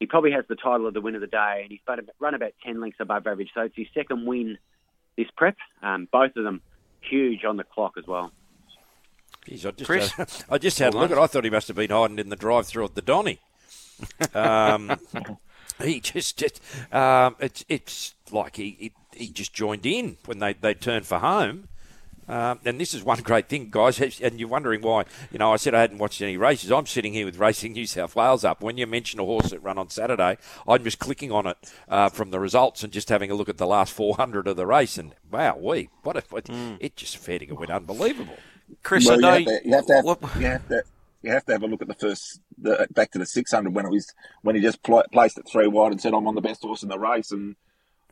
he 0.00 0.06
probably 0.06 0.32
has 0.32 0.44
the 0.48 0.56
title 0.56 0.86
of 0.86 0.94
the 0.94 1.00
win 1.00 1.14
of 1.14 1.20
the 1.20 1.26
day, 1.26 1.60
and 1.62 1.70
he's 1.70 1.80
run 2.18 2.34
about 2.34 2.52
10 2.64 2.80
lengths 2.80 2.98
above 2.98 3.26
average. 3.26 3.50
So 3.54 3.62
it's 3.62 3.76
his 3.76 3.88
second 3.94 4.26
win 4.26 4.58
this 5.16 5.28
prep. 5.36 5.56
Um, 5.82 6.08
both 6.10 6.34
of 6.36 6.44
them 6.44 6.62
huge 7.00 7.44
on 7.44 7.56
the 7.56 7.64
clock 7.64 7.94
as 7.98 8.06
well. 8.06 8.32
Jeez, 9.46 9.66
I 9.66 9.70
just, 9.72 9.84
Chris? 9.84 10.18
Uh, 10.18 10.26
I 10.50 10.58
just 10.58 10.78
had 10.78 10.94
a 10.94 10.98
look 10.98 11.10
at 11.10 11.18
I 11.18 11.26
thought 11.26 11.44
he 11.44 11.50
must 11.50 11.68
have 11.68 11.76
been 11.76 11.90
hiding 11.90 12.18
in 12.18 12.28
the 12.28 12.36
drive 12.36 12.66
through 12.66 12.84
at 12.86 12.94
the 12.94 13.02
Donny. 13.02 13.40
Um, 14.34 14.98
he 15.82 16.00
just, 16.00 16.36
just 16.38 16.60
um, 16.92 17.36
it's, 17.40 17.64
it's 17.68 18.14
like 18.30 18.56
he, 18.56 18.76
he, 18.78 18.92
he 19.16 19.28
just 19.28 19.52
joined 19.52 19.86
in 19.86 20.16
when 20.24 20.38
they, 20.38 20.54
they 20.54 20.74
turned 20.74 21.06
for 21.06 21.18
home. 21.18 21.68
Um, 22.28 22.60
and 22.64 22.80
this 22.80 22.94
is 22.94 23.02
one 23.02 23.18
great 23.22 23.48
thing, 23.48 23.68
guys. 23.70 24.00
And 24.20 24.38
you're 24.38 24.48
wondering 24.48 24.80
why. 24.80 25.04
You 25.30 25.38
know, 25.38 25.52
I 25.52 25.56
said 25.56 25.74
I 25.74 25.80
hadn't 25.80 25.98
watched 25.98 26.22
any 26.22 26.36
races. 26.36 26.70
I'm 26.70 26.86
sitting 26.86 27.12
here 27.12 27.26
with 27.26 27.36
Racing 27.36 27.72
New 27.72 27.86
South 27.86 28.14
Wales 28.16 28.44
up. 28.44 28.62
When 28.62 28.78
you 28.78 28.86
mention 28.86 29.20
a 29.20 29.24
horse 29.24 29.50
that 29.50 29.62
ran 29.62 29.78
on 29.78 29.90
Saturday, 29.90 30.38
I'm 30.66 30.84
just 30.84 30.98
clicking 30.98 31.32
on 31.32 31.46
it 31.46 31.56
uh, 31.88 32.08
from 32.08 32.30
the 32.30 32.40
results 32.40 32.82
and 32.82 32.92
just 32.92 33.08
having 33.08 33.30
a 33.30 33.34
look 33.34 33.48
at 33.48 33.58
the 33.58 33.66
last 33.66 33.92
400 33.92 34.46
of 34.46 34.56
the 34.56 34.66
race. 34.66 34.98
And 34.98 35.14
wow, 35.30 35.56
we 35.58 35.88
what, 36.02 36.16
a, 36.16 36.22
what 36.30 36.44
mm. 36.44 36.76
it 36.80 36.96
just 36.96 37.16
fair 37.16 37.38
it 37.42 37.52
went 37.52 37.70
unbelievable. 37.70 38.36
Chris, 38.82 39.06
well, 39.06 39.16
I 39.16 39.18
know 39.20 39.36
you 39.36 39.50
have 39.50 39.60
to, 39.62 39.68
you 39.68 39.74
have 39.74 39.86
to 39.86 39.94
have, 39.94 40.40
you 40.40 40.46
have 40.46 40.68
to 40.68 40.82
you 41.22 41.30
have 41.30 41.44
to 41.46 41.52
have 41.52 41.62
a 41.62 41.66
look 41.66 41.82
at 41.82 41.88
the 41.88 41.94
first 41.94 42.40
the, 42.58 42.86
back 42.90 43.10
to 43.12 43.18
the 43.18 43.26
600 43.26 43.72
when 43.74 43.86
it 43.86 43.90
was 43.90 44.12
when 44.42 44.56
he 44.56 44.60
just 44.60 44.82
pl- 44.82 45.04
placed 45.12 45.38
it 45.38 45.46
three 45.50 45.66
wide 45.66 45.92
and 45.92 46.00
said 46.00 46.14
I'm 46.14 46.26
on 46.26 46.34
the 46.34 46.40
best 46.40 46.62
horse 46.62 46.82
in 46.82 46.88
the 46.88 46.98
race 46.98 47.30
and 47.30 47.56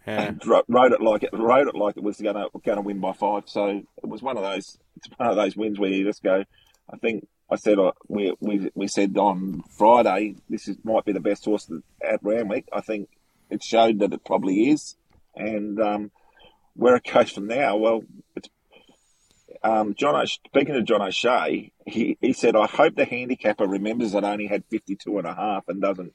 yeah. 0.07 0.23
and 0.23 0.43
rode 0.47 0.93
it 0.93 1.01
like 1.01 1.23
it 1.23 1.31
rode 1.33 1.69
it 1.69 1.75
like 1.75 1.97
it 1.97 2.03
was 2.03 2.21
going 2.21 2.37
to 2.37 2.49
going 2.65 2.77
to 2.77 2.83
win 2.83 3.01
by 3.01 3.13
five. 3.13 3.45
So 3.47 3.69
it 3.69 4.07
was 4.07 4.23
one 4.23 4.37
of 4.37 4.43
those 4.43 4.79
one 5.17 5.31
of 5.31 5.37
those 5.37 5.57
wins 5.57 5.79
where 5.79 5.91
you 5.91 6.05
just 6.05 6.23
go. 6.23 6.45
I 6.93 6.97
think 6.97 7.27
I 7.51 7.57
said 7.57 7.79
uh, 7.79 7.93
we, 8.09 8.33
we 8.41 8.71
we 8.75 8.89
said 8.89 9.17
on 9.17 9.63
Friday 9.77 10.37
this 10.49 10.69
is 10.69 10.77
might 10.85 11.05
be 11.05 11.13
the 11.13 11.21
best 11.21 11.45
horse 11.45 11.71
at 12.03 12.21
Randwick. 12.23 12.69
I 12.73 12.81
think 12.81 13.09
it 13.51 13.63
showed 13.63 13.99
that 14.01 14.13
it 14.13 14.25
probably 14.25 14.71
is, 14.71 14.97
and 15.35 15.81
um, 15.81 16.11
where 16.75 16.97
it 16.97 17.05
goes 17.13 17.31
from 17.31 17.47
now, 17.47 17.77
well. 17.77 18.03
Um, 19.63 19.95
John, 19.95 20.27
speaking 20.27 20.75
of 20.75 20.87
John 20.87 21.03
O'Shea, 21.03 21.71
he, 21.85 22.17
he 22.23 22.33
said, 22.33 22.57
I 22.57 22.67
hope 22.67 22.95
the 22.95 23.05
handicapper 23.05 23.67
remembers 23.67 24.13
that 24.13 24.25
only 24.25 24.47
had 24.47 24.65
52 24.71 25.19
and 25.19 25.27
a 25.27 25.35
half 25.35 25.69
and 25.69 25.83
doesn't 25.83 26.15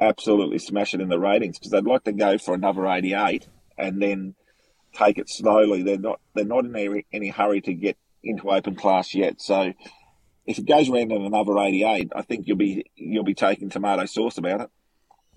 absolutely 0.00 0.58
smash 0.58 0.94
it 0.94 1.00
in 1.00 1.08
the 1.08 1.18
ratings 1.18 1.58
because 1.58 1.70
they'd 1.70 1.84
like 1.84 2.04
to 2.04 2.12
go 2.12 2.38
for 2.38 2.54
another 2.54 2.86
88 2.86 3.46
and 3.78 4.00
then 4.00 4.34
take 4.94 5.18
it 5.18 5.28
slowly. 5.28 5.82
They're 5.82 5.98
not 5.98 6.20
they're 6.34 6.44
not 6.44 6.64
in 6.64 6.74
any, 6.76 7.06
any 7.12 7.28
hurry 7.28 7.60
to 7.62 7.74
get 7.74 7.96
into 8.22 8.50
open 8.50 8.74
class 8.74 9.14
yet. 9.14 9.40
So 9.40 9.72
if 10.46 10.58
it 10.58 10.66
goes 10.66 10.88
around 10.88 11.12
at 11.12 11.20
another 11.20 11.58
88, 11.58 12.12
I 12.14 12.22
think 12.22 12.46
you'll 12.46 12.56
be 12.56 12.84
you'll 12.96 13.24
be 13.24 13.34
taking 13.34 13.70
tomato 13.70 14.04
sauce 14.06 14.38
about 14.38 14.62
it. 14.62 14.70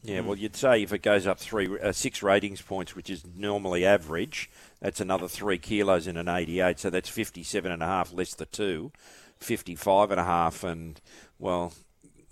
Yeah, 0.04 0.22
well, 0.22 0.38
you'd 0.38 0.56
say 0.56 0.84
if 0.84 0.94
it 0.94 1.02
goes 1.02 1.26
up 1.26 1.40
three, 1.40 1.68
uh, 1.80 1.92
six 1.92 2.22
ratings 2.22 2.62
points, 2.62 2.96
which 2.96 3.10
is 3.10 3.26
normally 3.36 3.84
average, 3.84 4.50
that's 4.80 5.02
another 5.02 5.28
three 5.28 5.58
kilos 5.58 6.08
in 6.08 6.18
an 6.18 6.30
88. 6.30 6.80
So 6.80 6.90
that's 6.92 7.10
57 7.10 7.72
and 7.72 7.82
a 7.82 7.86
half 7.86 8.14
less 8.14 8.36
the 8.36 8.46
two, 8.46 8.92
55 9.40 10.12
and 10.12 10.20
a 10.20 10.24
half, 10.24 10.64
and 10.64 11.02
well, 11.40 11.74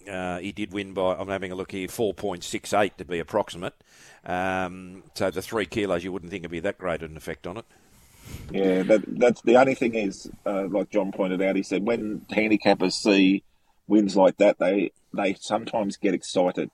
uh, 0.09 0.39
he 0.39 0.51
did 0.51 0.73
win 0.73 0.93
by, 0.93 1.15
I'm 1.15 1.27
having 1.27 1.51
a 1.51 1.55
look 1.55 1.71
here, 1.71 1.87
4.68 1.87 2.95
to 2.97 3.05
be 3.05 3.19
approximate. 3.19 3.73
Um, 4.25 5.03
so 5.13 5.29
the 5.29 5.41
three 5.41 5.65
kilos, 5.65 6.03
you 6.03 6.11
wouldn't 6.11 6.31
think 6.31 6.41
it'd 6.41 6.51
be 6.51 6.59
that 6.61 6.77
great 6.77 7.01
an 7.01 7.17
effect 7.17 7.47
on 7.47 7.57
it. 7.57 7.65
Yeah, 8.51 8.83
that, 8.83 9.03
that's 9.07 9.41
the 9.41 9.57
only 9.57 9.75
thing 9.75 9.95
is, 9.95 10.29
uh, 10.45 10.67
like 10.67 10.89
John 10.89 11.11
pointed 11.11 11.41
out, 11.41 11.55
he 11.55 11.63
said 11.63 11.85
when 11.85 12.21
handicappers 12.31 12.93
see 12.93 13.43
wins 13.87 14.15
like 14.15 14.37
that, 14.37 14.57
they 14.59 14.91
they 15.13 15.35
sometimes 15.39 15.97
get 15.97 16.13
excited. 16.13 16.69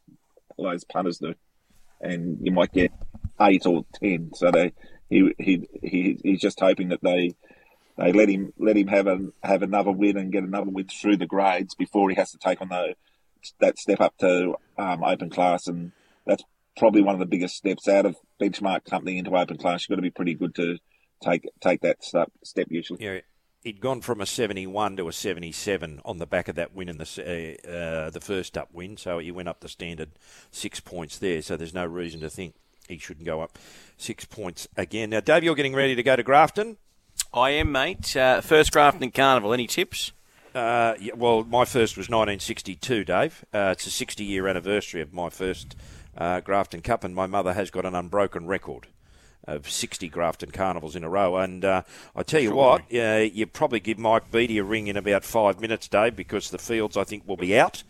Those 0.58 0.84
punters 0.84 1.18
do, 1.18 1.36
and 2.00 2.38
you 2.42 2.52
might 2.52 2.72
get 2.72 2.92
eight 3.40 3.66
or 3.66 3.86
ten. 4.02 4.32
So 4.34 4.52
they 4.52 4.74
he 5.10 5.34
he, 5.38 5.68
he 5.82 6.18
he's 6.24 6.40
just 6.40 6.60
hoping 6.60 6.90
that 6.90 7.02
they 7.02 7.36
they 7.98 8.12
let 8.12 8.30
him 8.30 8.54
let 8.58 8.78
him 8.78 8.88
have 8.88 9.08
a, 9.08 9.20
have 9.44 9.62
another 9.64 9.92
win 9.92 10.18
and 10.18 10.32
get 10.32 10.44
another 10.44 10.70
win 10.70 10.88
through 10.88 11.18
the 11.18 11.26
grades 11.26 11.76
before 11.76 12.10
he 12.10 12.16
has 12.16 12.32
to 12.32 12.38
take 12.38 12.62
on 12.62 12.70
the 12.70 12.96
that 13.60 13.78
step 13.78 14.02
up 14.02 14.18
to 14.20 14.56
um, 14.78 15.04
open 15.04 15.30
class, 15.30 15.68
and 15.68 15.92
that's 16.26 16.44
probably 16.78 17.02
one 17.02 17.16
of 17.16 17.20
the 17.20 17.26
biggest 17.26 17.56
steps 17.56 17.88
out 17.88 18.06
of 18.06 18.16
benchmark 18.42 18.86
company 18.86 19.18
into 19.18 19.36
open 19.36 19.58
class. 19.58 19.84
You've 19.84 19.96
got 19.96 19.98
to 19.98 20.02
be 20.02 20.12
pretty 20.12 20.34
good 20.34 20.56
to 20.56 20.78
take 21.24 21.48
take 21.62 21.82
that 21.82 22.04
step, 22.04 22.32
step 22.44 22.68
usually. 22.70 23.04
Yeah. 23.04 23.20
He'd 23.64 23.80
gone 23.80 24.02
from 24.02 24.22
a 24.22 24.26
71 24.26 24.98
to 24.98 25.08
a 25.08 25.14
77 25.14 26.02
on 26.04 26.18
the 26.18 26.26
back 26.26 26.48
of 26.48 26.56
that 26.56 26.74
win 26.74 26.90
in 26.90 26.98
the 26.98 27.60
uh, 27.64 27.70
uh, 27.70 28.10
the 28.10 28.20
first 28.20 28.58
up 28.58 28.70
win, 28.74 28.98
so 28.98 29.20
he 29.20 29.30
went 29.30 29.48
up 29.48 29.60
the 29.60 29.70
standard 29.70 30.10
six 30.50 30.80
points 30.80 31.20
there. 31.20 31.44
So 31.44 31.56
there's 31.56 31.74
no 31.74 31.86
reason 31.86 32.22
to 32.22 32.30
think 32.32 32.56
he 32.88 32.98
shouldn't 32.98 33.28
go 33.28 33.42
up 33.42 33.60
six 33.98 34.26
points 34.26 34.68
again. 34.76 35.12
Now, 35.12 35.20
Dave, 35.20 35.44
you're 35.44 35.54
getting 35.54 35.76
ready 35.76 35.94
to 35.94 36.02
go 36.02 36.16
to 36.16 36.24
Grafton. 36.24 36.78
I 37.34 37.52
am, 37.52 37.72
mate. 37.72 38.16
Uh, 38.18 38.42
first 38.42 38.72
Grafton 38.72 39.12
Carnival. 39.12 39.54
Any 39.54 39.68
tips? 39.68 40.12
Uh, 40.54 40.96
yeah, 41.00 41.14
well, 41.16 41.44
my 41.44 41.66
first 41.66 41.96
was 41.98 42.10
1962, 42.10 43.04
Dave. 43.06 43.46
Uh, 43.54 43.70
it's 43.72 43.88
a 43.88 43.92
60 43.92 44.24
year 44.24 44.48
anniversary 44.48 45.02
of 45.02 45.14
my 45.14 45.30
first 45.30 45.76
uh, 46.18 46.42
Grafton 46.42 46.82
Cup, 46.82 47.04
and 47.04 47.16
my 47.16 47.26
mother 47.28 47.54
has 47.54 47.72
got 47.72 47.86
an 47.86 47.96
unbroken 47.96 48.48
record. 48.48 48.88
of 49.46 49.70
60 49.70 50.08
Grafton 50.10 50.52
Carnivals 50.52 50.96
in 50.96 51.04
a 51.04 51.10
row. 51.10 51.38
And 51.38 51.66
uh, 51.66 51.84
I 52.16 52.24
tell 52.24 52.42
you 52.42 52.50
sure. 52.50 52.56
what, 52.56 52.82
uh, 52.94 53.28
you 53.32 53.48
probably 53.48 53.80
give 53.80 53.98
Mike 53.98 54.30
Beattie 54.32 54.60
a 54.60 54.64
ring 54.64 54.88
in 54.88 54.98
about 54.98 55.24
five 55.24 55.60
minutes, 55.60 55.88
Dave, 55.88 56.16
because 56.16 56.52
the 56.52 56.58
fields 56.58 56.96
I 56.98 57.06
think 57.06 57.28
will 57.28 57.38
be 57.38 57.58
out. 57.58 57.84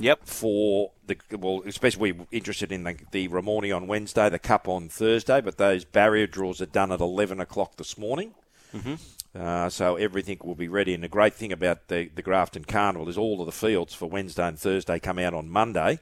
Yep. 0.00 0.26
For 0.26 0.92
the 1.06 1.16
well, 1.32 1.62
especially 1.66 2.12
we're 2.12 2.26
interested 2.30 2.70
in 2.70 2.84
the, 2.84 2.96
the 3.10 3.28
Ramornie 3.28 3.74
on 3.74 3.86
Wednesday, 3.86 4.28
the 4.28 4.38
Cup 4.38 4.68
on 4.68 4.88
Thursday, 4.88 5.40
but 5.40 5.58
those 5.58 5.84
barrier 5.84 6.26
draws 6.26 6.60
are 6.60 6.66
done 6.66 6.92
at 6.92 7.00
11 7.00 7.40
o'clock 7.40 7.76
this 7.76 7.98
morning. 7.98 8.34
Mm-hmm. 8.74 8.94
Uh, 9.38 9.68
so 9.68 9.96
everything 9.96 10.38
will 10.42 10.56
be 10.56 10.68
ready. 10.68 10.94
And 10.94 11.04
the 11.04 11.08
great 11.08 11.34
thing 11.34 11.52
about 11.52 11.88
the, 11.88 12.10
the 12.14 12.22
Grafton 12.22 12.64
Carnival 12.64 13.08
is 13.08 13.16
all 13.16 13.40
of 13.40 13.46
the 13.46 13.52
fields 13.52 13.94
for 13.94 14.06
Wednesday 14.06 14.48
and 14.48 14.58
Thursday 14.58 14.98
come 14.98 15.18
out 15.18 15.34
on 15.34 15.48
Monday. 15.48 16.00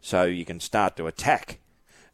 So 0.00 0.24
you 0.24 0.44
can 0.44 0.58
start 0.58 0.96
to 0.96 1.06
attack 1.06 1.60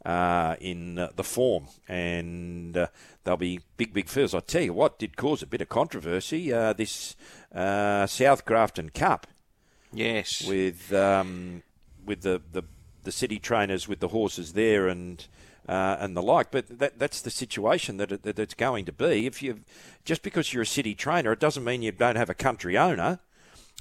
uh, 0.05 0.57
in 0.61 0.99
uh, 0.99 1.11
the 1.17 1.25
form. 1.25 1.69
And 1.89 2.77
uh, 2.77 2.89
there'll 3.25 3.39
be 3.39 3.61
big, 3.79 3.95
big 3.95 4.09
fields. 4.09 4.35
I 4.35 4.41
tell 4.41 4.63
you 4.63 4.75
what, 4.75 4.99
did 4.99 5.17
cause 5.17 5.43
a 5.43 5.47
bit 5.47 5.63
of 5.63 5.71
controversy 5.71 6.53
uh, 6.53 6.75
this 6.75 7.17
uh, 7.55 8.07
South 8.07 8.45
Grafton 8.45 8.91
Cup. 8.91 9.27
Yes. 9.91 10.47
With 10.47 10.93
um, 10.93 11.63
with 12.05 12.23
the, 12.23 12.43
the, 12.53 12.63
the 13.05 13.13
city 13.13 13.39
trainers 13.39 13.89
with 13.89 14.01
the 14.01 14.09
horses 14.09 14.53
there 14.53 14.89
and 14.89 15.27
uh, 15.69 15.97
and 16.01 16.17
the 16.17 16.23
like. 16.23 16.51
But 16.51 16.79
that, 16.79 16.99
that's 16.99 17.21
the 17.21 17.31
situation 17.31 17.99
that, 17.99 18.11
it, 18.11 18.23
that 18.23 18.39
it's 18.39 18.55
going 18.55 18.85
to 18.87 18.93
be. 18.93 19.27
If 19.27 19.43
you 19.43 19.61
just 20.05 20.23
because 20.23 20.53
you're 20.53 20.63
a 20.63 20.67
city 20.67 20.95
trainer, 20.95 21.33
it 21.33 21.41
doesn't 21.41 21.65
mean 21.65 21.83
you 21.83 21.93
don't 21.93 22.17
have 22.17 22.31
a 22.31 22.35
country 22.35 22.79
owner, 22.79 23.21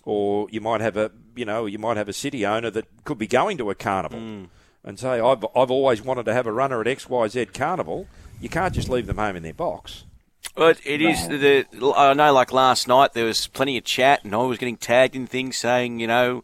or 0.04 0.48
you 0.52 0.62
might 0.62 0.82
have 0.82 0.98
a 0.98 1.12
you 1.36 1.46
know 1.46 1.66
you 1.66 1.80
might 1.80 1.98
have 1.98 2.10
a 2.10 2.14
city 2.14 2.46
owner 2.46 2.70
that 2.70 2.86
could 3.06 3.18
be 3.18 3.28
going 3.28 3.58
to 3.58 3.70
a 3.70 3.76
carnival. 3.76 4.20
Mm. 4.20 4.50
And 4.84 4.98
say, 4.98 5.20
I've, 5.20 5.44
I've 5.54 5.70
always 5.70 6.02
wanted 6.02 6.24
to 6.28 6.34
have 6.34 6.48
a 6.48 6.52
runner 6.54 6.80
at 6.80 6.88
XYZ 6.88 7.54
Carnival. 7.54 8.08
You 8.40 8.48
can't 8.48 8.74
just 8.74 8.88
leave 8.88 9.06
them 9.06 9.18
home 9.18 9.36
in 9.36 9.44
their 9.44 9.54
box. 9.54 10.06
Well, 10.56 10.74
it 10.86 11.02
is 11.02 11.28
the. 11.28 11.66
I 11.96 12.14
know, 12.14 12.32
like 12.32 12.54
last 12.54 12.88
night, 12.88 13.12
there 13.12 13.26
was 13.26 13.48
plenty 13.48 13.78
of 13.78 13.84
chat, 13.84 14.24
and 14.24 14.34
I 14.34 14.38
was 14.38 14.58
getting 14.58 14.78
tagged 14.78 15.16
in 15.16 15.28
things 15.28 15.58
saying, 15.58 16.00
you 16.00 16.08
know, 16.08 16.44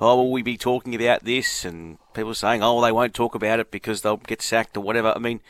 oh, 0.00 0.16
will 0.16 0.32
we 0.32 0.42
be 0.42 0.56
talking 0.56 0.94
about 0.94 1.24
this? 1.24 1.64
And 1.64 1.98
people 2.14 2.34
saying, 2.34 2.62
oh, 2.62 2.80
they 2.82 2.92
won't 2.92 3.14
talk 3.14 3.34
about 3.34 3.60
it 3.60 3.70
because 3.70 4.02
they'll 4.02 4.16
get 4.16 4.42
sacked 4.42 4.76
or 4.76 4.80
whatever. 4.80 5.12
I 5.14 5.18
mean, 5.18 5.40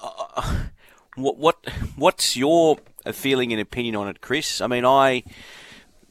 uh, 0.00 0.66
what 1.14 1.36
what 1.38 1.56
what's 1.96 2.36
your 2.36 2.78
feeling 3.12 3.52
and 3.52 3.60
opinion 3.60 3.96
on 3.96 4.08
it, 4.08 4.20
Chris? 4.20 4.60
I 4.60 4.66
mean, 4.66 4.84
I 4.84 5.22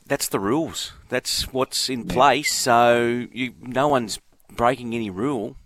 that's 0.07 0.29
the 0.29 0.39
rules. 0.39 0.93
That's 1.09 1.53
what's 1.53 1.89
in 1.89 2.07
place. 2.07 2.53
So 2.53 3.27
you, 3.31 3.53
no 3.61 3.87
one's 3.87 4.19
breaking 4.49 4.93
any 4.93 5.09
rule. 5.09 5.57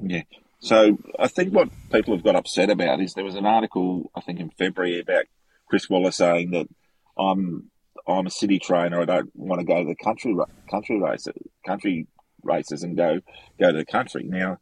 Yeah. 0.00 0.22
So 0.60 0.98
I 1.18 1.28
think 1.28 1.52
what 1.54 1.68
people 1.92 2.14
have 2.14 2.24
got 2.24 2.36
upset 2.36 2.70
about 2.70 3.00
is 3.00 3.14
there 3.14 3.24
was 3.24 3.36
an 3.36 3.46
article 3.46 4.10
I 4.14 4.20
think 4.20 4.40
in 4.40 4.50
February 4.50 5.00
about 5.00 5.24
Chris 5.68 5.88
Waller 5.88 6.10
saying 6.10 6.50
that 6.50 6.68
I'm 7.16 7.70
I'm 8.08 8.26
a 8.26 8.30
city 8.30 8.58
trainer. 8.58 9.02
I 9.02 9.04
don't 9.04 9.30
want 9.34 9.60
to 9.60 9.66
go 9.66 9.82
to 9.82 9.88
the 9.88 9.96
country 9.96 10.34
country 10.70 10.98
races, 10.98 11.34
country 11.66 12.06
races, 12.42 12.82
and 12.82 12.96
go 12.96 13.20
go 13.60 13.70
to 13.70 13.78
the 13.78 13.84
country. 13.84 14.24
Now, 14.24 14.58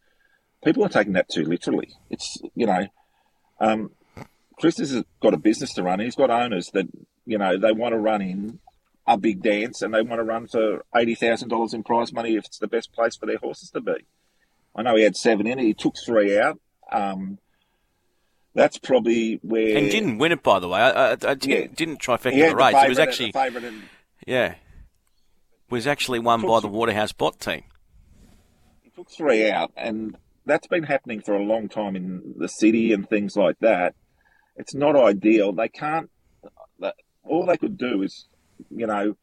people 0.64 0.84
are 0.84 0.88
taking 0.88 1.12
that 1.12 1.28
too 1.28 1.44
literally. 1.44 1.90
It's 2.10 2.38
you 2.54 2.66
know, 2.66 2.86
um, 3.60 3.90
Chris 4.58 4.78
has 4.78 5.04
got 5.22 5.34
a 5.34 5.38
business 5.38 5.74
to 5.74 5.82
run. 5.82 6.00
He's 6.00 6.16
got 6.16 6.30
owners 6.30 6.70
that 6.74 6.86
you 7.24 7.38
know 7.38 7.56
they 7.56 7.72
want 7.72 7.92
to 7.92 7.98
run 7.98 8.20
in 8.20 8.58
a 9.06 9.16
big 9.16 9.42
dance 9.42 9.82
and 9.82 9.94
they 9.94 10.02
want 10.02 10.18
to 10.18 10.24
run 10.24 10.48
for 10.48 10.84
eighty 10.96 11.14
thousand 11.14 11.48
dollars 11.48 11.72
in 11.72 11.84
prize 11.84 12.12
money 12.12 12.34
if 12.34 12.46
it's 12.46 12.58
the 12.58 12.66
best 12.66 12.92
place 12.92 13.16
for 13.16 13.26
their 13.26 13.38
horses 13.38 13.70
to 13.70 13.80
be. 13.80 14.06
I 14.74 14.82
know 14.82 14.96
he 14.96 15.04
had 15.04 15.16
seven 15.16 15.46
in. 15.46 15.58
He 15.58 15.72
took 15.72 15.94
three 16.04 16.38
out. 16.38 16.58
Um, 16.92 17.38
that's 18.56 18.78
probably 18.78 19.38
where. 19.42 19.76
And 19.76 19.90
didn't 19.90 20.16
win 20.16 20.32
it, 20.32 20.42
by 20.42 20.58
the 20.58 20.66
way. 20.66 20.80
I, 20.80 20.90
I, 20.90 21.10
I 21.12 21.16
didn't, 21.16 21.48
yeah. 21.48 21.66
didn't 21.74 22.00
trifecta 22.00 22.48
the 22.48 22.56
race. 22.56 22.74
it 22.74 22.88
was 22.88 22.98
actually. 22.98 23.32
And, 23.34 23.82
yeah. 24.26 24.54
Was 25.68 25.86
actually 25.86 26.20
won 26.20 26.40
by 26.40 26.60
the 26.60 26.68
Waterhouse 26.68 27.12
Bott 27.12 27.38
team. 27.38 27.64
He 28.82 28.90
took 28.90 29.10
three 29.10 29.50
out, 29.50 29.72
and 29.76 30.16
that's 30.46 30.68
been 30.68 30.84
happening 30.84 31.20
for 31.20 31.34
a 31.34 31.42
long 31.42 31.68
time 31.68 31.96
in 31.96 32.34
the 32.38 32.48
city 32.48 32.92
and 32.92 33.08
things 33.08 33.36
like 33.36 33.58
that. 33.60 33.94
It's 34.56 34.74
not 34.74 34.96
ideal. 34.96 35.52
They 35.52 35.68
can't. 35.68 36.08
All 37.24 37.44
they 37.44 37.56
could 37.56 37.76
do 37.76 38.02
is, 38.02 38.26
you 38.70 38.86
know, 38.86 39.16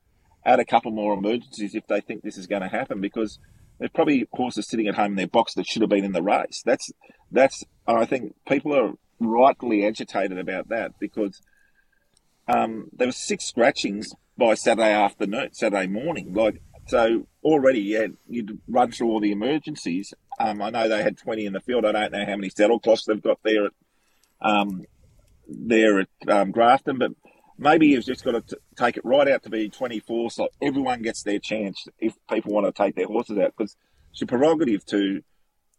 add 0.46 0.60
a 0.60 0.66
couple 0.66 0.92
more 0.92 1.14
emergencies 1.14 1.74
if 1.74 1.88
they 1.88 2.02
think 2.02 2.22
this 2.22 2.38
is 2.38 2.46
going 2.46 2.62
to 2.62 2.68
happen 2.68 3.00
because 3.00 3.40
there's 3.80 3.92
probably 3.92 4.28
horses 4.34 4.68
sitting 4.68 4.88
at 4.88 4.96
home 4.96 5.14
in 5.14 5.16
their 5.16 5.28
box 5.28 5.54
that 5.56 5.66
should 5.66 5.82
have 5.82 5.90
been 5.90 6.04
in 6.04 6.12
the 6.12 6.22
race. 6.22 6.62
That's 6.64 6.92
that's. 7.32 7.64
I 7.88 8.06
think 8.06 8.36
people 8.46 8.76
are 8.76 8.94
rightly 9.20 9.86
agitated 9.86 10.38
about 10.38 10.70
that 10.70 10.94
because 11.00 11.42
um, 12.48 12.90
there 12.94 13.08
were 13.08 13.14
six 13.14 13.46
scratchings 13.46 14.14
by 14.38 14.54
Saturday 14.56 14.92
afternoon, 14.92 15.50
Saturday 15.54 15.88
morning. 15.88 16.34
Like 16.34 16.62
so, 16.88 17.28
already 17.44 17.94
had, 17.94 18.18
you'd 18.28 18.60
run 18.68 18.92
through 18.92 19.08
all 19.08 19.20
the 19.20 19.32
emergencies. 19.32 20.14
Um, 20.40 20.62
I 20.62 20.70
know 20.70 20.90
they 20.90 21.04
had 21.04 21.18
twenty 21.18 21.46
in 21.46 21.54
the 21.54 21.62
field. 21.62 21.86
I 21.86 21.92
don't 21.92 22.12
know 22.12 22.26
how 22.26 22.36
many 22.36 22.50
saddle 22.50 22.80
cloths 22.80 23.06
they've 23.06 23.22
got 23.22 23.40
there 23.44 23.66
at 23.66 23.72
um, 24.42 24.84
there 25.48 26.00
at 26.00 26.10
um, 26.28 26.52
Grafton, 26.52 26.98
but 26.98 27.12
maybe 27.58 27.88
you've 27.88 28.06
just 28.06 28.24
got 28.24 28.32
to 28.32 28.42
t- 28.42 28.62
take 28.76 28.98
it 28.98 29.06
right 29.06 29.28
out 29.28 29.44
to 29.44 29.50
be 29.50 29.70
twenty 29.70 30.00
four, 30.00 30.32
so 30.32 30.50
everyone 30.62 31.02
gets 31.02 31.24
their 31.24 31.40
chance 31.40 31.88
if 32.00 32.16
people 32.30 32.54
want 32.54 32.66
to 32.66 32.84
take 32.84 32.96
their 32.96 33.08
horses 33.08 33.38
out 33.38 33.54
because 33.58 33.78
it's 34.12 34.22
your 34.22 34.28
prerogative 34.28 34.86
to 34.88 35.22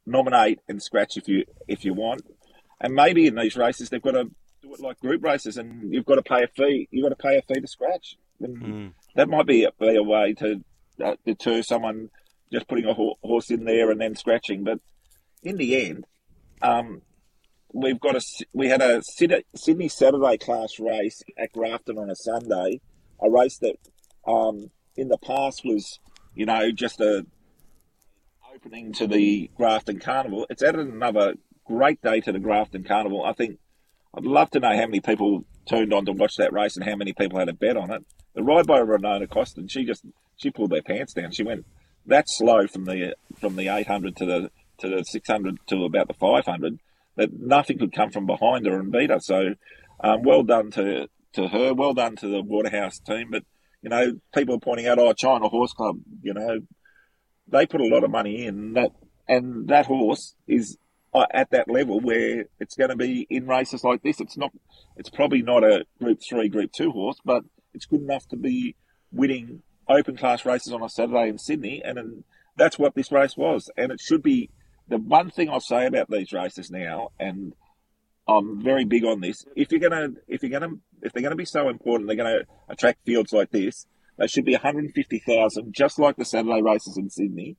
nominate 0.07 0.61
and 0.69 0.83
scratch 0.83 1.17
if 1.17 1.29
you 1.29 1.45
if 1.69 1.85
you 1.85 1.93
want. 1.93 2.23
And 2.81 2.95
maybe 2.95 3.27
in 3.27 3.35
these 3.35 3.57
races 3.57 3.91
they've 3.91 4.03
got 4.03 4.13
to 4.13 4.25
do 4.63 4.75
it 4.75 4.81
like 4.81 4.99
group 5.01 5.23
races, 5.23 5.57
and 5.57 5.93
you've 5.93 6.07
got 6.07 6.17
to 6.17 6.23
pay 6.23 6.43
a 6.43 6.49
fee. 6.49 6.89
You've 6.91 7.05
got 7.05 7.17
to 7.17 7.23
pay 7.23 7.37
a 7.37 7.43
fee 7.43 7.61
to 7.61 7.67
scratch. 7.67 8.17
Mm. 8.43 8.93
That 9.15 9.29
might 9.29 9.47
be 9.47 9.65
a, 9.65 9.71
be 9.79 9.97
a 9.97 10.03
way 10.03 10.35
to 10.35 10.65
uh, 11.03 11.15
deter 11.25 11.63
someone 11.63 12.11
just 12.53 12.69
putting 12.69 12.85
a 12.85 12.95
ho- 12.95 13.19
horse 13.23 13.51
in 13.51 13.65
there 13.65 13.91
and 13.91 14.01
then 14.01 14.15
scratching. 14.15 14.65
But 14.65 14.81
in 15.43 15.57
the 15.57 15.87
end, 15.87 16.07
um, 16.63 17.03
we've 17.73 18.01
got 18.01 18.17
a 18.17 18.21
we 18.53 18.69
had 18.69 18.83
a 18.83 19.03
Sydney 19.03 19.89
Saturday 19.89 20.39
class 20.39 20.79
race 20.79 21.23
at 21.39 21.53
Grafton 21.53 21.99
on 21.99 22.11
a 22.11 22.17
Sunday, 22.17 22.81
a 23.21 23.31
race 23.31 23.59
that 23.59 23.77
um, 24.27 24.71
in 24.97 25.09
the 25.09 25.19
past 25.19 25.63
was 25.65 25.99
you 26.35 26.47
know 26.47 26.71
just 26.71 27.01
a 27.01 27.27
opening 28.55 28.93
to 28.93 29.07
the 29.07 29.51
Grafton 29.57 29.99
Carnival. 29.99 30.47
It's 30.49 30.63
added 30.63 30.87
another 30.87 31.35
great 31.67 32.01
day 32.03 32.21
to 32.21 32.33
the 32.33 32.39
Grafton 32.39 32.85
Carnival. 32.85 33.25
I 33.25 33.33
think 33.33 33.59
I'd 34.17 34.25
love 34.25 34.51
to 34.51 34.61
know 34.61 34.75
how 34.75 34.87
many 34.87 35.01
people 35.01 35.45
turned 35.67 35.93
on 35.93 36.05
to 36.07 36.13
watch 36.13 36.37
that 36.37 36.53
race 36.53 36.77
and 36.77 36.85
how 36.85 36.97
many 36.97 37.13
people 37.13 37.39
had 37.39 37.49
a 37.49 37.55
bet 37.55 37.77
on 37.77 37.91
it. 37.91 38.05
The 38.35 38.43
ride 38.43 38.67
by 38.67 38.81
Renona 38.81 39.29
Costin, 39.29 39.69
she 39.69 39.85
just 39.85 40.05
she 40.37 40.51
pulled 40.51 40.71
their 40.71 40.83
pants 40.83 41.15
down. 41.15 41.33
She 41.33 41.43
went 41.43 41.65
that 42.07 42.29
slow 42.29 42.67
from 42.67 42.85
the 42.85 43.15
from 43.39 43.57
the 43.57 43.69
800 43.69 44.17
to 44.17 44.27
the 44.27 44.51
to 44.79 44.89
the 44.89 45.05
600 45.05 45.59
to 45.69 45.85
about 45.85 46.09
the 46.09 46.15
500 46.15 46.79
that 47.17 47.33
nothing 47.33 47.79
could 47.79 47.93
come 47.93 48.11
from 48.11 48.27
behind 48.27 48.67
her 48.67 48.79
and 48.79 48.91
beat 48.91 49.11
her. 49.11 49.21
So, 49.21 49.55
um, 50.01 50.23
well 50.23 50.43
done 50.43 50.71
to 50.73 51.09
to 51.35 51.49
her. 51.49 51.75
Well 51.75 51.95
done 51.95 52.17
to 52.17 52.29
the 52.29 52.43
Waterhouse 52.43 52.99
team. 52.99 53.29
But 53.31 53.45
you 53.83 53.91
know, 53.91 54.15
people 54.35 54.57
are 54.57 54.61
pointing 54.61 54.87
out, 54.87 54.99
oh, 54.99 55.13
China 55.13 55.49
Horse 55.49 55.73
Club. 55.73 55.99
You 56.23 56.35
know, 56.35 56.61
they 57.49 57.67
put 57.67 57.81
a 57.81 57.87
lot 57.87 58.05
of 58.05 58.11
money 58.11 58.47
in 58.47 58.73
that, 58.73 58.93
and 59.29 59.69
that 59.69 59.87
horse 59.87 60.35
is 60.47 60.79
at 61.15 61.51
that 61.51 61.71
level 61.71 62.01
where 62.01 62.47
it's 62.59 62.75
going 62.75 62.91
to 62.91 62.97
be 62.97 63.27
in 63.31 63.47
races 63.47 63.85
like 63.85 64.03
this. 64.03 64.21
It's 64.21 64.37
not. 64.37 64.53
It's 64.97 65.11
probably 65.11 65.43
not 65.43 65.65
a 65.65 65.87
Group 65.99 66.21
Three, 66.29 66.49
Group 66.49 66.73
Two 66.73 66.91
horse, 66.91 67.19
but 67.25 67.45
it's 67.73 67.87
good 67.87 68.03
enough 68.03 68.27
to 68.29 68.37
be 68.37 68.77
winning 69.13 69.63
open 69.89 70.17
class 70.17 70.45
races 70.45 70.73
on 70.73 70.83
a 70.83 70.89
Saturday 70.89 71.29
in 71.29 71.39
Sydney, 71.39 71.83
and, 71.85 71.99
and 71.99 72.25
that's 72.57 72.79
what 72.79 72.95
this 72.95 73.13
race 73.13 73.37
was. 73.37 73.71
And 73.77 73.93
it 73.93 74.01
should 74.01 74.23
be 74.23 74.51
the 74.89 74.99
one 74.99 75.31
thing 75.31 75.49
I'll 75.49 75.61
say 75.61 75.87
about 75.87 76.11
these 76.11 76.33
races 76.33 76.71
now, 76.71 77.11
and 77.19 77.55
I'm 78.27 78.63
very 78.63 78.85
big 78.85 79.05
on 79.05 79.21
this. 79.21 79.45
If 79.55 79.71
you're 79.71 79.81
gonna, 79.81 80.09
if 80.29 80.43
you're 80.43 80.59
gonna, 80.59 80.75
if 81.03 81.13
they're 81.13 81.23
gonna 81.23 81.37
be 81.37 81.45
so 81.45 81.69
important, 81.69 82.09
they're 82.09 82.17
gonna 82.17 82.41
attract 82.69 83.05
fields 83.05 83.33
like 83.33 83.51
this. 83.51 83.87
They 84.19 84.27
should 84.27 84.45
be 84.45 84.53
150,000, 84.53 85.75
just 85.75 85.99
like 85.99 86.17
the 86.17 86.25
Saturday 86.25 86.63
races 86.63 86.97
in 86.97 87.11
Sydney. 87.11 87.57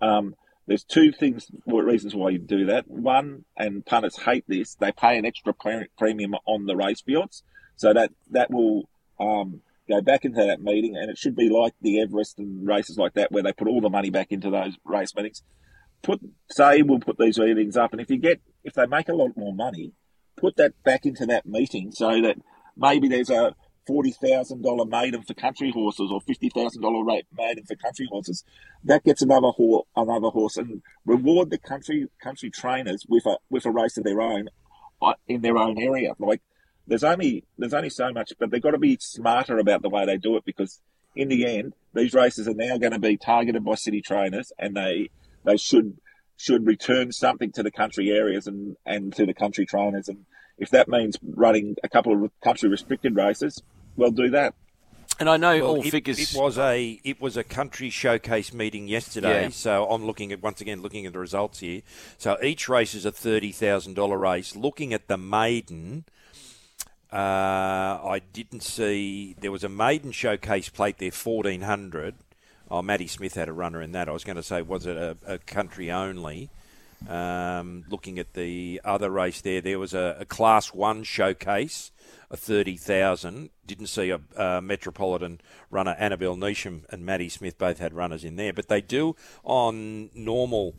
Um, 0.00 0.34
there's 0.66 0.84
two 0.84 1.12
things, 1.12 1.50
reasons 1.66 2.14
why 2.14 2.30
you 2.30 2.38
do 2.38 2.66
that. 2.66 2.88
One, 2.88 3.44
and 3.56 3.86
punters 3.86 4.16
hate 4.18 4.44
this, 4.48 4.74
they 4.74 4.92
pay 4.92 5.16
an 5.16 5.24
extra 5.24 5.54
premium 5.54 6.34
on 6.46 6.66
the 6.66 6.76
race 6.76 7.00
fields, 7.00 7.42
so 7.76 7.92
that 7.92 8.10
that 8.30 8.50
will 8.50 8.88
um, 9.20 9.60
go 9.88 10.00
back 10.00 10.24
into 10.24 10.44
that 10.44 10.60
meeting, 10.60 10.96
and 10.96 11.10
it 11.10 11.18
should 11.18 11.36
be 11.36 11.48
like 11.48 11.74
the 11.80 12.00
Everest 12.00 12.38
and 12.38 12.66
races 12.66 12.98
like 12.98 13.14
that, 13.14 13.30
where 13.30 13.42
they 13.42 13.52
put 13.52 13.68
all 13.68 13.80
the 13.80 13.90
money 13.90 14.10
back 14.10 14.28
into 14.30 14.50
those 14.50 14.76
race 14.84 15.14
meetings. 15.14 15.42
Put 16.02 16.20
say 16.50 16.82
we'll 16.82 17.00
put 17.00 17.18
these 17.18 17.38
meetings 17.38 17.76
up, 17.76 17.92
and 17.92 18.00
if 18.00 18.10
you 18.10 18.18
get 18.18 18.40
if 18.64 18.74
they 18.74 18.86
make 18.86 19.08
a 19.08 19.14
lot 19.14 19.36
more 19.36 19.54
money, 19.54 19.92
put 20.36 20.56
that 20.56 20.82
back 20.82 21.06
into 21.06 21.26
that 21.26 21.46
meeting 21.46 21.92
so 21.92 22.20
that 22.22 22.36
maybe 22.76 23.08
there's 23.08 23.30
a 23.30 23.54
forty 23.86 24.12
thousand 24.12 24.62
dollar 24.62 24.84
maiden 24.84 25.22
for 25.22 25.34
country 25.34 25.70
horses 25.70 26.10
or 26.12 26.20
fifty 26.20 26.48
thousand 26.48 26.82
dollar 26.82 27.04
rate 27.04 27.26
maiden 27.36 27.64
for 27.64 27.76
country 27.76 28.06
horses. 28.10 28.44
That 28.84 29.04
gets 29.04 29.22
another 29.22 29.48
horse, 29.48 29.86
another 29.96 30.28
horse, 30.28 30.56
and 30.56 30.82
reward 31.04 31.50
the 31.50 31.58
country 31.58 32.08
country 32.22 32.50
trainers 32.50 33.04
with 33.08 33.26
a 33.26 33.38
with 33.50 33.66
a 33.66 33.70
race 33.70 33.96
of 33.96 34.04
their 34.04 34.20
own 34.20 34.48
uh, 35.02 35.14
in 35.28 35.42
their 35.42 35.58
own 35.58 35.78
area. 35.78 36.12
Like 36.18 36.42
there's 36.86 37.04
only 37.04 37.44
there's 37.58 37.74
only 37.74 37.90
so 37.90 38.12
much, 38.12 38.32
but 38.38 38.50
they've 38.50 38.62
got 38.62 38.72
to 38.72 38.78
be 38.78 38.98
smarter 39.00 39.58
about 39.58 39.82
the 39.82 39.88
way 39.88 40.06
they 40.06 40.16
do 40.16 40.36
it 40.36 40.44
because 40.44 40.80
in 41.14 41.28
the 41.28 41.46
end, 41.46 41.72
these 41.94 42.12
races 42.12 42.46
are 42.46 42.54
now 42.54 42.76
going 42.76 42.92
to 42.92 42.98
be 42.98 43.16
targeted 43.16 43.64
by 43.64 43.74
city 43.74 44.02
trainers, 44.02 44.52
and 44.58 44.76
they 44.76 45.10
they 45.44 45.56
should 45.56 45.96
should 46.36 46.66
return 46.66 47.12
something 47.12 47.50
to 47.52 47.62
the 47.62 47.70
country 47.70 48.10
areas 48.10 48.46
and, 48.46 48.76
and 48.84 49.14
to 49.14 49.24
the 49.24 49.32
country 49.32 49.64
trainers. 49.64 50.08
And 50.08 50.26
if 50.58 50.70
that 50.70 50.88
means 50.88 51.16
running 51.22 51.76
a 51.82 51.88
couple 51.88 52.24
of 52.24 52.30
country 52.42 52.68
restricted 52.68 53.16
races, 53.16 53.62
well, 53.96 54.10
do 54.10 54.30
that. 54.30 54.54
And 55.18 55.30
I 55.30 55.38
know 55.38 55.56
well, 55.56 55.66
all 55.66 55.82
it, 55.82 55.90
figures. 55.90 56.18
It 56.18 56.38
was 56.38 56.58
a 56.58 57.00
it 57.02 57.20
was 57.20 57.36
a 57.36 57.44
country 57.44 57.88
showcase 57.88 58.52
meeting 58.52 58.86
yesterday. 58.86 59.44
Yeah. 59.44 59.48
So 59.48 59.86
I'm 59.88 60.04
looking 60.04 60.30
at 60.30 60.42
once 60.42 60.60
again 60.60 60.82
looking 60.82 61.06
at 61.06 61.14
the 61.14 61.18
results 61.18 61.60
here. 61.60 61.82
So 62.18 62.36
each 62.42 62.68
race 62.68 62.94
is 62.94 63.06
a 63.06 63.12
thirty 63.12 63.52
thousand 63.52 63.94
dollar 63.94 64.18
race. 64.18 64.54
Looking 64.54 64.92
at 64.92 65.08
the 65.08 65.16
maiden, 65.16 66.04
uh, 67.10 67.16
I 67.16 68.20
didn't 68.32 68.62
see 68.62 69.36
there 69.40 69.52
was 69.52 69.64
a 69.64 69.70
maiden 69.70 70.12
showcase 70.12 70.68
plate 70.68 70.98
there 70.98 71.10
fourteen 71.10 71.62
hundred. 71.62 72.16
Oh, 72.70 72.82
Matty 72.82 73.06
Smith 73.06 73.36
had 73.36 73.48
a 73.48 73.52
runner 73.52 73.80
in 73.80 73.92
that. 73.92 74.08
I 74.08 74.12
was 74.12 74.24
going 74.24 74.36
to 74.36 74.42
say, 74.42 74.60
was 74.60 74.86
it 74.86 74.96
a, 74.96 75.16
a 75.24 75.38
country 75.38 75.90
only? 75.90 76.50
Um, 77.08 77.84
looking 77.88 78.18
at 78.18 78.32
the 78.32 78.80
other 78.84 79.08
race 79.08 79.40
there, 79.40 79.60
there 79.60 79.78
was 79.78 79.94
a, 79.94 80.16
a 80.20 80.24
Class 80.24 80.74
One 80.74 81.04
showcase, 81.04 81.92
a 82.30 82.36
thirty 82.36 82.76
thousand. 82.76 83.50
Didn't 83.66 83.86
see 83.88 84.10
a, 84.10 84.60
Metropolitan 84.60 85.40
runner. 85.70 85.96
Annabelle 85.98 86.36
Neesham 86.36 86.84
and 86.90 87.04
Matty 87.04 87.28
Smith 87.28 87.58
both 87.58 87.78
had 87.78 87.94
runners 87.94 88.24
in 88.24 88.36
there, 88.36 88.52
but 88.52 88.68
they 88.68 88.80
do 88.80 89.16
on 89.44 90.10
normal 90.14 90.74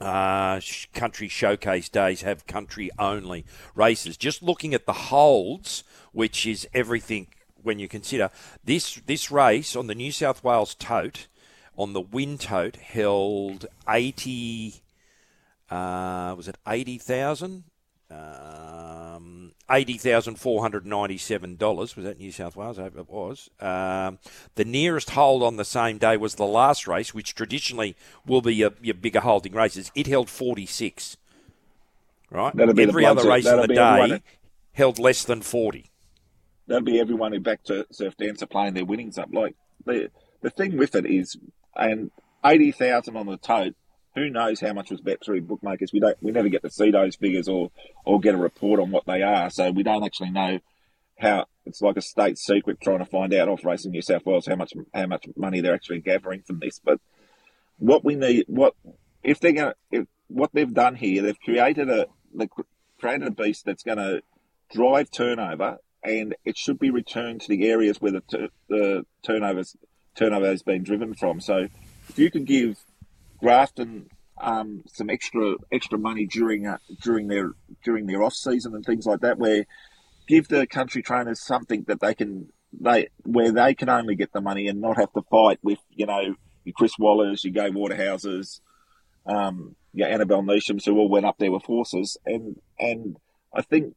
uh, 0.00 0.60
country 0.92 1.28
showcase 1.28 1.88
days 1.88 2.22
have 2.22 2.46
country 2.46 2.90
only 2.98 3.44
races. 3.74 4.16
Just 4.16 4.42
looking 4.42 4.74
at 4.74 4.86
the 4.86 4.92
holds, 4.92 5.84
which 6.12 6.46
is 6.46 6.66
everything 6.74 7.28
when 7.62 7.78
you 7.78 7.88
consider 7.88 8.30
this 8.62 9.00
this 9.06 9.30
race 9.30 9.74
on 9.76 9.86
the 9.86 9.94
New 9.94 10.12
South 10.12 10.44
Wales 10.44 10.74
tote, 10.74 11.28
on 11.76 11.92
the 11.92 12.00
win 12.00 12.38
tote, 12.38 12.76
held 12.76 13.66
eighty. 13.88 14.82
Uh, 15.70 16.34
was 16.36 16.46
it 16.46 16.58
eighty 16.68 16.98
thousand? 16.98 17.64
Um, 18.14 19.52
eighty 19.70 19.98
thousand 19.98 20.36
four 20.36 20.62
hundred 20.62 20.86
ninety-seven 20.86 21.56
dollars 21.56 21.96
was 21.96 22.04
that 22.04 22.18
New 22.18 22.30
South 22.30 22.56
Wales? 22.56 22.78
I 22.78 22.82
hope 22.82 22.98
it 22.98 23.10
was. 23.10 23.50
Um, 23.60 24.18
the 24.54 24.64
nearest 24.64 25.10
hold 25.10 25.42
on 25.42 25.56
the 25.56 25.64
same 25.64 25.98
day 25.98 26.16
was 26.16 26.36
the 26.36 26.46
last 26.46 26.86
race, 26.86 27.12
which 27.12 27.34
traditionally 27.34 27.96
will 28.26 28.42
be 28.42 28.54
your, 28.54 28.70
your 28.80 28.94
bigger 28.94 29.20
holding 29.20 29.52
races. 29.52 29.90
It 29.94 30.06
held 30.06 30.30
forty-six. 30.30 31.16
Right. 32.30 32.58
Every 32.58 33.06
other 33.06 33.28
race 33.28 33.46
in 33.46 33.60
the 33.60 33.68
day 33.68 34.22
held 34.72 34.98
less 34.98 35.24
than 35.24 35.42
forty 35.42 35.90
that'll 36.66 36.84
be 36.84 37.00
everyone 37.00 37.32
who 37.32 37.40
back 37.40 37.62
to 37.64 37.86
surf 37.90 38.16
dancer 38.16 38.46
playing 38.46 38.74
their 38.74 38.84
winnings 38.84 39.18
up. 39.18 39.28
Like 39.32 39.54
the 39.84 40.10
the 40.40 40.50
thing 40.50 40.76
with 40.76 40.94
it 40.94 41.06
is, 41.06 41.36
and 41.76 42.10
eighty 42.44 42.72
thousand 42.72 43.16
on 43.16 43.26
the 43.26 43.36
tote. 43.36 43.74
Who 44.14 44.30
knows 44.30 44.60
how 44.60 44.72
much 44.72 44.90
was 44.90 45.00
bet 45.00 45.24
through 45.24 45.42
bookmakers? 45.42 45.92
We 45.92 46.00
don't. 46.00 46.16
We 46.22 46.32
never 46.32 46.48
get 46.48 46.62
to 46.62 46.70
see 46.70 46.90
those 46.90 47.16
figures 47.16 47.48
or 47.48 47.70
or 48.04 48.20
get 48.20 48.34
a 48.34 48.38
report 48.38 48.80
on 48.80 48.90
what 48.90 49.06
they 49.06 49.22
are. 49.22 49.50
So 49.50 49.70
we 49.70 49.82
don't 49.82 50.04
actually 50.04 50.30
know 50.30 50.60
how. 51.18 51.46
It's 51.66 51.80
like 51.80 51.96
a 51.96 52.02
state 52.02 52.38
secret 52.38 52.80
trying 52.80 52.98
to 52.98 53.06
find 53.06 53.32
out 53.32 53.48
off 53.48 53.64
Racing 53.64 53.92
New 53.92 54.02
South 54.02 54.26
Wales 54.26 54.46
how 54.46 54.56
much 54.56 54.72
how 54.94 55.06
much 55.06 55.26
money 55.36 55.60
they're 55.60 55.74
actually 55.74 56.00
gathering 56.00 56.42
from 56.42 56.60
this. 56.60 56.80
But 56.84 57.00
what 57.78 58.04
we 58.04 58.14
need, 58.14 58.44
what 58.46 58.74
if 59.22 59.40
they're 59.40 59.52
going 59.52 59.72
to, 59.92 60.06
what 60.28 60.50
they've 60.52 60.72
done 60.72 60.94
here, 60.94 61.22
they've 61.22 61.40
created 61.40 61.88
a 61.90 62.06
they 62.34 62.48
created 63.00 63.26
a 63.26 63.30
beast 63.30 63.64
that's 63.64 63.82
going 63.82 63.98
to 63.98 64.22
drive 64.72 65.10
turnover 65.10 65.78
and 66.04 66.34
it 66.44 66.56
should 66.56 66.78
be 66.78 66.90
returned 66.90 67.40
to 67.40 67.48
the 67.48 67.68
areas 67.68 68.00
where 68.00 68.12
the, 68.12 68.50
the 68.68 69.06
turnovers 69.22 69.76
turnover 70.14 70.46
has 70.46 70.62
been 70.62 70.82
driven 70.82 71.14
from. 71.14 71.40
So, 71.40 71.68
if 72.08 72.18
you 72.18 72.30
could 72.30 72.44
give 72.44 72.76
Grafton 73.44 74.08
um, 74.40 74.82
some 74.86 75.10
extra 75.10 75.56
extra 75.70 75.98
money 75.98 76.26
during 76.26 76.66
uh, 76.66 76.78
during 77.02 77.28
their 77.28 77.52
during 77.84 78.06
their 78.06 78.22
off 78.22 78.34
season 78.34 78.74
and 78.74 78.84
things 78.84 79.06
like 79.06 79.20
that, 79.20 79.38
where 79.38 79.66
give 80.26 80.48
the 80.48 80.66
country 80.66 81.02
trainers 81.02 81.44
something 81.44 81.84
that 81.86 82.00
they 82.00 82.14
can 82.14 82.48
they 82.72 83.08
where 83.24 83.52
they 83.52 83.74
can 83.74 83.90
only 83.90 84.16
get 84.16 84.32
the 84.32 84.40
money 84.40 84.66
and 84.66 84.80
not 84.80 84.96
have 84.96 85.12
to 85.12 85.22
fight 85.30 85.58
with 85.62 85.78
you 85.90 86.06
know 86.06 86.34
your 86.64 86.72
Chris 86.74 86.96
Wallers, 86.98 87.44
your 87.44 87.52
Gai 87.52 87.68
Waterhouses, 87.68 88.62
um, 89.26 89.76
your 89.92 90.08
Annabelle 90.08 90.42
Neeshams, 90.42 90.86
who 90.86 90.96
all 90.96 91.10
went 91.10 91.26
up 91.26 91.36
there 91.38 91.52
with 91.52 91.64
horses, 91.64 92.16
and 92.24 92.56
and 92.78 93.16
I 93.54 93.60
think 93.60 93.94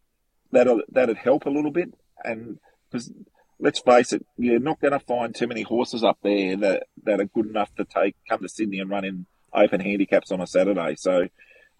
that'll 0.51 0.81
that'd 0.89 1.17
help 1.17 1.45
a 1.45 1.51
little 1.51 1.71
bit. 1.71 1.93
And 2.23 2.59
because 2.91 3.11
let's 3.59 3.79
face 3.79 4.11
it, 4.13 4.25
you're 4.37 4.59
not 4.59 4.81
going 4.81 4.91
to 4.91 4.99
find 4.99 5.33
too 5.33 5.47
many 5.47 5.63
horses 5.63 6.03
up 6.03 6.19
there 6.21 6.57
that 6.57 6.83
that 7.05 7.21
are 7.21 7.25
good 7.25 7.47
enough 7.47 7.73
to 7.75 7.85
take 7.85 8.15
come 8.29 8.41
to 8.41 8.49
Sydney 8.49 8.79
and 8.79 8.89
run 8.89 9.05
in 9.05 9.25
open 9.57 9.81
handicaps 9.81 10.31
on 10.31 10.41
a 10.41 10.47
Saturday. 10.47 10.95
So 10.97 11.27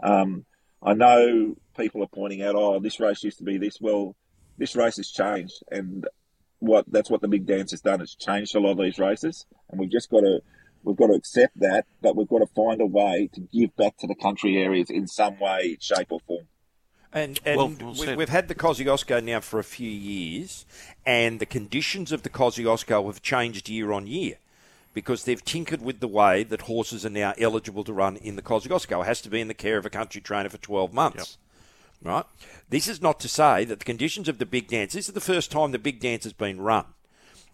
um, 0.04 0.46
I 0.82 0.94
know 0.94 1.56
people 1.78 2.04
are 2.04 2.08
pointing 2.08 2.42
out, 2.42 2.56
oh, 2.56 2.80
this 2.80 3.00
race 3.00 3.24
used 3.24 3.38
to 3.40 3.44
be 3.44 3.58
this. 3.58 3.78
Well, 3.80 4.16
this 4.58 4.76
race 4.76 4.98
has 4.98 5.10
changed, 5.10 5.64
and 5.72 6.06
what 6.60 6.86
that's 6.92 7.10
what 7.10 7.22
the 7.22 7.28
big 7.28 7.46
dance 7.46 7.72
has 7.72 7.82
done. 7.82 8.02
It's 8.02 8.16
changed 8.16 8.56
a 8.56 8.60
lot 8.60 8.72
of 8.72 8.78
these 8.78 9.00
races, 9.00 9.46
and 9.70 9.80
we've 9.80 9.92
just 9.92 10.10
got 10.10 10.22
to 10.22 10.42
we've 10.84 10.98
got 10.98 11.08
to 11.08 11.14
accept 11.14 11.60
that, 11.60 11.86
but 12.02 12.16
we've 12.16 12.28
got 12.28 12.40
to 12.40 12.48
find 12.48 12.82
a 12.82 12.86
way 12.86 13.30
to 13.34 13.42
give 13.42 13.76
back 13.76 13.98
to 13.98 14.08
the 14.08 14.16
country 14.16 14.58
areas 14.58 14.90
in 14.90 15.08
some 15.08 15.40
way, 15.40 15.78
shape, 15.80 16.08
or 16.10 16.20
form. 16.22 16.48
And, 17.14 17.40
and 17.46 17.58
well, 17.58 17.94
we, 18.00 18.16
we've 18.16 18.30
had 18.30 18.48
the 18.48 18.56
Kosciuszko 18.56 19.24
now 19.24 19.40
for 19.40 19.60
a 19.60 19.64
few 19.64 19.90
years, 19.90 20.66
and 21.06 21.40
the 21.40 21.46
conditions 21.46 22.12
of 22.12 22.24
the 22.24 22.30
Kosciuszko 22.30 23.06
have 23.06 23.22
changed 23.22 23.70
year 23.70 23.92
on 23.92 24.08
year 24.08 24.38
because 24.98 25.26
they've 25.26 25.45
tinkered 25.45 25.80
with 25.80 26.00
the 26.00 26.08
way 26.08 26.41
that 26.41 26.62
horses 26.62 27.06
are 27.06 27.12
now 27.12 27.32
eligible 27.38 27.84
to 27.84 27.93
run 27.93 28.18
in 28.18 28.36
the 28.36 28.41
Kosciuszko. 28.41 29.04
It 29.04 29.06
has 29.06 29.22
to 29.22 29.30
be 29.30 29.39
in 29.39 29.48
the 29.48 29.54
care 29.54 29.78
of 29.78 29.86
a 29.86 29.91
country 29.91 30.20
trainer 30.20 30.50
for 30.50 30.58
12 30.58 30.91
months. 30.91 31.38
Yep. 32.02 32.12
Right? 32.12 32.26
This 32.68 32.88
is 32.88 33.00
not 33.00 33.20
to 33.20 33.30
say 33.30 33.64
that 33.66 33.78
the 33.78 33.86
conditions 33.86 34.28
of 34.28 34.39
the 34.39 34.45
big 34.48 34.68
dance, 34.68 34.93
this 34.93 35.08
is 35.08 35.14
the 35.14 35.22
first 35.22 35.52
time 35.52 35.72
the 35.72 35.78
big 35.78 36.00
dance 36.00 36.24
has 36.24 36.34
been 36.34 36.60
run. 36.60 36.86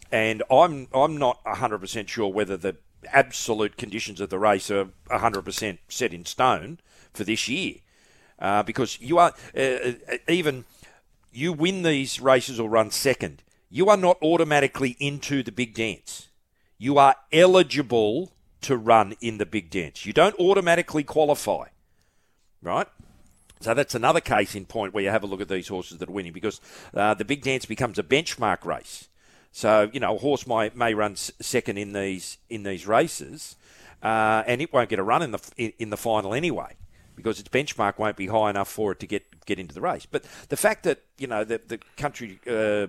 And 0.09 0.41
I'm, 0.49 0.87
I'm 0.93 1.17
not 1.17 1.43
100% 1.43 2.07
sure 2.07 2.29
whether 2.29 2.55
the 2.55 2.77
absolute 3.11 3.75
conditions 3.75 4.21
of 4.21 4.29
the 4.29 4.39
race 4.39 4.71
are 4.71 4.87
100% 5.09 5.79
set 5.89 6.13
in 6.13 6.23
stone 6.23 6.79
for 7.13 7.25
this 7.25 7.49
year 7.49 7.75
uh, 8.39 8.63
because 8.63 9.01
you 9.01 9.17
are 9.17 9.33
uh, 9.53 9.59
uh, 9.59 10.17
even 10.29 10.63
you 11.33 11.51
win 11.51 11.81
these 11.81 12.21
races 12.21 12.57
or 12.57 12.69
run 12.69 12.89
second, 12.89 13.43
you 13.69 13.89
are 13.89 13.97
not 13.97 14.17
automatically 14.21 14.95
into 15.01 15.43
the 15.43 15.51
big 15.51 15.73
dance. 15.73 16.29
You 16.83 16.97
are 16.97 17.15
eligible 17.31 18.33
to 18.59 18.75
run 18.75 19.15
in 19.21 19.37
the 19.37 19.45
big 19.45 19.69
dance. 19.69 20.05
You 20.05 20.11
don't 20.11 20.37
automatically 20.37 21.05
qualify, 21.05 21.67
right? 22.61 22.87
So 23.61 23.73
that's 23.73 23.95
another 23.95 24.19
case 24.19 24.53
in 24.53 24.65
point 24.65 24.93
where 24.93 25.01
you 25.01 25.09
have 25.09 25.23
a 25.23 25.25
look 25.25 25.39
at 25.39 25.47
these 25.47 25.69
horses 25.69 25.99
that 25.99 26.09
are 26.09 26.11
winning 26.11 26.33
because 26.33 26.59
uh, 26.93 27.13
the 27.13 27.23
big 27.23 27.41
dance 27.41 27.65
becomes 27.65 27.99
a 27.99 28.03
benchmark 28.03 28.65
race. 28.65 29.07
So 29.53 29.89
you 29.93 30.01
know 30.01 30.15
a 30.15 30.19
horse 30.19 30.45
might, 30.45 30.75
may 30.75 30.93
run 30.93 31.15
second 31.15 31.77
in 31.77 31.93
these 31.93 32.37
in 32.49 32.63
these 32.63 32.85
races, 32.85 33.55
uh, 34.01 34.43
and 34.45 34.61
it 34.61 34.73
won't 34.73 34.89
get 34.89 34.99
a 34.99 35.03
run 35.03 35.21
in 35.21 35.31
the 35.31 35.39
in, 35.55 35.71
in 35.79 35.89
the 35.89 35.95
final 35.95 36.33
anyway 36.33 36.75
because 37.15 37.39
its 37.39 37.47
benchmark 37.47 37.97
won't 37.97 38.17
be 38.17 38.27
high 38.27 38.49
enough 38.49 38.67
for 38.67 38.91
it 38.91 38.99
to 38.99 39.07
get 39.07 39.45
get 39.45 39.57
into 39.57 39.73
the 39.73 39.79
race. 39.79 40.05
But 40.05 40.25
the 40.49 40.57
fact 40.57 40.83
that 40.83 41.03
you 41.17 41.27
know 41.27 41.45
the, 41.45 41.61
the 41.65 41.79
country 41.95 42.41
uh, 42.45 42.87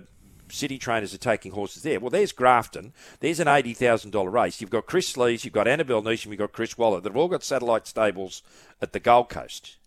city 0.49 0.77
trainers 0.77 1.13
are 1.13 1.19
taking 1.19 1.51
horses 1.51 1.83
there. 1.83 1.99
Well, 1.99 2.09
there's 2.09 2.31
Grafton. 2.31 2.93
There's 3.19 3.39
an 3.39 3.47
eighty 3.47 3.73
thousand 3.73 4.11
dollar 4.11 4.29
race. 4.29 4.61
You've 4.61 4.69
got 4.69 4.85
Kris 4.85 5.15
Lees, 5.17 5.45
you've 5.45 5.53
got 5.53 5.67
Annabelle 5.67 6.01
Neesham, 6.01 6.27
you've 6.27 6.39
got 6.39 6.53
Chris 6.53 6.77
Waller. 6.77 7.01
They've 7.01 7.15
all 7.15 7.27
got 7.27 7.43
satellite 7.43 7.87
stables 7.87 8.41
at 8.81 8.93
the 8.93 8.99
Gold 8.99 9.29
Coast. 9.29 9.77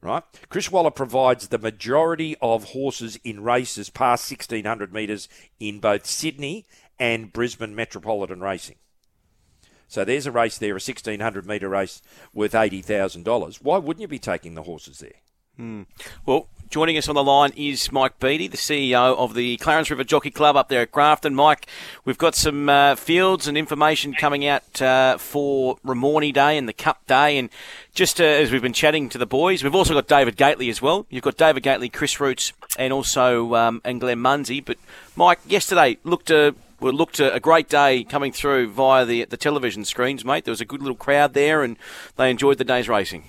Right, 0.00 0.22
Chris 0.50 0.70
Waller 0.70 0.90
provides 0.90 1.48
the 1.48 1.56
majority 1.56 2.36
of 2.42 2.64
horses 2.64 3.18
in 3.24 3.42
races 3.42 3.88
past 3.88 4.30
1600 4.30 4.92
metres 4.92 5.30
in 5.58 5.80
both 5.80 6.04
Sydney 6.04 6.66
and 6.98 7.32
Brisbane 7.32 7.74
Metropolitan 7.74 8.40
Racing. 8.40 8.76
So 9.88 10.04
there's 10.04 10.26
a 10.26 10.32
race 10.32 10.58
there, 10.58 10.70
a 10.70 10.82
1600 10.82 11.46
metre 11.46 11.68
race 11.68 12.02
worth 12.32 12.52
$80,000. 12.52 13.56
Why 13.62 13.78
wouldn't 13.78 14.02
you 14.02 14.08
be 14.08 14.18
taking 14.18 14.54
the 14.54 14.64
horses 14.64 14.98
there? 14.98 15.20
Hmm. 15.56 15.82
Well, 16.26 16.48
joining 16.70 16.96
us 16.96 17.08
on 17.08 17.14
the 17.14 17.22
line 17.22 17.52
is 17.56 17.92
Mike 17.92 18.18
Beattie, 18.18 18.48
the 18.48 18.56
CEO 18.56 19.16
of 19.16 19.34
the 19.34 19.56
Clarence 19.58 19.90
River 19.90 20.04
Jockey 20.04 20.30
Club 20.30 20.56
up 20.56 20.68
there 20.68 20.82
at 20.82 20.92
Grafton. 20.92 21.34
Mike, 21.34 21.66
we've 22.04 22.18
got 22.18 22.34
some 22.34 22.68
uh, 22.68 22.94
fields 22.96 23.46
and 23.46 23.56
information 23.56 24.14
coming 24.14 24.46
out 24.46 24.82
uh, 24.82 25.18
for 25.18 25.76
Ramornie 25.84 26.32
Day 26.32 26.58
and 26.58 26.68
the 26.68 26.72
Cup 26.72 27.06
Day. 27.06 27.38
And 27.38 27.50
just 27.94 28.20
uh, 28.20 28.24
as 28.24 28.50
we've 28.50 28.62
been 28.62 28.72
chatting 28.72 29.08
to 29.10 29.18
the 29.18 29.26
boys, 29.26 29.62
we've 29.62 29.74
also 29.74 29.94
got 29.94 30.08
David 30.08 30.36
Gately 30.36 30.68
as 30.68 30.82
well. 30.82 31.06
You've 31.10 31.24
got 31.24 31.36
David 31.36 31.62
Gately, 31.62 31.88
Chris 31.88 32.18
Roots, 32.20 32.52
and 32.78 32.92
also 32.92 33.54
um, 33.54 33.80
and 33.84 34.00
Glenn 34.00 34.20
Munsey. 34.20 34.60
But 34.60 34.78
Mike, 35.16 35.40
yesterday 35.46 35.98
looked 36.04 36.30
a 36.30 36.48
uh, 36.48 36.52
well, 36.80 36.92
looked 36.92 37.20
a, 37.20 37.32
a, 37.32 37.40
great 37.40 37.68
day 37.68 38.04
coming 38.04 38.32
through 38.32 38.68
via 38.68 39.04
the 39.04 39.24
the 39.24 39.36
television 39.36 39.84
screens, 39.84 40.24
mate. 40.24 40.44
There 40.44 40.52
was 40.52 40.60
a 40.60 40.66
good 40.66 40.80
little 40.80 40.96
crowd 40.96 41.32
there, 41.34 41.62
and 41.62 41.76
they 42.16 42.30
enjoyed 42.30 42.58
the 42.58 42.64
day's 42.64 42.88
racing. 42.88 43.24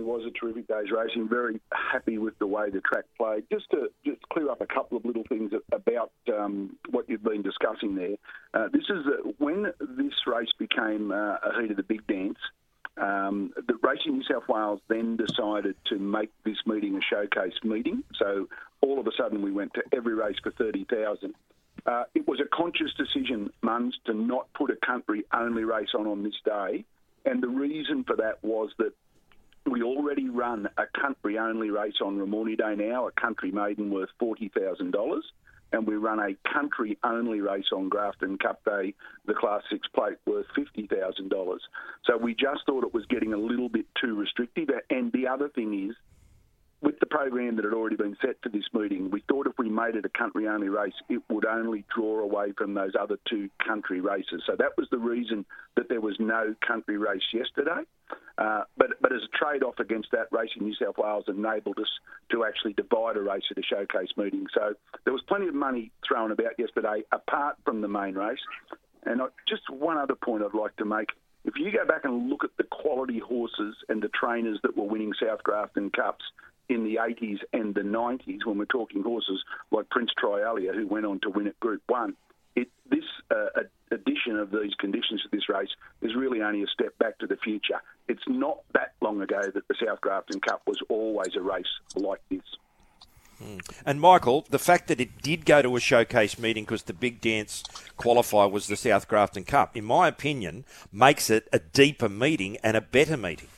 Certainly 0.00 0.24
was 0.24 0.26
a 0.26 0.38
terrific 0.38 0.68
day's 0.68 0.90
racing. 0.90 1.28
Very 1.28 1.60
happy 1.72 2.18
with 2.18 2.38
the 2.38 2.46
way 2.46 2.70
the 2.70 2.80
track 2.80 3.04
played. 3.16 3.44
Just 3.50 3.70
to 3.70 3.90
just 4.04 4.20
clear 4.32 4.50
up 4.50 4.60
a 4.60 4.66
couple 4.66 4.96
of 4.96 5.04
little 5.04 5.24
things 5.28 5.52
about 5.72 6.12
um, 6.32 6.76
what 6.90 7.08
you've 7.08 7.22
been 7.22 7.42
discussing 7.42 7.94
there. 7.94 8.16
Uh, 8.54 8.68
this 8.72 8.84
is 8.84 9.06
uh, 9.06 9.30
when 9.38 9.72
this 9.80 10.14
race 10.26 10.50
became 10.58 11.12
uh, 11.12 11.36
a 11.36 11.60
heat 11.60 11.70
of 11.70 11.76
the 11.76 11.82
big 11.82 12.06
dance. 12.06 12.38
Um, 12.96 13.52
the 13.56 13.78
Racing 13.82 14.18
New 14.18 14.24
South 14.24 14.48
Wales 14.48 14.80
then 14.88 15.16
decided 15.16 15.74
to 15.86 15.98
make 15.98 16.30
this 16.44 16.58
meeting 16.66 16.96
a 16.96 17.00
showcase 17.00 17.54
meeting. 17.62 18.02
So 18.18 18.48
all 18.82 18.98
of 18.98 19.06
a 19.06 19.12
sudden 19.16 19.42
we 19.42 19.52
went 19.52 19.72
to 19.74 19.82
every 19.92 20.14
race 20.14 20.36
for 20.42 20.50
30,000. 20.50 21.34
Uh, 21.86 22.04
it 22.14 22.28
was 22.28 22.40
a 22.40 22.48
conscious 22.54 22.92
decision, 22.98 23.50
Muns, 23.62 23.92
to 24.04 24.12
not 24.12 24.52
put 24.52 24.70
a 24.70 24.76
country 24.86 25.24
only 25.32 25.64
race 25.64 25.94
on 25.96 26.06
on 26.06 26.22
this 26.22 26.34
day. 26.44 26.84
And 27.24 27.42
the 27.42 27.48
reason 27.48 28.04
for 28.04 28.16
that 28.16 28.42
was 28.42 28.70
that 28.78 28.92
we 29.66 29.82
already 29.82 30.28
run 30.28 30.68
a 30.76 30.86
country 31.00 31.38
only 31.38 31.70
race 31.70 32.00
on 32.04 32.18
Ramornie 32.18 32.56
Day 32.56 32.74
now, 32.76 33.08
a 33.08 33.12
country 33.12 33.50
maiden 33.50 33.90
worth 33.90 34.10
$40,000 34.20 35.20
and 35.72 35.86
we 35.86 35.94
run 35.94 36.18
a 36.18 36.34
country 36.52 36.98
only 37.04 37.40
race 37.40 37.68
on 37.72 37.88
Grafton 37.88 38.38
Cup 38.38 38.64
Day, 38.64 38.94
the 39.26 39.34
Class 39.34 39.62
6 39.70 39.86
plate 39.94 40.16
worth 40.26 40.46
$50,000. 40.56 41.58
So 42.04 42.16
we 42.16 42.34
just 42.34 42.66
thought 42.66 42.84
it 42.84 42.94
was 42.94 43.06
getting 43.06 43.32
a 43.32 43.38
little 43.38 43.68
bit 43.68 43.86
too 44.00 44.16
restrictive. 44.16 44.68
And 44.90 45.12
the 45.12 45.28
other 45.28 45.48
thing 45.48 45.88
is, 45.88 45.96
with 46.82 46.98
the 46.98 47.06
program 47.06 47.56
that 47.56 47.64
had 47.64 47.74
already 47.74 47.96
been 47.96 48.16
set 48.22 48.36
for 48.42 48.48
this 48.48 48.64
meeting, 48.72 49.10
we 49.10 49.22
thought 49.28 49.46
if 49.46 49.52
we 49.58 49.68
made 49.68 49.96
it 49.96 50.06
a 50.06 50.18
country 50.18 50.48
only 50.48 50.68
race, 50.68 50.94
it 51.10 51.22
would 51.28 51.44
only 51.44 51.84
draw 51.94 52.20
away 52.20 52.52
from 52.56 52.72
those 52.72 52.92
other 52.98 53.18
two 53.28 53.50
country 53.66 54.00
races. 54.00 54.42
So 54.46 54.56
that 54.58 54.76
was 54.78 54.88
the 54.90 54.98
reason 54.98 55.44
that 55.76 55.90
there 55.90 56.00
was 56.00 56.16
no 56.18 56.54
country 56.66 56.96
race 56.96 57.22
yesterday. 57.34 57.82
Uh, 58.38 58.62
but, 58.78 58.88
but 59.02 59.12
as 59.12 59.20
a 59.22 59.36
trade 59.36 59.62
off 59.62 59.78
against 59.78 60.10
that, 60.12 60.28
Racing 60.32 60.62
New 60.62 60.74
South 60.74 60.96
Wales 60.96 61.24
enabled 61.28 61.78
us 61.78 61.90
to 62.30 62.44
actually 62.44 62.72
divide 62.72 63.18
a 63.18 63.20
race 63.20 63.44
at 63.50 63.58
a 63.58 63.62
showcase 63.62 64.08
meeting. 64.16 64.46
So 64.54 64.72
there 65.04 65.12
was 65.12 65.22
plenty 65.28 65.48
of 65.48 65.54
money 65.54 65.92
thrown 66.06 66.32
about 66.32 66.58
yesterday 66.58 67.02
apart 67.12 67.56
from 67.64 67.82
the 67.82 67.88
main 67.88 68.14
race. 68.14 68.40
And 69.04 69.20
I, 69.20 69.26
just 69.46 69.68
one 69.68 69.98
other 69.98 70.14
point 70.14 70.42
I'd 70.42 70.58
like 70.58 70.76
to 70.76 70.86
make. 70.86 71.08
If 71.44 71.54
you 71.56 71.70
go 71.72 71.86
back 71.86 72.04
and 72.04 72.30
look 72.30 72.44
at 72.44 72.50
the 72.56 72.64
quality 72.64 73.18
horses 73.18 73.74
and 73.88 74.02
the 74.02 74.08
trainers 74.08 74.58
that 74.62 74.76
were 74.76 74.84
winning 74.84 75.12
South 75.20 75.42
Grafton 75.42 75.90
Cups 75.90 76.24
in 76.70 76.84
the 76.84 76.96
80s 76.96 77.40
and 77.52 77.74
the 77.74 77.80
90s, 77.80 78.46
when 78.46 78.56
we're 78.56 78.64
talking 78.64 79.02
horses 79.02 79.42
like 79.72 79.90
Prince 79.90 80.12
Trialia, 80.22 80.72
who 80.72 80.86
went 80.86 81.04
on 81.04 81.18
to 81.20 81.30
win 81.30 81.48
at 81.48 81.58
Group 81.58 81.82
1, 81.88 82.14
it, 82.54 82.68
this 82.88 83.04
uh, 83.30 83.62
addition 83.90 84.36
of 84.36 84.52
these 84.52 84.74
conditions 84.78 85.22
to 85.22 85.28
this 85.32 85.48
race 85.48 85.70
is 86.00 86.14
really 86.14 86.40
only 86.42 86.62
a 86.62 86.66
step 86.68 86.96
back 86.98 87.18
to 87.18 87.26
the 87.26 87.36
future. 87.36 87.82
It's 88.08 88.22
not 88.28 88.60
that 88.72 88.92
long 89.00 89.20
ago 89.20 89.40
that 89.52 89.66
the 89.66 89.74
South 89.84 90.00
Grafton 90.00 90.40
Cup 90.40 90.62
was 90.66 90.78
always 90.88 91.34
a 91.36 91.40
race 91.40 91.66
like 91.96 92.20
this. 92.30 92.40
Mm. 93.42 93.60
And 93.84 94.00
Michael, 94.00 94.46
the 94.50 94.58
fact 94.58 94.86
that 94.88 95.00
it 95.00 95.22
did 95.22 95.44
go 95.44 95.62
to 95.62 95.74
a 95.74 95.80
showcase 95.80 96.38
meeting 96.38 96.64
because 96.64 96.84
the 96.84 96.92
big 96.92 97.20
dance 97.20 97.64
qualifier 97.98 98.50
was 98.50 98.68
the 98.68 98.76
South 98.76 99.08
Grafton 99.08 99.44
Cup, 99.44 99.76
in 99.76 99.84
my 99.84 100.06
opinion, 100.06 100.64
makes 100.92 101.30
it 101.30 101.48
a 101.52 101.58
deeper 101.58 102.08
meeting 102.08 102.58
and 102.62 102.76
a 102.76 102.80
better 102.80 103.16
meeting. 103.16 103.48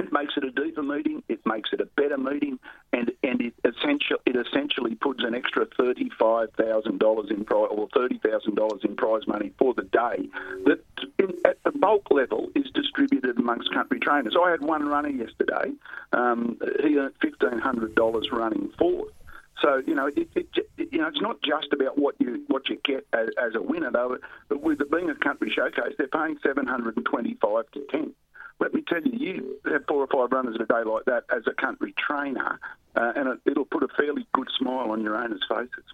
It 0.00 0.12
makes 0.14 0.34
it 0.38 0.44
a 0.44 0.50
deeper 0.50 0.82
meeting. 0.82 1.22
It 1.28 1.44
makes 1.44 1.74
it 1.74 1.80
a 1.82 1.84
better 1.84 2.16
meeting, 2.16 2.58
and 2.94 3.12
and 3.22 3.38
it 3.42 3.54
essentially 3.64 4.18
it 4.24 4.34
essentially 4.34 4.94
puts 4.94 5.22
an 5.22 5.34
extra 5.34 5.66
thirty 5.76 6.08
five 6.18 6.48
thousand 6.52 7.00
dollars 7.00 7.30
in 7.30 7.44
prize 7.44 7.68
or 7.70 7.86
thirty 7.94 8.18
thousand 8.18 8.54
dollars 8.54 8.80
in 8.82 8.96
prize 8.96 9.26
money 9.26 9.52
for 9.58 9.74
the 9.74 9.82
day 9.82 10.26
that 10.64 10.82
in, 11.18 11.34
at 11.44 11.62
the 11.64 11.72
bulk 11.72 12.10
level 12.10 12.48
is 12.54 12.70
distributed 12.72 13.38
amongst 13.38 13.74
country 13.74 14.00
trainers. 14.00 14.34
I 14.42 14.50
had 14.50 14.62
one 14.62 14.88
runner 14.88 15.10
yesterday. 15.10 15.72
Um, 16.14 16.58
he 16.82 16.96
earned 16.96 17.14
fifteen 17.20 17.58
hundred 17.58 17.94
dollars 17.94 18.28
running 18.32 18.72
fourth. 18.78 19.12
So 19.60 19.82
you 19.86 19.94
know, 19.94 20.06
it, 20.06 20.28
it, 20.34 20.48
you 20.78 20.98
know, 20.98 21.08
it's 21.08 21.20
not 21.20 21.42
just 21.42 21.74
about 21.74 21.98
what 21.98 22.14
you 22.18 22.42
what 22.46 22.70
you 22.70 22.78
get 22.82 23.06
as, 23.12 23.28
as 23.36 23.54
a 23.54 23.60
winner, 23.60 23.90
though. 23.90 24.16
But 24.48 24.62
with 24.62 24.80
it 24.80 24.90
being 24.90 25.10
a 25.10 25.14
country 25.14 25.50
showcase, 25.54 25.94
they're 25.98 26.08
paying 26.08 26.38
seven 26.42 26.66
hundred 26.66 26.96
and 26.96 27.04
twenty-five 27.04 27.70
to 27.72 27.86
ten 27.90 28.14
let 28.60 28.74
me 28.74 28.82
tell 28.86 29.02
you, 29.02 29.18
you 29.18 29.72
have 29.72 29.86
four 29.88 30.02
or 30.02 30.06
five 30.06 30.30
runners 30.30 30.54
in 30.54 30.62
a 30.62 30.66
day 30.66 30.82
like 30.84 31.06
that 31.06 31.24
as 31.34 31.42
a 31.46 31.52
country 31.52 31.94
trainer, 31.98 32.60
uh, 32.94 33.12
and 33.16 33.40
it, 33.46 33.56
will 33.56 33.64
put 33.64 33.82
a 33.82 33.88
fairly 33.88 34.26
good 34.34 34.48
smile 34.58 34.90
on 34.90 35.02
your 35.02 35.16
owners' 35.16 35.44
faces. 35.48 35.84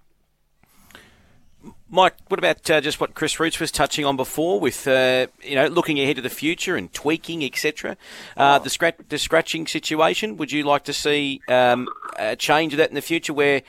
Mike, 1.89 2.14
what 2.29 2.39
about 2.39 2.69
uh, 2.71 2.81
just 2.81 3.01
what 3.01 3.14
Chris 3.14 3.39
Roots 3.41 3.59
was 3.59 3.71
touching 3.71 4.05
on 4.05 4.17
before, 4.17 4.61
with 4.61 4.87
uh, 4.87 5.29
you 5.43 5.55
know 5.55 5.67
looking 5.69 6.01
ahead 6.01 6.17
to 6.17 6.23
the 6.23 6.31
future 6.31 6.77
and 6.77 6.93
tweaking, 6.93 7.45
etc. 7.45 7.97
Uh, 8.37 8.59
the, 8.59 8.71
scratch, 8.71 8.97
the 9.09 9.19
scratching 9.19 9.67
situation. 9.67 10.37
Would 10.37 10.53
you 10.53 10.64
like 10.64 10.85
to 10.85 10.93
see 10.93 11.41
um, 11.49 11.89
a 12.19 12.37
change 12.37 12.73
of 12.73 12.79
that 12.79 12.89
in 12.89 12.95
the 12.95 13.03
future, 13.03 13.33
where 13.33 13.62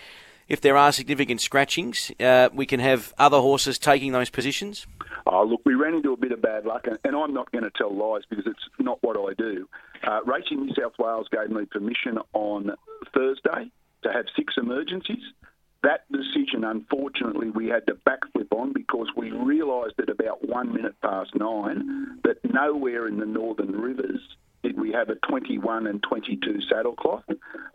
if 0.47 0.61
there 0.61 0.77
are 0.77 0.91
significant 0.91 1.41
scratchings, 1.41 2.11
uh, 2.19 2.49
we 2.53 2.65
can 2.65 2.79
have 2.79 3.13
other 3.17 3.39
horses 3.39 3.77
taking 3.77 4.11
those 4.11 4.29
positions? 4.29 4.87
Oh, 5.29 5.43
look, 5.43 5.61
we 5.65 5.75
ran 5.75 5.93
into 5.93 6.13
a 6.13 6.17
bit 6.17 6.31
of 6.31 6.41
bad 6.41 6.65
luck, 6.65 6.87
and, 6.87 6.97
and 7.03 7.15
I'm 7.15 7.33
not 7.33 7.51
going 7.51 7.63
to 7.63 7.71
tell 7.71 7.93
lies 7.93 8.23
because 8.29 8.45
it's 8.47 8.63
not 8.79 8.99
what 9.01 9.17
I 9.17 9.33
do. 9.33 9.67
Uh, 10.05 10.19
Racing 10.25 10.65
New 10.65 10.73
South 10.73 10.93
Wales 10.97 11.27
gave 11.31 11.49
me 11.49 11.65
permission 11.65 12.17
on 12.33 12.71
Thursday 13.13 13.71
to 14.03 14.13
have 14.13 14.25
six 14.35 14.53
emergencies. 14.57 15.23
That 15.83 16.11
decision, 16.11 16.63
unfortunately, 16.63 17.49
we 17.49 17.67
had 17.67 17.85
to 17.87 17.95
backflip 17.95 18.51
on 18.51 18.73
because 18.73 19.07
we 19.15 19.31
realised 19.31 19.95
at 19.99 20.09
about 20.09 20.47
one 20.47 20.73
minute 20.73 20.95
past 21.01 21.35
nine 21.35 22.19
that 22.23 22.37
nowhere 22.43 23.07
in 23.07 23.19
the 23.19 23.25
Northern 23.25 23.73
Rivers 23.73 24.21
we 24.75 24.91
have 24.91 25.09
a 25.09 25.15
21 25.15 25.87
and 25.87 26.01
22 26.03 26.61
saddle 26.61 26.95
cloth. 26.95 27.23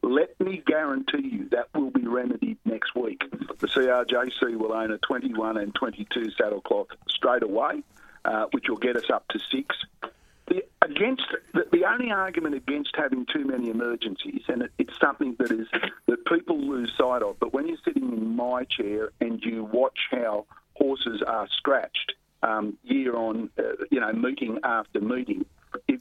Let 0.02 0.38
me 0.40 0.62
guarantee 0.66 1.28
you 1.28 1.48
that 1.50 1.68
will 1.74 1.90
be 1.90 2.06
remedied 2.06 2.58
next 2.64 2.94
week. 2.94 3.22
The 3.58 3.66
CRJC 3.66 4.56
will 4.56 4.72
own 4.72 4.90
a 4.92 4.98
21 4.98 5.56
and 5.58 5.74
22 5.74 6.30
saddle 6.32 6.60
cloth 6.60 6.88
straight 7.08 7.42
away, 7.42 7.82
uh, 8.24 8.46
which 8.52 8.68
will 8.68 8.76
get 8.76 8.96
us 8.96 9.10
up 9.12 9.26
to 9.28 9.38
six. 9.50 9.76
The, 10.48 10.64
against 10.82 11.24
the, 11.54 11.66
the, 11.70 11.84
only 11.84 12.10
argument 12.10 12.56
against 12.56 12.90
having 12.96 13.26
too 13.32 13.44
many 13.44 13.70
emergencies, 13.70 14.42
and 14.48 14.62
it, 14.62 14.72
it's 14.76 14.98
something 15.00 15.36
that 15.38 15.52
is 15.52 15.68
that 16.06 16.24
people 16.26 16.58
lose 16.58 16.92
sight 16.98 17.22
of. 17.22 17.38
But 17.38 17.54
when 17.54 17.68
you're 17.68 17.78
sitting 17.84 18.12
in 18.12 18.34
my 18.34 18.64
chair 18.64 19.12
and 19.20 19.40
you 19.42 19.64
watch 19.64 19.98
how 20.10 20.46
horses 20.74 21.22
are 21.22 21.46
scratched 21.56 22.14
um, 22.42 22.76
year 22.82 23.14
on, 23.14 23.50
uh, 23.58 23.84
you 23.90 24.00
know, 24.00 24.12
meeting 24.12 24.58
after 24.64 25.00
meeting, 25.00 25.44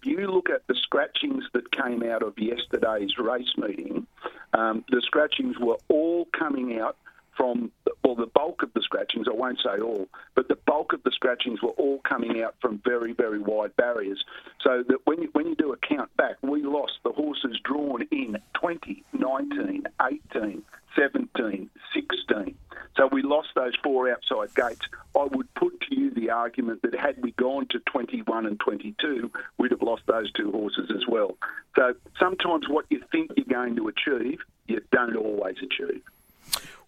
if 0.02 0.08
you 0.08 0.32
look 0.32 0.50
at 0.50 0.66
the 0.68 0.76
scratchings 0.76 1.44
that 1.54 1.72
came 1.72 2.04
out 2.04 2.24
of 2.24 2.34
yesterday's 2.38 3.18
race 3.18 3.54
meeting, 3.58 4.08
um, 4.54 4.84
the 4.90 5.02
scratchings 5.06 5.58
were 5.60 5.78
all 5.90 6.28
coming 6.38 6.80
out 6.80 6.98
from, 7.38 7.72
well, 8.04 8.16
the 8.16 8.26
bulk 8.26 8.64
of 8.64 8.74
the 8.74 8.82
scratchings, 8.82 9.28
I 9.30 9.34
won't 9.34 9.60
say 9.64 9.80
all, 9.82 10.08
but 10.36 10.48
the 10.48 10.58
bulk 10.68 10.94
of 10.94 11.04
the 11.04 11.12
scratchings 11.12 11.62
were 11.62 11.70
all 11.72 12.00
coming 12.00 12.42
out 12.42 12.56
from 12.62 12.82
very, 12.84 13.14
very 13.14 13.40
wide 13.40 13.76
barriers. 13.76 14.24
So 14.62 14.84
that 14.88 15.00
when 15.06 15.22
you, 15.22 15.30
when 15.34 15.48
you 15.48 15.56
do 15.56 15.72
a 15.72 15.78
count 15.78 16.16
back, 16.18 16.36
we 16.42 16.64
lost 16.64 16.94
the 17.04 17.12
horses 17.12 17.60
drawn 17.64 18.04
in 18.12 18.38
20, 18.54 19.04
19, 19.14 19.84
18, 20.02 20.64
17, 20.96 21.70
16. 21.94 22.56
So 22.98 23.08
we 23.08 23.22
lost 23.22 23.50
those 23.56 23.74
four 23.84 24.12
outside 24.12 24.54
gates. 24.56 24.88
I 25.16 25.24
would 25.24 25.54
put 25.54 25.80
to 25.82 25.96
you 25.96 26.12
the 26.12 26.30
argument 26.30 26.82
that 26.84 26.94
had 26.94 27.22
we 27.22 27.32
gone 27.32 27.68
to 27.68 27.80
21 27.80 28.46
and 28.46 28.60
22, 28.60 29.32
we'd 29.58 29.72
have 29.72 29.82
lost 29.82 30.04
those 30.08 30.32
two 30.32 30.52
horses 30.52 30.92
as 30.94 31.08
well. 31.08 31.38
So 31.76 31.94
sometimes 32.20 32.68
what 32.68 32.86
you 32.90 33.02
think 33.12 33.32
you're 33.36 33.46
going 33.46 33.76
to 33.78 33.88
achieve, 33.88 34.40
you 34.68 34.82
don't 34.92 35.16
always 35.16 35.58
achieve. 35.58 36.04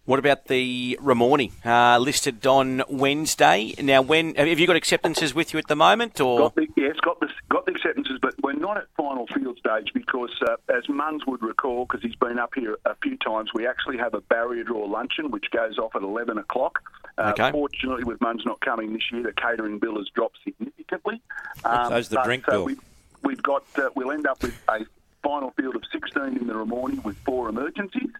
What 0.06 0.18
about 0.18 0.48
the 0.48 0.98
Ramornie 1.00 1.50
uh, 1.64 1.98
listed 1.98 2.46
on 2.46 2.82
Wednesday? 2.90 3.74
Now, 3.80 4.02
when 4.02 4.34
have 4.34 4.58
you 4.58 4.66
got 4.66 4.76
acceptances 4.76 5.34
with 5.34 5.54
you 5.54 5.58
at 5.58 5.66
the 5.66 5.76
moment, 5.76 6.20
or 6.20 6.40
got 6.40 6.54
the, 6.56 6.66
yes, 6.76 6.96
got 7.00 7.20
the 7.20 7.28
got 7.48 7.64
the 7.64 7.72
acceptances, 7.72 8.18
but 8.20 8.34
we're 8.42 8.52
not 8.52 8.76
at 8.76 8.84
final 8.98 9.26
field 9.28 9.58
stage 9.58 9.92
because, 9.94 10.30
uh, 10.42 10.56
as 10.68 10.84
Muns 10.88 11.26
would 11.26 11.42
recall, 11.42 11.86
because 11.86 12.02
he's 12.02 12.16
been 12.16 12.38
up 12.38 12.52
here 12.54 12.76
a 12.84 12.94
few 12.96 13.16
times, 13.16 13.54
we 13.54 13.66
actually 13.66 13.96
have 13.96 14.12
a 14.12 14.20
barrier 14.20 14.62
draw 14.62 14.84
luncheon 14.84 15.30
which 15.30 15.50
goes 15.50 15.78
off 15.78 15.96
at 15.96 16.02
eleven 16.02 16.36
o'clock. 16.36 16.82
Uh, 17.16 17.32
okay. 17.34 17.50
Fortunately, 17.50 18.04
with 18.04 18.18
Muns 18.18 18.44
not 18.44 18.60
coming 18.60 18.92
this 18.92 19.10
year, 19.10 19.22
the 19.22 19.32
catering 19.32 19.78
bill 19.78 19.96
has 19.96 20.08
dropped 20.14 20.36
significantly. 20.44 21.22
Um, 21.64 21.88
So's 21.88 22.10
the 22.10 22.20
drink 22.24 22.44
so 22.44 22.52
bill. 22.52 22.64
We've, 22.66 22.80
we've 23.22 23.42
got 23.42 23.64
uh, 23.78 23.88
we'll 23.94 24.12
end 24.12 24.26
up 24.26 24.42
with 24.42 24.54
a 24.68 24.84
final 25.22 25.50
field 25.52 25.76
of 25.76 25.82
sixteen 25.90 26.36
in 26.36 26.46
the 26.46 26.52
Ramornie 26.52 27.02
with 27.02 27.16
four 27.24 27.48
emergencies, 27.48 28.10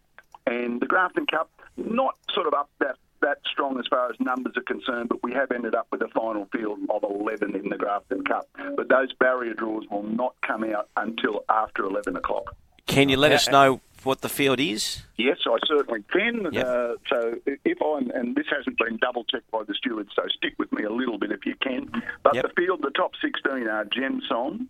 and 0.47 0.81
the 0.81 0.87
Grafton 0.87 1.27
Cup 1.27 1.51
not 1.77 2.17
sort 2.33 2.47
of 2.47 2.55
up 2.55 2.71
that 2.81 2.97
that 3.21 3.39
strong 3.51 3.79
as 3.79 3.87
far 3.89 4.11
as 4.11 4.17
numbers 4.21 4.53
are 4.57 4.63
concerned, 4.63 5.09
but 5.09 5.23
we 5.23 5.33
have 5.33 5.51
ended 5.51 5.75
up 5.75 5.87
with 5.91 6.03
a 6.03 6.09
final 6.09 6.47
field 6.53 6.79
of 6.91 7.03
11 7.03 7.57
in 7.57 7.71
the 7.71 7.77
Grafton 7.77 8.23
Cup. 8.23 8.47
But 8.77 8.89
those 8.89 9.15
barrier 9.15 9.55
draws 9.55 9.85
will 9.91 10.03
not 10.03 10.35
come 10.43 10.63
out 10.63 10.91
until 10.97 11.43
after 11.49 11.85
11 11.85 12.17
o'clock. 12.17 12.55
Can 12.87 13.09
you 13.09 13.17
let 13.17 13.33
us 13.33 13.49
know 13.49 13.81
what 14.03 14.21
the 14.21 14.29
field 14.29 14.61
is? 14.61 15.03
Yes, 15.17 15.39
I 15.47 15.57
certainly 15.67 16.05
can. 16.13 16.53
Yep. 16.53 16.67
Uh, 16.67 16.95
so 17.09 17.35
if 17.47 17.79
I'm, 17.83 18.11
and 18.11 18.37
this 18.37 18.47
hasn't 18.55 18.77
been 18.79 18.99
double 18.99 19.25
checked 19.25 19.51
by 19.51 19.63
the 19.65 19.75
stewards, 19.75 20.11
so 20.15 20.23
stick 20.37 20.55
with 20.59 20.71
me 20.73 20.85
a 20.85 20.93
little 20.93 21.19
bit 21.19 21.33
if 21.33 21.47
you 21.47 21.55
can. 21.63 21.91
But 22.23 22.35
yep. 22.35 22.45
the 22.45 22.63
field, 22.63 22.83
the 22.83 22.91
top 22.91 23.13
16 23.23 23.67
are 23.67 23.87
Gem 23.87 24.21
Song 24.29 24.69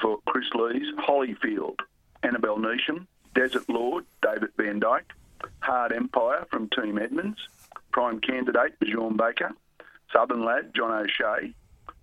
for 0.00 0.18
Kris 0.26 0.46
Lees, 0.54 0.86
Hollyfield, 0.98 1.78
Annabelle 2.22 2.58
Neesham, 2.58 3.06
Desert 3.34 3.68
Lord, 3.68 4.04
David 4.22 4.50
Van 4.56 4.78
Dyke, 4.78 5.12
Hard 5.60 5.92
Empire 5.92 6.46
from 6.50 6.68
Team 6.70 6.98
Edmonds, 6.98 7.38
Prime 7.92 8.20
Candidate, 8.20 8.78
Bjorn 8.80 9.16
Baker, 9.16 9.52
Southern 10.12 10.44
Lad, 10.44 10.72
John 10.74 10.92
O'Shea, 10.92 11.54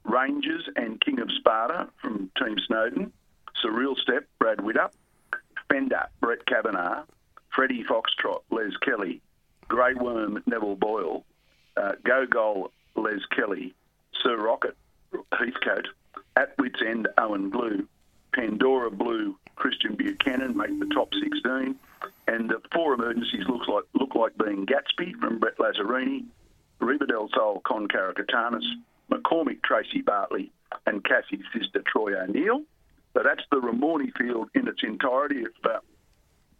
Rangers 0.03 0.67
and 0.75 0.99
King 1.01 1.19
of 1.19 1.29
Sparta 1.39 1.89
from 2.01 2.31
Team 2.37 2.57
Snowden, 2.67 3.13
Surreal 3.63 3.97
Step, 3.97 4.25
Brad 4.39 4.59
Widdup, 4.59 4.91
Fender, 5.69 6.07
Brett 6.21 6.45
Cavanough, 6.45 7.03
Freddie 7.55 7.83
Foxtrot, 7.83 8.41
Les 8.51 8.75
Kelly, 8.81 9.21
Grey 9.67 9.93
Worm, 9.93 10.41
Neville 10.45 10.75
Boyle, 10.75 11.25
uh, 11.77 11.93
Go 12.03 12.25
Goal, 12.25 12.71
Les 12.95 13.19
Kelly, 13.35 13.73
Sir 14.23 14.37
Rocket, 14.37 14.75
Heathcote, 15.31 15.87
At 16.35 16.57
Wits 16.57 16.81
End, 16.85 17.07
Owen 17.17 17.49
Blue, 17.49 17.87
Pandora 18.33 18.91
Blue, 18.91 19.37
Christian 19.59 19.95
Buchanan 19.95 20.57
make 20.57 20.79
the 20.79 20.87
top 20.87 21.09
16, 21.13 21.75
and 22.27 22.49
the 22.49 22.61
four 22.73 22.93
emergencies 22.93 23.45
looks 23.47 23.67
like 23.67 23.83
look 23.93 24.15
like 24.15 24.37
being 24.37 24.65
Gatsby 24.65 25.19
from 25.19 25.39
Brett 25.39 25.57
Lazzarini, 25.57 26.25
Reba 26.79 27.05
del 27.05 27.29
Sol, 27.35 27.61
Con 27.65 27.87
Karakatsanis, 27.87 28.65
McCormick, 29.11 29.61
Tracy 29.61 30.01
Bartley, 30.01 30.51
and 30.85 31.03
Cassie's 31.03 31.45
sister 31.53 31.83
Troy 31.85 32.19
O'Neill. 32.19 32.63
So 33.13 33.21
that's 33.23 33.43
the 33.51 33.57
Ramornie 33.57 34.15
field 34.17 34.49
in 34.55 34.67
its 34.67 34.81
entirety. 34.83 35.41
If, 35.41 35.65
uh, 35.65 35.79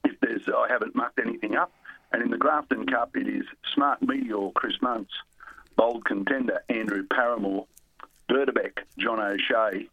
if 0.04 0.20
there's, 0.20 0.47
I 0.47 0.68
haven't 0.70 0.95
mucked 0.95 1.20
anything 1.20 1.56
up. 1.56 1.72
And 2.12 2.24
in 2.24 2.32
the 2.32 2.38
Grafton 2.38 2.86
Cup, 2.88 3.16
it 3.16 3.28
is 3.28 3.45
Smart 3.74 4.02
Meteor, 4.02 4.52
Chris 4.56 4.74
Munce, 4.82 5.08
Bold 5.76 6.04
Contender, 6.06 6.64
Andrew 6.68 7.06
Paramore, 7.08 7.68
Berdebeck, 8.30 8.80
John 8.97 9.20
O'Shea, 9.20 9.88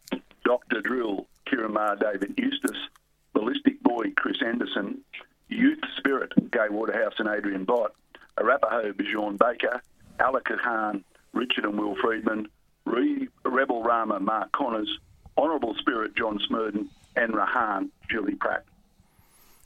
Dr. 0.44 0.80
Drill, 0.80 1.26
Kiramar, 1.46 2.00
David 2.00 2.34
Eustace, 2.38 2.88
Ballistic 3.36 3.82
Boy, 3.82 4.12
Chris 4.16 4.38
Anderson, 4.42 5.02
Youth 5.50 5.80
Spirit, 5.98 6.32
Gai 6.50 6.70
Waterhouse 6.70 7.12
and 7.18 7.28
Adrian 7.28 7.66
Bott, 7.66 7.92
Arapaho, 8.38 8.94
Bjorn 8.94 9.36
Baker, 9.36 9.82
Alaka 10.18 10.56
Khan, 10.56 11.04
Richard 11.34 11.66
and 11.66 11.78
Will 11.78 11.96
Freedman, 11.96 12.48
Re- 12.86 13.28
Rebel 13.44 13.82
Rama, 13.82 14.20
Mark 14.20 14.52
Connors, 14.52 14.88
Honourable 15.36 15.74
Spirit, 15.74 16.16
John 16.16 16.38
Smurden, 16.38 16.88
and 17.14 17.34
Rahan, 17.34 17.90
Julie 18.10 18.36
Pratt. 18.36 18.64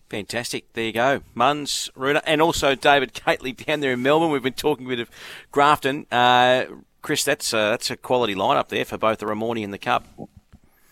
Fantastic. 0.08 0.72
There 0.72 0.86
you 0.86 0.92
go. 0.92 1.20
Muns, 1.36 1.90
Runa, 1.94 2.22
and 2.26 2.42
also 2.42 2.74
David 2.74 3.12
Gately 3.12 3.52
down 3.52 3.78
there 3.78 3.92
in 3.92 4.02
Melbourne. 4.02 4.32
We've 4.32 4.42
been 4.42 4.52
talking 4.54 4.86
a 4.86 4.88
bit 4.88 4.98
of 4.98 5.08
Grafton. 5.52 6.06
Uh, 6.10 6.64
Chris, 7.02 7.22
that's 7.22 7.52
a, 7.52 7.70
that's 7.70 7.88
a 7.88 7.96
quality 7.96 8.34
lineup 8.34 8.66
there 8.66 8.84
for 8.84 8.98
both 8.98 9.18
the 9.18 9.26
Ramornie 9.26 9.62
and 9.62 9.72
the 9.72 9.78
Cup. 9.78 10.08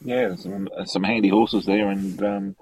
Yeah, 0.01 0.37
some, 0.37 0.69
some 0.85 1.03
handy 1.03 1.29
horses 1.29 1.67
there, 1.67 1.89
and 1.89 2.23
um, 2.23 2.57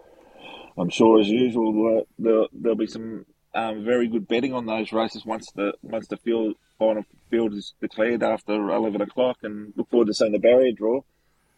I'm 0.78 0.90
sure, 0.90 1.20
as 1.20 1.28
usual, 1.28 2.06
there'll, 2.18 2.48
there'll 2.52 2.76
be 2.76 2.86
some 2.86 3.24
um, 3.54 3.84
very 3.84 4.08
good 4.08 4.28
betting 4.28 4.52
on 4.52 4.66
those 4.66 4.92
races 4.92 5.24
once 5.24 5.50
the 5.52 5.72
once 5.82 6.06
the 6.08 6.18
field 6.18 6.56
final 6.78 7.04
field 7.30 7.54
is 7.54 7.72
declared 7.80 8.22
after 8.22 8.52
11 8.52 9.00
o'clock, 9.00 9.38
and 9.42 9.72
look 9.76 9.88
forward 9.90 10.08
to 10.08 10.14
seeing 10.14 10.32
the 10.32 10.38
barrier 10.38 10.72
draw. 10.72 11.00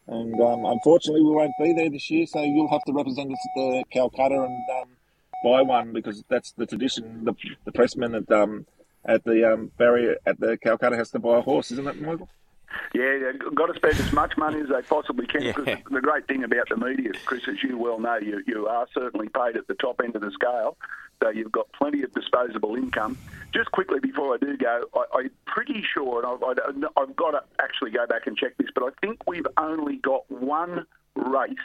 And 0.06 0.40
um, 0.40 0.64
unfortunately, 0.64 1.22
we 1.22 1.30
won't 1.30 1.52
be 1.58 1.72
there 1.72 1.90
this 1.90 2.10
year, 2.10 2.26
so 2.26 2.42
you'll 2.42 2.70
have 2.70 2.84
to 2.84 2.92
represent 2.92 3.30
us 3.32 3.46
at 3.46 3.54
the 3.60 3.84
Calcutta 3.90 4.42
and 4.42 4.64
um, 4.80 4.88
buy 5.44 5.62
one 5.62 5.92
because 5.92 6.22
that's 6.28 6.52
the 6.52 6.66
tradition. 6.66 7.24
The, 7.24 7.34
the 7.64 7.72
pressman 7.72 8.14
at 8.14 8.30
um, 8.30 8.66
at 9.04 9.24
the 9.24 9.52
um, 9.52 9.72
barrier 9.76 10.16
at 10.24 10.38
the 10.38 10.56
Calcutta 10.56 10.96
has 10.96 11.10
to 11.10 11.18
buy 11.18 11.38
a 11.38 11.42
horse, 11.42 11.72
isn't 11.72 11.86
it, 11.86 12.00
Michael? 12.00 12.28
Yeah, 12.94 13.18
they've 13.32 13.54
got 13.54 13.66
to 13.66 13.74
spend 13.74 13.94
as 13.94 14.12
much 14.12 14.36
money 14.36 14.60
as 14.60 14.68
they 14.68 14.82
possibly 14.82 15.26
can. 15.26 15.42
Yeah. 15.42 15.52
Because 15.52 15.78
the 15.90 16.00
great 16.00 16.26
thing 16.26 16.44
about 16.44 16.68
the 16.68 16.76
media, 16.76 17.12
Chris, 17.24 17.46
as 17.48 17.62
you 17.62 17.78
well 17.78 17.98
know, 17.98 18.16
you, 18.16 18.42
you 18.46 18.66
are 18.66 18.86
certainly 18.92 19.28
paid 19.28 19.56
at 19.56 19.66
the 19.68 19.74
top 19.74 20.00
end 20.02 20.16
of 20.16 20.22
the 20.22 20.30
scale. 20.32 20.76
So 21.22 21.30
you've 21.30 21.52
got 21.52 21.70
plenty 21.72 22.02
of 22.02 22.12
disposable 22.12 22.76
income. 22.76 23.18
Just 23.52 23.72
quickly 23.72 23.98
before 24.00 24.34
I 24.34 24.38
do 24.38 24.56
go, 24.56 24.84
I, 24.94 25.04
I'm 25.18 25.30
pretty 25.46 25.82
sure, 25.94 26.24
and 26.24 26.44
I've, 26.44 26.88
I've 26.96 27.16
got 27.16 27.32
to 27.32 27.42
actually 27.60 27.90
go 27.90 28.06
back 28.06 28.26
and 28.26 28.36
check 28.36 28.56
this, 28.58 28.68
but 28.74 28.84
I 28.84 28.90
think 29.00 29.26
we've 29.26 29.46
only 29.56 29.96
got 29.96 30.30
one 30.30 30.86
race 31.16 31.56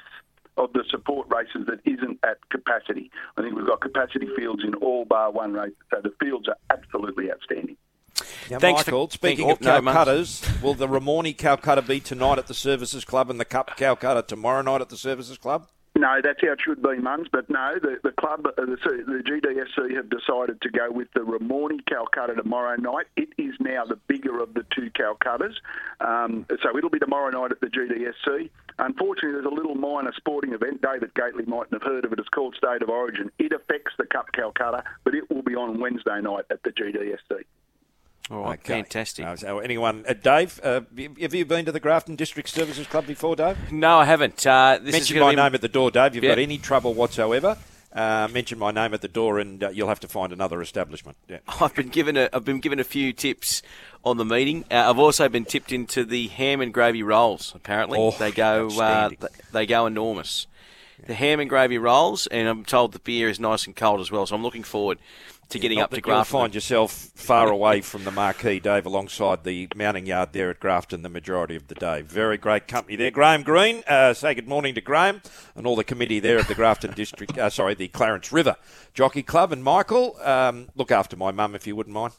of 0.57 0.71
the 0.73 0.83
support 0.89 1.27
races 1.33 1.67
that 1.67 1.79
isn't 1.85 2.19
at 2.23 2.37
capacity. 2.49 3.11
I 3.37 3.41
think 3.41 3.55
we've 3.55 3.67
got 3.67 3.81
capacity 3.81 4.27
fields 4.35 4.63
in 4.63 4.75
all 4.75 5.05
bar 5.05 5.31
one 5.31 5.53
race. 5.53 5.73
So 5.91 6.01
the 6.01 6.13
fields 6.19 6.47
are 6.47 6.57
absolutely 6.69 7.31
outstanding. 7.31 7.77
Now, 8.49 8.59
Thanks 8.59 8.85
Michael, 8.85 9.07
for- 9.07 9.13
speaking 9.13 9.49
of 9.51 9.61
no, 9.61 9.81
Calcuttas, 9.81 10.61
will 10.61 10.73
the 10.73 10.87
Ramornie 10.87 11.37
Calcutta 11.37 11.81
be 11.81 11.99
tonight 11.99 12.37
at 12.37 12.47
the 12.47 12.53
Services 12.53 13.05
Club 13.05 13.29
and 13.29 13.39
the 13.39 13.45
Cup 13.45 13.75
Calcutta 13.77 14.23
tomorrow 14.23 14.61
night 14.61 14.81
at 14.81 14.89
the 14.89 14.97
Services 14.97 15.37
Club? 15.37 15.67
No, 15.95 16.19
that's 16.23 16.39
how 16.41 16.53
it 16.53 16.59
should 16.59 16.81
be, 16.81 16.97
Muns. 16.97 17.27
But 17.31 17.49
no, 17.51 17.75
the, 17.79 17.99
the 18.03 18.11
club, 18.11 18.47
uh, 18.47 18.51
the, 18.57 18.75
the 18.75 19.21
GDSC 19.23 19.95
have 19.95 20.09
decided 20.09 20.59
to 20.61 20.69
go 20.69 20.91
with 20.91 21.07
the 21.13 21.19
Ramornie 21.19 21.85
Calcutta 21.85 22.33
tomorrow 22.33 22.75
night. 22.77 23.05
It 23.15 23.29
is 23.37 23.53
now 23.59 23.85
the 23.85 23.97
bigger 24.07 24.39
of 24.41 24.55
the 24.55 24.65
two 24.75 24.89
Calcuttas. 24.89 25.53
Um, 26.01 26.47
so 26.63 26.75
it'll 26.75 26.89
be 26.89 26.97
tomorrow 26.97 27.29
night 27.29 27.51
at 27.51 27.61
the 27.61 27.67
GDSC. 27.67 28.49
Unfortunately, 28.79 29.33
there's 29.33 29.45
a 29.45 29.55
little 29.55 29.75
minor 29.75 30.11
sporting 30.17 30.53
event. 30.53 30.81
David 30.81 31.13
Gately 31.13 31.45
mightn't 31.45 31.73
have 31.73 31.83
heard 31.83 32.05
of 32.05 32.11
it. 32.11 32.17
It's 32.17 32.27
called 32.29 32.55
State 32.55 32.81
of 32.81 32.89
Origin. 32.89 33.31
It 33.37 33.53
affects 33.53 33.93
the 33.99 34.05
Cup 34.07 34.31
Calcutta, 34.33 34.83
but 35.03 35.13
it 35.13 35.29
will 35.29 35.43
be 35.43 35.53
on 35.53 35.79
Wednesday 35.79 36.19
night 36.21 36.45
at 36.49 36.63
the 36.63 36.71
GDSC. 36.71 37.43
All 38.31 38.39
right, 38.43 38.59
Okay. 38.59 38.73
fantastic. 38.81 39.25
Uh, 39.25 39.35
so 39.35 39.59
anyone, 39.59 40.05
uh, 40.07 40.13
Dave, 40.13 40.59
uh, 40.63 40.81
have 41.19 41.33
you 41.33 41.45
been 41.45 41.65
to 41.65 41.71
the 41.73 41.79
Grafton 41.79 42.15
District 42.15 42.47
Services 42.47 42.87
Club 42.87 43.05
before, 43.05 43.35
Dave? 43.35 43.57
No, 43.71 43.97
I 43.99 44.05
haven't. 44.05 44.45
Uh, 44.47 44.79
this 44.81 44.93
mention 44.93 45.19
my 45.19 45.31
be- 45.31 45.35
name 45.35 45.53
at 45.55 45.61
the 45.61 45.67
door, 45.67 45.91
Dave. 45.91 46.07
If 46.07 46.15
you've 46.15 46.23
Yeah. 46.23 46.31
got 46.31 46.39
any 46.39 46.57
trouble 46.57 46.93
whatsoever? 46.93 47.57
Uh, 47.91 48.27
mention 48.31 48.57
my 48.57 48.71
name 48.71 48.93
at 48.93 49.01
the 49.01 49.07
door, 49.07 49.37
and 49.39 49.63
uh, 49.63 49.69
you'll 49.69 49.89
have 49.89 49.99
to 49.99 50.07
find 50.07 50.33
another 50.33 50.61
establishment. 50.61 51.15
Yeah. 51.27 51.39
I've 51.61 51.75
been 51.75 51.89
given 51.89 52.17
a 52.17 52.27
I've 52.33 52.43
been 52.45 52.59
given 52.59 52.79
a 52.79 52.83
few 52.83 53.13
tips 53.13 53.61
on 54.03 54.17
the 54.17 54.25
meeting. 54.25 54.65
Uh, 54.71 54.89
I've 54.89 54.97
also 54.97 55.29
been 55.29 55.45
tipped 55.45 55.71
into 55.71 56.03
the 56.03 56.27
ham 56.29 56.59
and 56.59 56.73
gravy 56.73 57.03
rolls. 57.03 57.51
Apparently, 57.55 57.99
Oh, 57.99 58.09
they 58.11 58.31
go 58.31 58.67
uh, 58.79 59.09
they 59.51 59.65
go 59.67 59.85
enormous. 59.85 60.47
The 61.05 61.13
ham 61.13 61.39
and 61.41 61.49
gravy 61.49 61.77
rolls, 61.77 62.25
and 62.27 62.47
I'm 62.47 62.63
told 62.65 62.93
the 62.93 62.99
beer 62.99 63.27
is 63.29 63.39
nice 63.39 63.65
and 63.67 63.75
cold 63.75 63.99
as 63.99 64.09
well. 64.09 64.25
So 64.25 64.35
I'm 64.35 64.41
looking 64.43 64.63
forward 64.63 64.97
to 65.53 65.59
getting 65.59 65.77
Not 65.77 65.85
up 65.85 65.89
to 65.91 65.95
that 65.95 66.05
you'll 66.05 66.15
Grafton. 66.15 66.39
find 66.39 66.55
yourself 66.55 66.91
far 66.91 67.49
away 67.49 67.81
from 67.81 68.03
the 68.03 68.11
marquee, 68.11 68.59
Dave, 68.59 68.85
alongside 68.85 69.43
the 69.43 69.67
mounting 69.75 70.05
yard 70.05 70.33
there 70.33 70.49
at 70.49 70.59
Grafton 70.59 71.01
the 71.01 71.09
majority 71.09 71.55
of 71.55 71.67
the 71.67 71.75
day. 71.75 72.01
Very 72.01 72.37
great 72.37 72.67
company 72.67 72.95
there. 72.95 73.11
Graham 73.11 73.43
Green, 73.43 73.83
uh, 73.87 74.13
say 74.13 74.33
good 74.33 74.47
morning 74.47 74.75
to 74.75 74.81
Graham 74.81 75.21
and 75.55 75.65
all 75.65 75.75
the 75.75 75.83
committee 75.83 76.19
there 76.19 76.37
at 76.37 76.47
the 76.47 76.55
Grafton 76.55 76.91
District, 76.95 77.37
uh, 77.37 77.49
sorry, 77.49 77.73
the 77.73 77.87
Clarence 77.87 78.31
River 78.31 78.55
Jockey 78.93 79.23
Club. 79.23 79.51
And 79.53 79.63
Michael, 79.63 80.17
um, 80.21 80.69
look 80.75 80.91
after 80.91 81.15
my 81.15 81.31
mum 81.31 81.55
if 81.55 81.65
you 81.65 81.75
wouldn't 81.75 81.93
mind. 81.93 82.13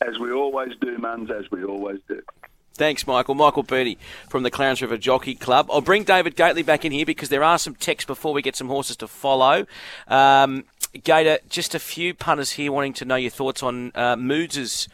As 0.00 0.18
we 0.18 0.32
always 0.32 0.72
do, 0.80 0.96
Muns, 0.98 1.30
as 1.30 1.50
we 1.50 1.64
always 1.64 2.00
do. 2.08 2.22
Thanks, 2.78 3.08
Michael. 3.08 3.34
Michael 3.34 3.64
Purdy 3.64 3.98
from 4.28 4.44
the 4.44 4.52
Clarence 4.52 4.80
River 4.80 4.96
Jockey 4.96 5.34
Club. 5.34 5.68
I'll 5.68 5.80
bring 5.80 6.04
David 6.04 6.36
Gately 6.36 6.62
back 6.62 6.84
in 6.84 6.92
here 6.92 7.04
because 7.04 7.28
there 7.28 7.42
are 7.42 7.58
some 7.58 7.74
texts 7.74 8.06
before 8.06 8.32
we 8.32 8.40
get 8.40 8.54
some 8.54 8.68
horses 8.68 8.96
to 8.98 9.08
follow. 9.08 9.66
Um, 10.06 10.64
Gator, 11.02 11.40
just 11.48 11.74
a 11.74 11.80
few 11.80 12.14
punters 12.14 12.52
here 12.52 12.70
wanting 12.70 12.92
to 12.94 13.04
know 13.04 13.16
your 13.16 13.32
thoughts 13.32 13.64
on 13.64 13.90
uh, 13.96 14.14
Moods' 14.14 14.88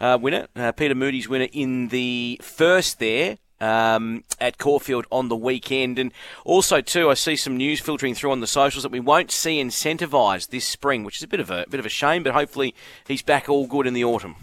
uh, 0.00 0.18
winner, 0.20 0.48
uh, 0.56 0.72
Peter 0.72 0.96
Moody's 0.96 1.28
winner 1.28 1.46
in 1.52 1.88
the 1.88 2.40
first 2.42 2.98
there. 2.98 3.38
Um, 3.60 4.22
at 4.40 4.56
Caulfield 4.56 5.06
on 5.10 5.28
the 5.28 5.34
weekend, 5.34 5.98
and 5.98 6.12
also 6.44 6.80
too, 6.80 7.10
I 7.10 7.14
see 7.14 7.34
some 7.34 7.56
news 7.56 7.80
filtering 7.80 8.14
through 8.14 8.30
on 8.30 8.38
the 8.38 8.46
socials 8.46 8.84
that 8.84 8.92
we 8.92 9.00
won't 9.00 9.32
see 9.32 9.60
Incentivise 9.60 10.48
this 10.48 10.64
spring, 10.64 11.02
which 11.02 11.16
is 11.16 11.24
a 11.24 11.26
bit 11.26 11.40
of 11.40 11.50
a 11.50 11.66
bit 11.68 11.80
of 11.80 11.86
a 11.86 11.88
shame. 11.88 12.22
But 12.22 12.34
hopefully, 12.34 12.72
he's 13.08 13.20
back 13.20 13.48
all 13.48 13.66
good 13.66 13.88
in 13.88 13.94
the 13.94 14.04
autumn. 14.04 14.36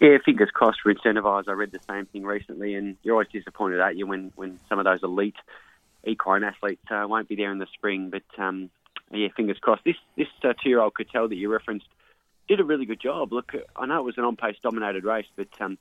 Yeah, 0.00 0.18
fingers 0.24 0.50
crossed 0.52 0.80
for 0.82 0.94
Incentivise. 0.94 1.48
I 1.48 1.52
read 1.52 1.72
the 1.72 1.80
same 1.88 2.06
thing 2.06 2.24
recently, 2.24 2.74
and 2.74 2.96
you're 3.02 3.14
always 3.14 3.28
disappointed, 3.28 3.80
aren't 3.80 3.98
you, 3.98 4.06
when, 4.06 4.32
when 4.36 4.60
some 4.68 4.78
of 4.78 4.84
those 4.84 5.02
elite 5.02 5.36
equine 6.04 6.44
athletes 6.44 6.84
uh, 6.90 7.04
won't 7.08 7.28
be 7.28 7.36
there 7.36 7.50
in 7.50 7.58
the 7.58 7.66
spring. 7.74 8.10
But 8.10 8.42
um, 8.42 8.70
yeah, 9.10 9.28
fingers 9.36 9.58
crossed. 9.60 9.84
This 9.84 9.96
this 10.16 10.28
uh, 10.42 10.52
two-year-old 10.62 10.96
Cattell 10.96 11.28
that 11.28 11.36
you 11.36 11.50
referenced 11.50 11.86
did 12.46 12.60
a 12.60 12.64
really 12.64 12.86
good 12.86 13.00
job. 13.00 13.32
Look, 13.32 13.52
I 13.76 13.86
know 13.86 13.98
it 13.98 14.04
was 14.04 14.18
an 14.18 14.24
on-pace 14.24 14.56
dominated 14.62 15.04
race, 15.04 15.26
but 15.36 15.48
um, 15.60 15.78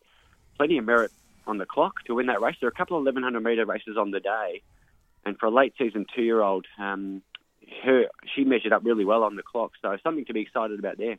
plenty 0.58 0.78
of 0.78 0.86
merit 0.86 1.12
on 1.46 1.58
the 1.58 1.66
clock 1.66 2.04
to 2.06 2.16
win 2.16 2.28
that 2.28 2.42
race. 2.42 2.56
There 2.60 2.68
are 2.68 2.74
a 2.76 2.76
couple 2.76 2.98
of 2.98 3.06
1100 3.06 3.40
metre 3.40 3.66
races 3.66 3.98
on 3.98 4.12
the 4.12 4.20
day, 4.20 4.62
and 5.26 5.38
for 5.38 5.46
a 5.46 5.52
late 5.52 5.74
season 5.78 6.06
two-year-old, 6.14 6.66
um, 6.78 7.22
her 7.84 8.06
she 8.36 8.44
measured 8.44 8.74
up 8.74 8.84
really 8.84 9.06
well 9.06 9.24
on 9.24 9.36
the 9.36 9.44
clock. 9.44 9.74
So 9.82 9.98
something 10.04 10.26
to 10.26 10.34
be 10.34 10.42
excited 10.42 10.80
about 10.80 10.98
there. 10.98 11.18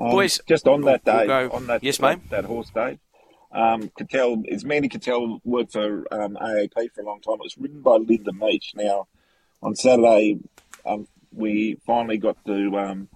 Um, 0.00 0.10
Boys, 0.10 0.40
just 0.48 0.66
on 0.68 0.82
that 0.82 1.02
we'll 1.04 1.18
day, 1.18 1.26
go- 1.26 1.50
on 1.52 1.66
that 1.66 1.82
Yes, 1.82 2.00
mate. 2.00 2.28
that 2.30 2.44
horse 2.44 2.70
day. 2.70 2.98
Um, 3.50 3.90
Cattell 3.98 4.42
is 4.46 4.64
Mandy 4.64 4.88
Cattell 4.88 5.40
worked 5.44 5.72
for 5.72 6.06
um, 6.12 6.36
AAP 6.40 6.92
for 6.92 7.00
a 7.00 7.04
long 7.06 7.20
time. 7.20 7.34
It 7.36 7.44
was 7.44 7.56
ridden 7.58 7.80
by 7.80 7.96
Linda 7.96 8.32
Meech. 8.32 8.72
Now, 8.74 9.08
on 9.62 9.74
Saturday, 9.74 10.38
um, 10.84 11.08
we 11.32 11.78
finally 11.86 12.18
got 12.18 12.36
to 12.46 12.78
um, 12.78 13.08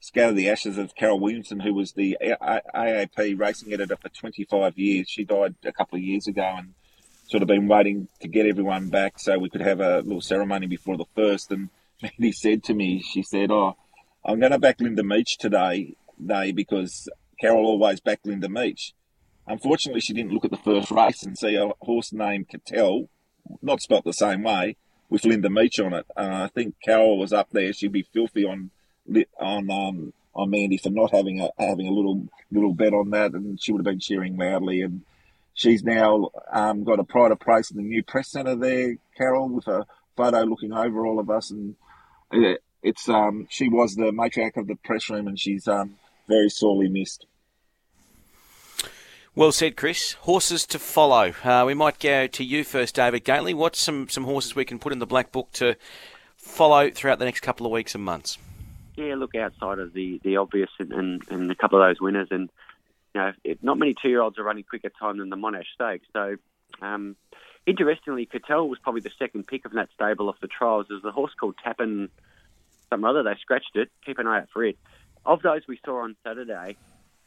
scatter 0.00 0.32
the 0.32 0.48
ashes 0.50 0.78
of 0.78 0.94
Carol 0.96 1.20
Williamson, 1.20 1.60
who 1.60 1.72
was 1.74 1.92
the 1.92 2.16
AAP 2.20 3.38
racing 3.38 3.72
editor 3.72 3.96
for 3.96 4.08
25 4.08 4.78
years. 4.78 5.08
She 5.08 5.24
died 5.24 5.54
a 5.64 5.72
couple 5.72 5.96
of 5.96 6.02
years 6.02 6.26
ago, 6.26 6.54
and 6.58 6.74
sort 7.28 7.42
of 7.42 7.46
been 7.48 7.68
waiting 7.68 8.08
to 8.20 8.28
get 8.28 8.46
everyone 8.46 8.88
back 8.88 9.18
so 9.18 9.38
we 9.38 9.50
could 9.50 9.60
have 9.60 9.80
a 9.80 9.98
little 10.00 10.20
ceremony 10.20 10.66
before 10.66 10.96
the 10.96 11.04
first. 11.14 11.50
And 11.52 11.68
Mandy 12.02 12.32
said 12.32 12.64
to 12.64 12.74
me, 12.74 13.00
she 13.02 13.22
said, 13.22 13.50
"Oh, 13.50 13.76
I'm 14.24 14.40
going 14.40 14.52
to 14.52 14.58
back 14.58 14.80
Linda 14.80 15.02
Meech 15.04 15.38
today, 15.38 15.94
day 16.24 16.52
because 16.52 17.08
Carol 17.40 17.66
always 17.66 18.00
backed 18.00 18.26
Linda 18.26 18.48
Meech. 18.48 18.94
Unfortunately, 19.46 20.00
she 20.00 20.12
didn't 20.12 20.32
look 20.32 20.44
at 20.44 20.50
the 20.50 20.56
first 20.58 20.90
race 20.90 21.22
and 21.22 21.38
see 21.38 21.54
a 21.54 21.70
horse 21.80 22.12
named 22.12 22.48
Cattell, 22.48 23.08
not 23.62 23.80
spelt 23.80 24.04
the 24.04 24.12
same 24.12 24.42
way, 24.42 24.76
with 25.08 25.24
Linda 25.24 25.48
Meech 25.48 25.80
on 25.80 25.94
it. 25.94 26.06
Uh, 26.16 26.44
I 26.44 26.48
think 26.48 26.74
Carol 26.84 27.18
was 27.18 27.32
up 27.32 27.48
there. 27.50 27.72
She'd 27.72 27.92
be 27.92 28.02
filthy 28.02 28.44
on 28.44 28.70
on 29.40 29.70
um, 29.70 30.12
on 30.34 30.50
Mandy 30.50 30.76
for 30.76 30.90
not 30.90 31.12
having 31.12 31.40
a 31.40 31.50
having 31.58 31.86
a 31.86 31.92
little 31.92 32.28
little 32.50 32.74
bet 32.74 32.92
on 32.92 33.10
that, 33.10 33.32
and 33.32 33.60
she 33.60 33.72
would 33.72 33.80
have 33.80 33.90
been 33.90 34.00
cheering 34.00 34.36
loudly. 34.36 34.82
And 34.82 35.02
she's 35.54 35.82
now 35.82 36.30
um, 36.52 36.84
got 36.84 37.00
a 37.00 37.04
pride 37.04 37.32
of 37.32 37.40
place 37.40 37.70
in 37.70 37.78
the 37.78 37.82
new 37.82 38.02
press 38.02 38.28
centre 38.28 38.56
there, 38.56 38.96
Carol, 39.16 39.48
with 39.48 39.66
a 39.66 39.86
photo 40.16 40.42
looking 40.42 40.72
over 40.72 41.06
all 41.06 41.18
of 41.18 41.30
us, 41.30 41.50
and 41.50 41.76
it's 42.82 43.08
um, 43.08 43.46
she 43.50 43.68
was 43.68 43.94
the 43.94 44.12
matriarch 44.12 44.56
of 44.56 44.66
the 44.66 44.76
press 44.76 45.08
room, 45.08 45.26
and 45.26 45.38
she's 45.38 45.66
um, 45.66 45.94
very 46.28 46.50
sorely 46.50 46.88
missed. 46.88 47.26
Well 49.34 49.52
said, 49.52 49.76
Chris. 49.76 50.14
Horses 50.14 50.66
to 50.66 50.78
follow. 50.78 51.32
Uh, 51.44 51.64
we 51.64 51.74
might 51.74 52.00
go 52.00 52.26
to 52.26 52.44
you 52.44 52.64
first, 52.64 52.96
David 52.96 53.24
Gately. 53.24 53.54
What's 53.54 53.80
some, 53.80 54.08
some 54.08 54.24
horses 54.24 54.56
we 54.56 54.64
can 54.64 54.78
put 54.78 54.92
in 54.92 54.98
the 54.98 55.06
black 55.06 55.30
book 55.30 55.52
to 55.52 55.76
follow 56.36 56.90
throughout 56.90 57.18
the 57.18 57.24
next 57.24 57.40
couple 57.40 57.64
of 57.64 57.70
weeks 57.72 57.94
and 57.94 58.04
months? 58.04 58.36
Yeah, 58.96 59.14
look 59.14 59.36
outside 59.36 59.78
of 59.78 59.92
the, 59.92 60.20
the 60.24 60.38
obvious 60.38 60.70
and, 60.80 60.92
and, 60.92 61.22
and 61.30 61.50
a 61.52 61.54
couple 61.54 61.80
of 61.80 61.88
those 61.88 62.00
winners, 62.00 62.26
and 62.32 62.50
you 63.14 63.20
know, 63.20 63.32
it, 63.44 63.62
not 63.62 63.78
many 63.78 63.94
two 63.94 64.08
year 64.08 64.20
olds 64.20 64.38
are 64.38 64.42
running 64.42 64.64
quicker 64.64 64.90
time 64.90 65.18
than 65.18 65.30
the 65.30 65.36
Monash 65.36 65.66
Stakes. 65.72 66.06
So, 66.12 66.34
um, 66.82 67.14
interestingly, 67.64 68.26
Cattell 68.26 68.68
was 68.68 68.80
probably 68.80 69.02
the 69.02 69.12
second 69.20 69.46
pick 69.46 69.64
of 69.64 69.72
that 69.74 69.88
stable 69.94 70.28
off 70.28 70.40
the 70.40 70.48
trials. 70.48 70.86
There's 70.88 71.04
a 71.04 71.12
horse 71.12 71.32
called 71.38 71.54
Tappin, 71.62 72.08
some 72.90 73.04
other. 73.04 73.22
They 73.22 73.36
scratched 73.40 73.76
it. 73.76 73.88
Keep 74.04 74.18
an 74.18 74.26
eye 74.26 74.38
out 74.38 74.48
for 74.52 74.64
it. 74.64 74.76
Of 75.28 75.42
those 75.42 75.60
we 75.68 75.78
saw 75.84 76.04
on 76.04 76.16
Saturday, 76.24 76.78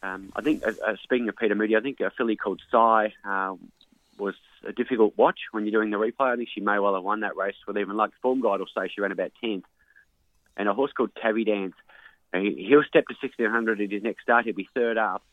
um, 0.02 0.32
I 0.36 0.42
think, 0.42 0.66
uh, 0.66 0.72
uh, 0.86 0.96
speaking 1.04 1.30
of 1.30 1.36
Peter 1.38 1.54
Moody, 1.54 1.78
I 1.78 1.82
think 1.82 2.00
a 2.00 2.10
filly 2.10 2.36
called 2.36 2.60
Psy 2.72 3.10
uh, 3.24 3.54
was 4.18 4.34
a 4.66 4.72
difficult 4.72 5.16
watch 5.18 5.38
when 5.52 5.66
you're 5.66 5.80
doing 5.80 5.92
the 5.92 5.98
replay. 5.98 6.34
I 6.34 6.36
think 6.36 6.50
she 6.52 6.62
may 6.62 6.80
well 6.80 6.96
have 6.96 7.04
won 7.04 7.20
that 7.20 7.38
race 7.38 7.54
with 7.68 7.78
even 7.78 7.96
like 7.96 8.10
Form 8.24 8.42
Guide 8.42 8.60
will 8.60 8.66
say 8.76 8.90
she 8.92 9.02
ran 9.02 9.12
about 9.12 9.34
10th. 9.44 9.66
And 10.58 10.68
a 10.68 10.74
horse 10.74 10.92
called 10.94 11.12
Tabby 11.22 11.44
Dance, 11.44 11.76
uh, 12.34 12.40
he'll 12.40 12.84
step 12.84 13.06
to 13.08 13.14
1600 13.22 13.80
at 13.80 13.92
his 13.92 14.02
next 14.02 14.24
start. 14.24 14.46
He'll 14.46 14.56
be 14.56 14.68
third 14.74 14.98
up, 14.98 15.24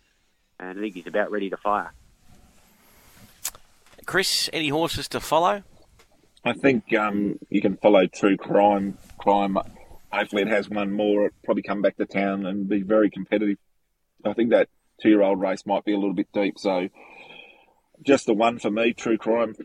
and 0.60 0.78
I 0.78 0.82
think 0.82 0.94
he's 0.94 1.06
about 1.06 1.30
ready 1.30 1.48
to 1.48 1.56
fire. 1.56 1.94
Chris, 4.04 4.50
any 4.52 4.68
horses 4.68 5.08
to 5.08 5.20
follow? 5.20 5.62
I 6.44 6.52
think 6.52 6.94
um, 6.94 7.38
you 7.48 7.62
can 7.62 7.78
follow 7.78 8.06
True 8.06 8.36
Crime. 8.36 8.98
Crime. 9.16 9.56
Hopefully, 10.12 10.42
it 10.42 10.48
has 10.48 10.68
one 10.68 10.92
more. 10.92 11.26
It'll 11.26 11.36
probably 11.44 11.62
come 11.62 11.82
back 11.82 11.96
to 11.96 12.06
town 12.06 12.46
and 12.46 12.68
be 12.68 12.82
very 12.82 13.10
competitive 13.10 13.58
I 14.24 14.32
think 14.32 14.50
that 14.50 14.68
two 15.00 15.08
year 15.08 15.22
old 15.22 15.40
race 15.40 15.64
might 15.66 15.84
be 15.84 15.92
a 15.92 15.96
little 15.96 16.14
bit 16.14 16.28
deep. 16.32 16.58
So 16.58 16.88
just 18.02 18.26
the 18.26 18.34
one 18.34 18.58
for 18.58 18.70
me, 18.70 18.92
True 18.92 19.18
Crime. 19.18 19.56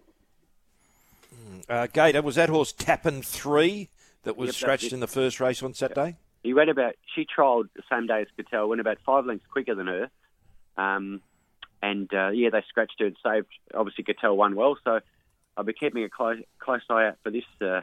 Uh, 1.68 1.88
Gator, 1.92 2.22
was 2.22 2.36
that 2.36 2.50
horse 2.50 2.72
Tappin 2.74 3.22
3 3.22 3.90
that 4.24 4.38
was 4.38 4.50
yep, 4.50 4.56
scratched 4.56 4.94
in 4.94 5.00
the 5.00 5.08
first 5.08 5.40
race 5.40 5.64
on 5.64 5.74
Saturday? 5.74 6.18
He 6.44 6.54
went 6.54 6.70
about, 6.70 6.96
she 7.16 7.26
trialled 7.26 7.70
the 7.76 7.84
same 7.90 8.06
day 8.06 8.22
as 8.22 8.28
Cattell, 8.36 8.68
went 8.68 8.82
about 8.82 8.98
five 9.06 9.26
lengths 9.26 9.46
quicker 9.50 9.74
than 9.76 9.88
her. 9.88 10.10
Um, 10.78 11.22
and 11.82 12.14
uh, 12.14 12.30
yeah, 12.30 12.50
they 12.50 12.64
scratched 12.68 13.00
her 13.00 13.06
and 13.06 13.16
saved. 13.24 13.48
Obviously, 13.74 14.04
Cattell 14.04 14.36
won 14.36 14.56
well, 14.56 14.78
so 14.84 15.00
I'll 15.56 15.64
be 15.64 15.74
keeping 15.74 16.04
a 16.04 16.10
close, 16.10 16.40
close 16.60 16.82
eye 16.90 17.08
out 17.08 17.18
for 17.24 17.32
this 17.32 17.46
uh, 17.62 17.82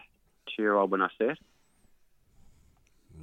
two 0.54 0.62
year 0.62 0.74
old 0.74 0.90
when 0.90 1.00
I 1.00 1.08
see 1.18 1.24
it. 1.24 1.38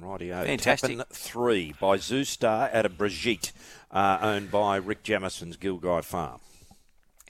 Rightio. 0.00 0.44
Fantastic. 0.44 0.98
Tappin 0.98 1.04
3 1.12 1.74
by 1.80 1.96
Zoustar 1.96 2.74
out 2.74 2.86
of 2.86 2.98
Brigitte, 2.98 3.52
uh, 3.90 4.18
owned 4.20 4.50
by 4.50 4.76
Rick 4.76 5.02
Jamieson's 5.02 5.56
Gilgai 5.56 6.04
Farm. 6.04 6.40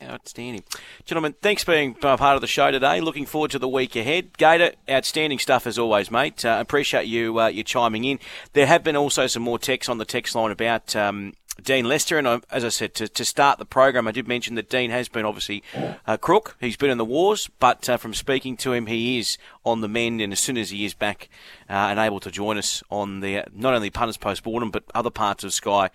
Outstanding. 0.00 0.62
Gentlemen, 1.06 1.34
thanks 1.42 1.64
for 1.64 1.72
being 1.72 1.94
part 1.94 2.20
of 2.20 2.40
the 2.40 2.46
show 2.46 2.70
today. 2.70 3.00
Looking 3.00 3.26
forward 3.26 3.50
to 3.50 3.58
the 3.58 3.68
week 3.68 3.96
ahead. 3.96 4.38
Gator, 4.38 4.72
outstanding 4.88 5.40
stuff 5.40 5.66
as 5.66 5.76
always, 5.76 6.08
mate. 6.08 6.44
Uh, 6.44 6.58
appreciate 6.60 7.06
you 7.06 7.40
uh, 7.40 7.48
you 7.48 7.64
chiming 7.64 8.04
in. 8.04 8.20
There 8.52 8.66
have 8.66 8.84
been 8.84 8.94
also 8.94 9.26
some 9.26 9.42
more 9.42 9.58
texts 9.58 9.88
on 9.88 9.98
the 9.98 10.04
text 10.04 10.36
line 10.36 10.52
about 10.52 10.94
um, 10.94 11.32
Dean 11.62 11.84
Lester. 11.84 12.18
And 12.18 12.28
I, 12.28 12.40
as 12.50 12.64
I 12.64 12.68
said, 12.68 12.94
to, 12.94 13.08
to 13.08 13.24
start 13.24 13.58
the 13.58 13.64
program, 13.64 14.06
I 14.06 14.12
did 14.12 14.28
mention 14.28 14.54
that 14.54 14.70
Dean 14.70 14.90
has 14.90 15.08
been 15.08 15.24
obviously 15.24 15.62
a 16.06 16.16
crook. 16.16 16.56
He's 16.60 16.76
been 16.76 16.90
in 16.90 16.98
the 16.98 17.04
wars, 17.04 17.50
but 17.58 17.88
uh, 17.88 17.96
from 17.96 18.14
speaking 18.14 18.56
to 18.58 18.72
him, 18.72 18.86
he 18.86 19.18
is 19.18 19.36
on 19.64 19.80
the 19.80 19.88
mend. 19.88 20.20
And 20.20 20.32
as 20.32 20.40
soon 20.40 20.56
as 20.56 20.70
he 20.70 20.84
is 20.84 20.94
back 20.94 21.28
uh, 21.57 21.57
and 21.68 21.98
able 21.98 22.20
to 22.20 22.30
join 22.30 22.58
us 22.58 22.82
on 22.90 23.20
the 23.20 23.44
not 23.54 23.74
only 23.74 23.90
punters 23.90 24.16
post 24.16 24.44
mortem 24.44 24.70
but 24.70 24.84
other 24.94 25.10
parts 25.10 25.44
of 25.44 25.52
Sky 25.52 25.90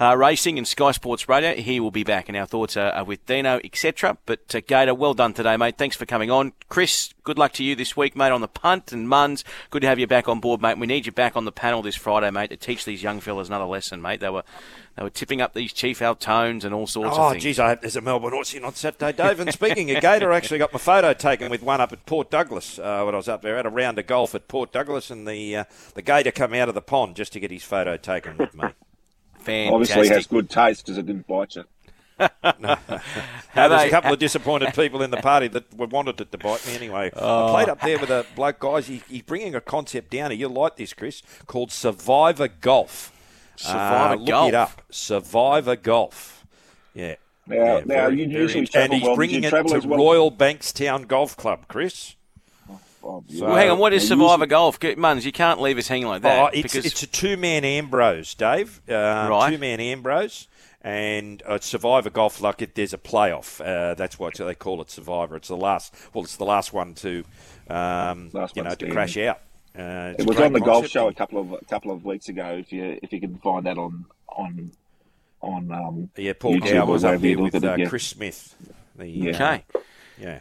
uh, 0.00 0.16
Racing 0.16 0.56
and 0.56 0.66
Sky 0.66 0.92
Sports 0.92 1.28
Radio, 1.28 1.54
he 1.54 1.78
will 1.78 1.90
be 1.90 2.04
back. 2.04 2.28
And 2.28 2.36
our 2.36 2.46
thoughts 2.46 2.76
are, 2.76 2.90
are 2.92 3.04
with 3.04 3.24
Dino, 3.26 3.60
etc. 3.62 4.16
But 4.24 4.54
uh, 4.54 4.60
Gator, 4.66 4.94
well 4.94 5.12
done 5.12 5.34
today, 5.34 5.56
mate. 5.58 5.76
Thanks 5.76 5.94
for 5.94 6.06
coming 6.06 6.30
on. 6.30 6.52
Chris, 6.70 7.12
good 7.22 7.38
luck 7.38 7.52
to 7.54 7.64
you 7.64 7.76
this 7.76 7.96
week, 7.96 8.16
mate, 8.16 8.32
on 8.32 8.40
the 8.40 8.48
punt. 8.48 8.92
And 8.92 9.06
Muns, 9.06 9.44
good 9.68 9.82
to 9.82 9.88
have 9.88 9.98
you 9.98 10.06
back 10.06 10.26
on 10.26 10.40
board, 10.40 10.62
mate. 10.62 10.78
We 10.78 10.86
need 10.86 11.04
you 11.04 11.12
back 11.12 11.36
on 11.36 11.44
the 11.44 11.52
panel 11.52 11.82
this 11.82 11.96
Friday, 11.96 12.30
mate, 12.30 12.48
to 12.48 12.56
teach 12.56 12.86
these 12.86 13.02
young 13.02 13.20
fellas 13.20 13.48
another 13.48 13.66
lesson, 13.66 14.00
mate. 14.00 14.20
They 14.20 14.30
were 14.30 14.44
they 14.96 15.04
were 15.04 15.10
tipping 15.10 15.40
up 15.40 15.54
these 15.54 15.72
chief 15.72 16.02
out 16.02 16.20
tones 16.20 16.64
and 16.64 16.74
all 16.74 16.86
sorts 16.86 17.16
oh, 17.16 17.22
of 17.22 17.32
things. 17.32 17.42
Oh, 17.42 17.44
geez, 17.44 17.58
I 17.58 17.68
hope 17.68 17.80
there's 17.80 17.96
a 17.96 18.00
Melbourne 18.00 18.32
horse 18.32 18.52
in 18.54 18.64
on 18.64 18.74
Saturday, 18.74 19.12
Dave. 19.12 19.40
And 19.40 19.52
speaking 19.52 19.90
of 19.94 20.02
Gator, 20.02 20.32
I 20.32 20.36
actually 20.36 20.58
got 20.58 20.72
my 20.72 20.78
photo 20.78 21.12
taken 21.14 21.50
with 21.50 21.62
one 21.62 21.80
up 21.80 21.92
at 21.92 22.04
Port 22.06 22.30
Douglas 22.30 22.78
uh, 22.78 23.02
when 23.04 23.14
I 23.14 23.16
was 23.16 23.28
up 23.28 23.42
there. 23.42 23.54
I 23.54 23.58
had 23.58 23.66
a 23.66 23.70
round 23.70 23.98
of 23.98 24.06
golf 24.06 24.34
at 24.34 24.48
Port 24.48 24.72
Douglas, 24.72 25.09
and 25.10 25.26
the 25.26 25.56
uh, 25.56 25.64
the 25.94 26.02
Gator 26.02 26.32
come 26.32 26.54
out 26.54 26.68
of 26.68 26.74
the 26.74 26.82
pond 26.82 27.16
just 27.16 27.32
to 27.34 27.40
get 27.40 27.50
his 27.50 27.62
photo 27.62 27.96
taken 27.96 28.36
with 28.36 28.54
me. 28.54 28.68
Fantastic. 29.40 29.72
Obviously, 29.72 30.08
has 30.08 30.26
good 30.26 30.50
taste 30.50 30.84
because 30.84 30.98
it 30.98 31.06
didn't 31.06 31.26
bite 31.26 31.56
you. 31.56 31.64
no. 32.44 32.76
no, 33.56 33.68
there's 33.68 33.82
a 33.84 33.90
couple 33.90 34.12
of 34.12 34.18
disappointed 34.18 34.74
people 34.74 35.02
in 35.02 35.10
the 35.10 35.16
party 35.18 35.48
that 35.48 35.72
wanted 35.74 36.20
it 36.20 36.30
to 36.32 36.38
bite 36.38 36.66
me 36.66 36.74
anyway. 36.74 37.10
Oh. 37.14 37.48
I 37.48 37.50
played 37.50 37.68
up 37.70 37.80
there 37.80 37.98
with 37.98 38.10
a 38.10 38.26
bloke, 38.36 38.58
guys. 38.58 38.86
He, 38.86 39.02
he's 39.08 39.22
bringing 39.22 39.54
a 39.54 39.60
concept 39.60 40.10
down 40.10 40.30
here. 40.30 40.40
You'll 40.40 40.50
like 40.50 40.76
this, 40.76 40.92
Chris, 40.92 41.22
called 41.46 41.72
Survivor 41.72 42.48
Golf. 42.48 43.12
Survivor 43.56 44.14
uh, 44.14 44.16
Golf. 44.16 44.28
Look 44.28 44.48
it 44.48 44.54
up. 44.54 44.82
Survivor 44.90 45.76
Golf. 45.76 46.44
Yeah. 46.94 47.14
Now, 47.46 47.56
yeah, 47.56 47.78
now 47.78 47.84
very, 47.86 48.22
you 48.22 48.28
usually 48.28 48.68
and 48.74 48.92
he's 48.92 49.02
well. 49.02 49.16
bringing 49.16 49.44
it 49.44 49.50
to 49.50 49.80
well? 49.86 49.98
Royal 49.98 50.30
Bankstown 50.30 51.08
Golf 51.08 51.36
Club, 51.36 51.66
Chris. 51.68 52.14
So, 53.28 53.46
well, 53.46 53.56
hang 53.56 53.70
on. 53.70 53.78
What 53.78 53.92
is 53.92 54.06
Survivor 54.06 54.46
Golf, 54.46 54.78
Muns? 54.80 55.24
You 55.24 55.32
can't 55.32 55.60
leave 55.60 55.78
us 55.78 55.88
hanging 55.88 56.08
like 56.08 56.22
that. 56.22 56.38
Oh, 56.38 56.46
it's, 56.46 56.62
because... 56.62 56.86
it's 56.86 57.02
a 57.02 57.06
two-man 57.06 57.64
Ambrose, 57.64 58.34
Dave. 58.34 58.80
Uh, 58.88 59.28
right. 59.30 59.50
Two-man 59.50 59.80
Ambrose 59.80 60.48
and 60.82 61.42
uh, 61.44 61.58
Survivor 61.60 62.10
Golf. 62.10 62.40
Like 62.40 62.62
it, 62.62 62.74
there's 62.74 62.94
a 62.94 62.98
playoff. 62.98 63.60
Uh, 63.60 63.94
that's 63.94 64.18
what 64.18 64.34
they 64.36 64.54
call 64.54 64.80
it, 64.80 64.90
Survivor. 64.90 65.36
It's 65.36 65.48
the 65.48 65.56
last. 65.56 65.94
Well, 66.14 66.24
it's 66.24 66.36
the 66.36 66.44
last 66.44 66.72
one 66.72 66.94
to, 66.94 67.24
um, 67.68 68.30
you 68.54 68.62
know, 68.62 68.74
to 68.74 68.90
crash 68.90 69.16
out. 69.16 69.40
Uh, 69.76 70.14
it 70.18 70.26
was 70.26 70.38
on 70.40 70.52
the 70.52 70.60
golf 70.60 70.88
show 70.88 71.06
a 71.08 71.14
couple 71.14 71.40
of 71.40 71.52
a 71.52 71.64
couple 71.66 71.92
of 71.92 72.04
weeks 72.04 72.28
ago. 72.28 72.56
If 72.58 72.72
you 72.72 72.98
if 73.02 73.12
you 73.12 73.20
can 73.20 73.38
find 73.38 73.66
that 73.66 73.78
on 73.78 74.04
on 74.28 74.72
on 75.40 75.70
um, 75.70 76.10
yeah, 76.16 76.32
Paul 76.32 76.58
Dow 76.58 76.86
was 76.86 77.04
up 77.04 77.20
there 77.20 77.38
with 77.38 77.62
uh, 77.62 77.88
Chris 77.88 78.08
Smith. 78.08 78.56
The, 78.96 79.06
yeah. 79.06 79.30
Okay, 79.30 79.64
yeah. 80.20 80.40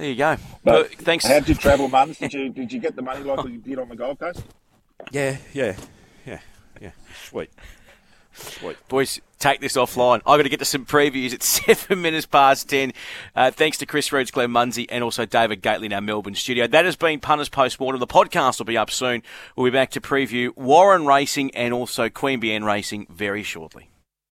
There 0.00 0.08
you 0.08 0.14
go. 0.14 0.36
But 0.64 0.94
thanks. 0.94 1.26
How 1.26 1.40
did 1.40 1.50
you 1.50 1.54
travel, 1.54 1.90
Muns? 1.90 2.16
Did 2.18 2.32
you 2.32 2.48
did 2.48 2.72
you 2.72 2.80
get 2.80 2.96
the 2.96 3.02
money 3.02 3.22
like 3.22 3.44
we 3.44 3.58
did 3.58 3.78
on 3.78 3.90
the 3.90 3.96
Gold 3.96 4.18
Coast? 4.18 4.42
Yeah, 5.10 5.36
yeah, 5.52 5.76
yeah, 6.24 6.40
yeah. 6.80 6.92
Sweet. 7.28 7.50
Sweet. 8.32 8.78
Boys, 8.88 9.20
take 9.38 9.60
this 9.60 9.76
offline. 9.76 10.22
I've 10.26 10.38
got 10.38 10.44
to 10.44 10.48
get 10.48 10.60
to 10.60 10.64
some 10.64 10.86
previews 10.86 11.34
at 11.34 11.42
seven 11.76 12.00
minutes 12.00 12.24
past 12.24 12.70
ten. 12.70 12.94
Uh, 13.36 13.50
thanks 13.50 13.76
to 13.76 13.84
Chris 13.84 14.10
Roots, 14.10 14.30
Glenn 14.30 14.50
Munsey, 14.50 14.88
and 14.88 15.04
also 15.04 15.26
David 15.26 15.60
Gately 15.60 15.84
in 15.84 15.92
our 15.92 16.00
Melbourne 16.00 16.34
studio. 16.34 16.66
That 16.66 16.86
has 16.86 16.96
been 16.96 17.20
Punters 17.20 17.50
Postmortem. 17.50 18.00
The 18.00 18.06
podcast 18.06 18.58
will 18.58 18.64
be 18.64 18.78
up 18.78 18.90
soon. 18.90 19.22
We'll 19.54 19.70
be 19.70 19.76
back 19.76 19.90
to 19.90 20.00
preview 20.00 20.56
Warren 20.56 21.04
Racing 21.04 21.54
and 21.54 21.74
also 21.74 22.08
Queanbeyan 22.08 22.64
Racing 22.64 23.06
very 23.10 23.42
shortly. 23.42 23.90